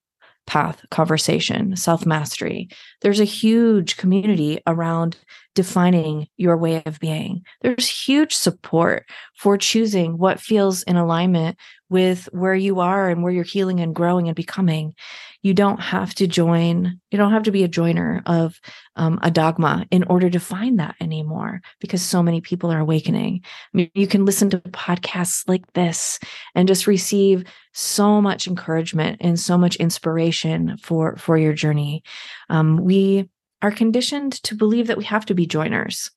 path 0.48 0.84
conversation 0.90 1.76
self 1.78 2.06
mastery 2.06 2.68
there's 3.02 3.22
a 3.22 3.26
huge 3.26 3.96
community 3.96 4.60
around 4.68 5.16
defining 5.54 6.28
your 6.38 6.58
way 6.58 6.82
of 6.86 7.00
being. 7.00 7.44
There's 7.62 7.88
huge 7.88 8.34
support 8.34 9.06
for 9.38 9.58
choosing 9.58 10.18
what 10.18 10.40
feels 10.40 10.84
in 10.84 10.96
alignment 10.96 11.58
with 11.90 12.30
where 12.32 12.56
you 12.56 12.80
are 12.80 13.10
and 13.10 13.22
where 13.22 13.34
you're 13.34 13.44
healing 13.44 13.82
and 13.82 13.94
growing 13.94 14.28
and 14.28 14.36
becoming. 14.36 14.96
You 15.42 15.54
don't 15.54 15.82
have 15.82 16.16
to 16.16 16.28
join, 16.28 17.02
you 17.10 17.18
don't 17.18 17.34
have 17.34 17.44
to 17.44 17.52
be 17.52 17.64
a 17.64 17.68
joiner 17.68 18.22
of 18.26 18.62
um, 18.96 19.20
a 19.22 19.30
dogma 19.30 19.86
in 19.92 20.04
order 20.04 20.30
to 20.30 20.40
find 20.40 20.80
that 20.80 20.96
anymore 21.02 21.62
because 21.82 22.02
so 22.02 22.24
many 22.24 22.40
people 22.40 22.72
are 22.72 22.80
awakening. 22.80 23.42
I 23.44 23.78
mean, 23.78 23.92
you 23.94 24.08
can 24.08 24.24
listen 24.24 24.50
to 24.52 24.60
podcasts 24.60 25.48
like 25.50 25.74
this 25.74 26.18
and 26.56 26.68
just 26.68 26.88
receive 26.88 27.44
so 27.74 28.22
much 28.22 28.48
encouragement 28.48 29.18
and 29.20 29.38
so 29.38 29.58
much 29.58 29.76
inspiration 29.78 30.78
for 30.78 31.18
for 31.18 31.38
your 31.38 31.54
journey. 31.54 32.04
Um, 32.50 32.78
we 32.78 33.30
are 33.62 33.72
conditioned 33.72 34.34
to 34.44 34.56
believe 34.56 34.88
that 34.88 34.98
we 34.98 35.04
have 35.06 35.26
to 35.28 35.34
be 35.34 35.46
joiners 35.46 36.12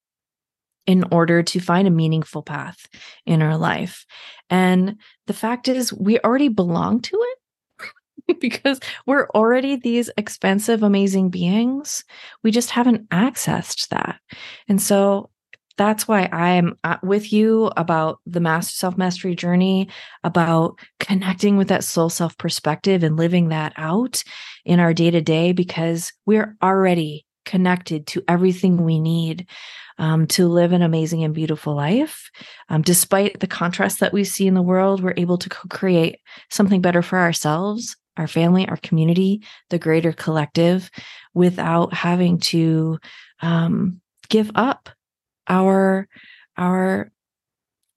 in 0.87 1.05
order 1.11 1.43
to 1.43 1.61
find 1.61 1.89
a 1.89 1.91
meaningful 1.91 2.43
path 2.43 2.87
in 3.25 3.43
our 3.43 3.57
life. 3.57 4.05
And 4.51 4.97
the 5.27 5.33
fact 5.33 5.69
is, 5.69 5.93
we 5.93 6.19
already 6.21 6.49
belong 6.49 7.01
to 7.01 7.19
it 7.19 8.41
because 8.41 8.81
we're 9.07 9.29
already 9.31 9.77
these 9.77 10.11
expensive, 10.17 10.83
amazing 10.83 11.31
beings. 11.31 12.05
We 12.43 12.51
just 12.51 12.71
haven't 12.71 13.09
accessed 13.11 13.89
that. 13.89 14.21
And 14.69 14.81
so 14.81 15.31
that's 15.77 16.07
why 16.07 16.29
I'm 16.31 16.79
uh, 16.85 16.99
with 17.03 17.33
you 17.33 17.71
about 17.77 18.21
the 18.27 18.41
master 18.41 18.75
self 18.75 18.97
mastery 18.97 19.35
journey, 19.35 19.89
about 20.23 20.79
connecting 21.01 21.57
with 21.57 21.69
that 21.69 21.83
soul 21.83 22.11
self 22.11 22.37
perspective 22.39 23.03
and 23.03 23.17
living 23.17 23.49
that 23.49 23.73
out 23.77 24.23
in 24.65 24.79
our 24.79 24.95
day 24.95 25.11
to 25.11 25.21
day, 25.21 25.53
because 25.53 26.13
we're 26.27 26.57
already 26.63 27.27
connected 27.45 28.07
to 28.09 28.23
everything 28.29 28.85
we 28.85 28.99
need 28.99 29.47
um, 29.99 30.27
to 30.27 30.49
live 30.49 30.73
an 30.73 30.83
amazing 30.83 31.23
and 31.25 31.35
beautiful 31.35 31.75
life. 31.75 32.31
Um, 32.69 32.83
despite 32.83 33.41
the 33.41 33.47
contrast 33.47 34.01
that 34.01 34.13
we 34.13 34.25
see 34.25 34.47
in 34.47 34.55
the 34.55 34.63
world, 34.63 35.03
we're 35.03 35.15
able 35.17 35.39
to 35.39 35.49
co 35.49 35.69
create 35.69 36.19
something 36.51 36.81
better 36.81 37.03
for 37.03 37.19
ourselves 37.19 37.97
our 38.17 38.29
family, 38.29 38.69
our 38.69 38.77
community, 38.77 39.43
the 39.71 39.79
greater 39.79 40.13
collective 40.13 40.91
without 41.35 41.93
having 41.93 42.39
to 42.39 42.99
um, 43.41 44.01
give 44.29 44.51
up 44.55 44.89
our 45.49 46.09
our 46.57 47.11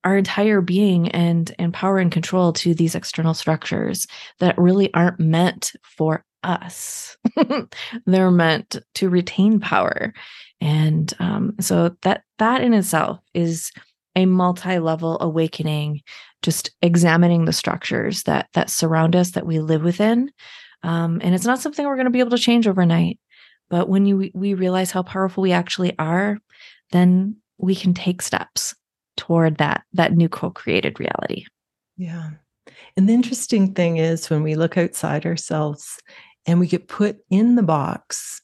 our 0.03 0.17
entire 0.17 0.61
being 0.61 1.09
and 1.09 1.53
and 1.59 1.73
power 1.73 1.99
and 1.99 2.11
control 2.11 2.53
to 2.53 2.73
these 2.73 2.95
external 2.95 3.33
structures 3.33 4.07
that 4.39 4.57
really 4.57 4.93
aren't 4.93 5.19
meant 5.19 5.73
for 5.83 6.23
us. 6.43 7.17
They're 8.05 8.31
meant 8.31 8.77
to 8.95 9.09
retain 9.09 9.59
power. 9.59 10.13
And 10.61 11.13
um, 11.19 11.55
so 11.59 11.95
that 12.01 12.23
that 12.39 12.61
in 12.61 12.73
itself 12.73 13.19
is 13.33 13.71
a 14.15 14.25
multi-level 14.25 15.17
awakening 15.21 16.01
just 16.41 16.71
examining 16.81 17.45
the 17.45 17.53
structures 17.53 18.23
that 18.23 18.47
that 18.53 18.69
surround 18.69 19.15
us 19.15 19.31
that 19.31 19.45
we 19.45 19.59
live 19.59 19.83
within. 19.83 20.31
Um, 20.83 21.19
and 21.23 21.35
it's 21.35 21.45
not 21.45 21.59
something 21.59 21.85
we're 21.85 21.95
going 21.95 22.05
to 22.05 22.11
be 22.11 22.19
able 22.19 22.31
to 22.31 22.37
change 22.37 22.67
overnight. 22.67 23.19
But 23.69 23.89
when 23.89 24.05
you 24.05 24.31
we 24.33 24.53
realize 24.53 24.91
how 24.91 25.03
powerful 25.03 25.43
we 25.43 25.51
actually 25.51 25.97
are 25.99 26.39
then 26.91 27.35
we 27.57 27.75
can 27.75 27.93
take 27.93 28.21
steps 28.21 28.75
toward 29.15 29.57
that 29.57 29.83
that 29.93 30.13
new 30.13 30.29
co-created 30.29 30.99
reality. 30.99 31.45
Yeah. 31.97 32.31
And 32.95 33.07
the 33.07 33.13
interesting 33.13 33.73
thing 33.73 33.97
is 33.97 34.29
when 34.29 34.43
we 34.43 34.55
look 34.55 34.77
outside 34.77 35.25
ourselves 35.25 35.99
and 36.47 36.59
we 36.59 36.67
get 36.67 36.87
put 36.87 37.17
in 37.29 37.55
the 37.55 37.63
box 37.63 38.41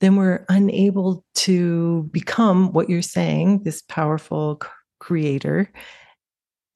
then 0.00 0.16
we're 0.16 0.44
unable 0.48 1.24
to 1.34 2.08
become 2.12 2.72
what 2.72 2.88
you're 2.90 3.02
saying 3.02 3.62
this 3.62 3.82
powerful 3.82 4.60
creator. 4.98 5.70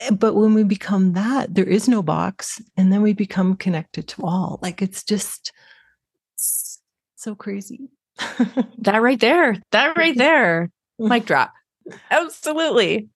Eh, 0.01 0.11
but 0.11 0.35
when 0.35 0.55
we 0.55 0.65
become 0.65 1.13
that 1.13 1.55
there 1.55 1.69
is 1.69 1.89
no 1.89 2.03
box 2.03 2.61
and 2.77 2.93
then 2.93 3.03
we 3.03 3.13
become 3.13 3.57
connected 3.57 4.09
to 4.09 4.23
all. 4.25 4.59
Like 4.63 4.81
it's 4.81 5.05
just 5.05 5.53
so 7.17 7.35
crazy. 7.35 7.89
That 8.79 9.03
right 9.03 9.21
there. 9.21 9.57
That 9.73 9.97
right 9.97 10.17
there. 10.17 10.71
Mic 10.99 11.27
drop. 11.27 11.53
Absolutely. 12.11 13.09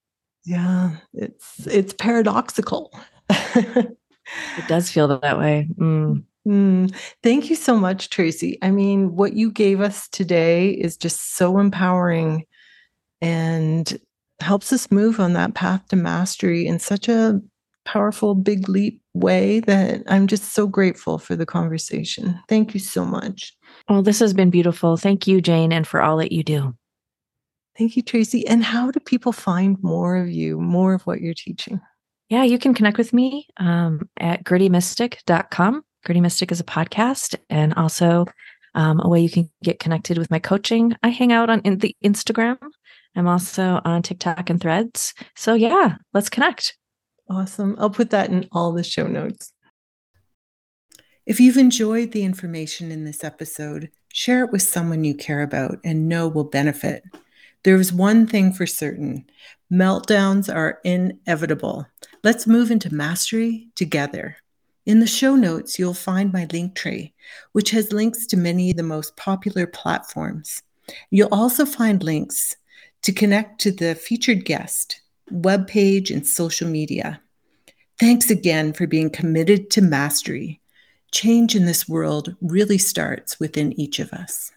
Yeah 0.45 0.97
it's 1.15 1.67
it's 1.67 1.95
paradoxical. 1.95 2.93
It 4.57 4.67
does 4.69 4.91
feel 4.91 5.09
that 5.09 5.39
way. 5.39 5.69
Mm. 5.79 6.25
Mm, 6.47 6.95
thank 7.23 7.49
you 7.49 7.57
so 7.57 7.75
much 7.79 8.11
tracy 8.11 8.59
i 8.61 8.71
mean 8.71 9.17
what 9.17 9.33
you 9.33 9.51
gave 9.51 9.81
us 9.81 10.09
today 10.09 10.73
is 10.73 10.95
just 10.95 11.37
so 11.37 11.59
empowering 11.59 12.45
and 13.23 13.99
helps 14.41 14.71
us 14.71 14.91
move 14.91 15.19
on 15.21 15.33
that 15.33 15.55
path 15.55 15.89
to 15.89 15.97
mastery 15.97 16.67
in 16.67 16.79
such 16.79 17.09
a 17.09 17.41
powerful 17.87 18.35
big 18.35 18.69
leap 18.69 19.01
way 19.15 19.61
that 19.61 20.03
i'm 20.07 20.27
just 20.27 20.53
so 20.53 20.67
grateful 20.67 21.19
for 21.19 21.35
the 21.35 21.47
conversation 21.47 22.39
thank 22.47 22.75
you 22.75 22.81
so 22.81 23.07
much 23.07 23.57
well 23.89 24.03
this 24.03 24.19
has 24.19 24.35
been 24.35 24.51
beautiful 24.51 24.99
thank 24.99 25.27
you 25.27 25.41
jayne 25.41 25.73
and 25.73 25.87
for 25.87 26.03
all 26.03 26.19
that 26.19 26.33
you 26.33 26.43
do 26.43 26.75
Thank 27.77 27.97
you, 27.97 28.03
Tracy. 28.03 28.47
And 28.47 28.63
how 28.63 28.91
do 28.91 29.01
people 29.01 29.33
find 29.33 29.83
more 29.83 30.17
of 30.17 30.31
you, 30.31 30.61
more 30.61 30.95
of 30.95 31.03
what 31.07 31.21
you're 31.21 31.35
teaching? 31.35 31.81
Yeah, 32.29 32.45
you 32.45 32.59
can 32.59 32.73
connect 32.73 32.99
with 32.99 33.13
me 33.13 33.49
um, 33.57 34.09
at 34.17 34.45
grittymystic.com. 34.45 35.83
Gritty 36.05 36.21
Mystic 36.21 36.53
is 36.53 36.61
a 36.61 36.65
podcast 36.65 37.35
and 37.49 37.75
also 37.75 38.27
um, 38.75 39.01
a 39.01 39.09
way 39.09 39.21
you 39.21 39.31
can 39.31 39.51
get 39.63 39.79
connected 39.79 40.19
with 40.19 40.31
my 40.31 40.39
coaching. 40.39 40.95
I 41.03 41.09
hang 41.09 41.33
out 41.33 41.51
on 41.51 41.61
in 41.61 41.79
the 41.79 41.97
Instagram. 42.05 42.59
I'm 43.17 43.27
also 43.27 43.81
on 43.85 44.03
TikTok 44.03 44.51
and 44.51 44.61
threads. 44.61 45.15
So 45.35 45.55
yeah, 45.55 45.97
let's 46.13 46.29
connect. 46.29 46.77
Awesome. 47.31 47.77
I'll 47.79 47.91
put 47.91 48.11
that 48.11 48.31
in 48.31 48.49
all 48.53 48.73
the 48.73 48.85
show 48.85 49.07
notes. 49.07 49.53
If 51.25 51.41
you've 51.41 51.57
enjoyed 51.57 52.13
the 52.13 52.25
information 52.25 52.93
in 52.93 53.05
this 53.05 53.25
episode, 53.25 53.91
share 54.13 54.45
it 54.45 54.53
with 54.53 54.63
someone 54.63 55.05
you 55.05 55.15
care 55.15 55.41
about 55.41 55.79
and 55.85 56.09
know 56.09 56.29
will 56.29 56.45
benefit. 56.45 57.03
There's 57.63 57.95
one 57.95 58.27
thing 58.27 58.53
for 58.53 58.67
certain 58.67 59.25
meltdowns 59.73 60.55
are 60.55 60.81
inevitable. 60.85 61.87
Let's 62.23 62.47
move 62.47 62.71
into 62.71 62.95
mastery 62.95 63.69
together. 63.75 64.37
In 64.87 65.01
the 65.01 65.07
show 65.07 65.35
notes, 65.35 65.79
you'll 65.79 65.95
find 65.95 66.33
my 66.33 66.45
Linktree, 66.47 67.13
which 67.53 67.71
has 67.71 67.93
links 67.93 68.27
to 68.27 68.37
many 68.37 68.71
of 68.71 68.77
the 68.77 68.83
most 68.83 69.17
popular 69.17 69.67
platforms. 69.67 70.63
You'll 71.11 71.33
also 71.33 71.65
find 71.65 72.03
links 72.03 72.57
to 73.03 73.13
connect 73.13 73.61
to 73.63 73.73
the 73.73 73.95
featured 73.95 74.45
guest, 74.45 75.01
webpage, 75.33 76.11
and 76.11 76.27
social 76.27 76.69
media. 76.69 77.21
Thanks 77.99 78.29
again 78.29 78.75
for 78.75 78.87
being 78.87 79.09
committed 79.09 79.71
to 79.71 79.81
mastery. 79.81 80.61
Change 81.13 81.57
in 81.57 81.65
this 81.65 81.89
world 81.89 82.37
really 82.43 82.79
starts 82.79 83.41
within 83.41 83.79
each 83.81 84.01
of 84.01 84.13
us. 84.13 84.53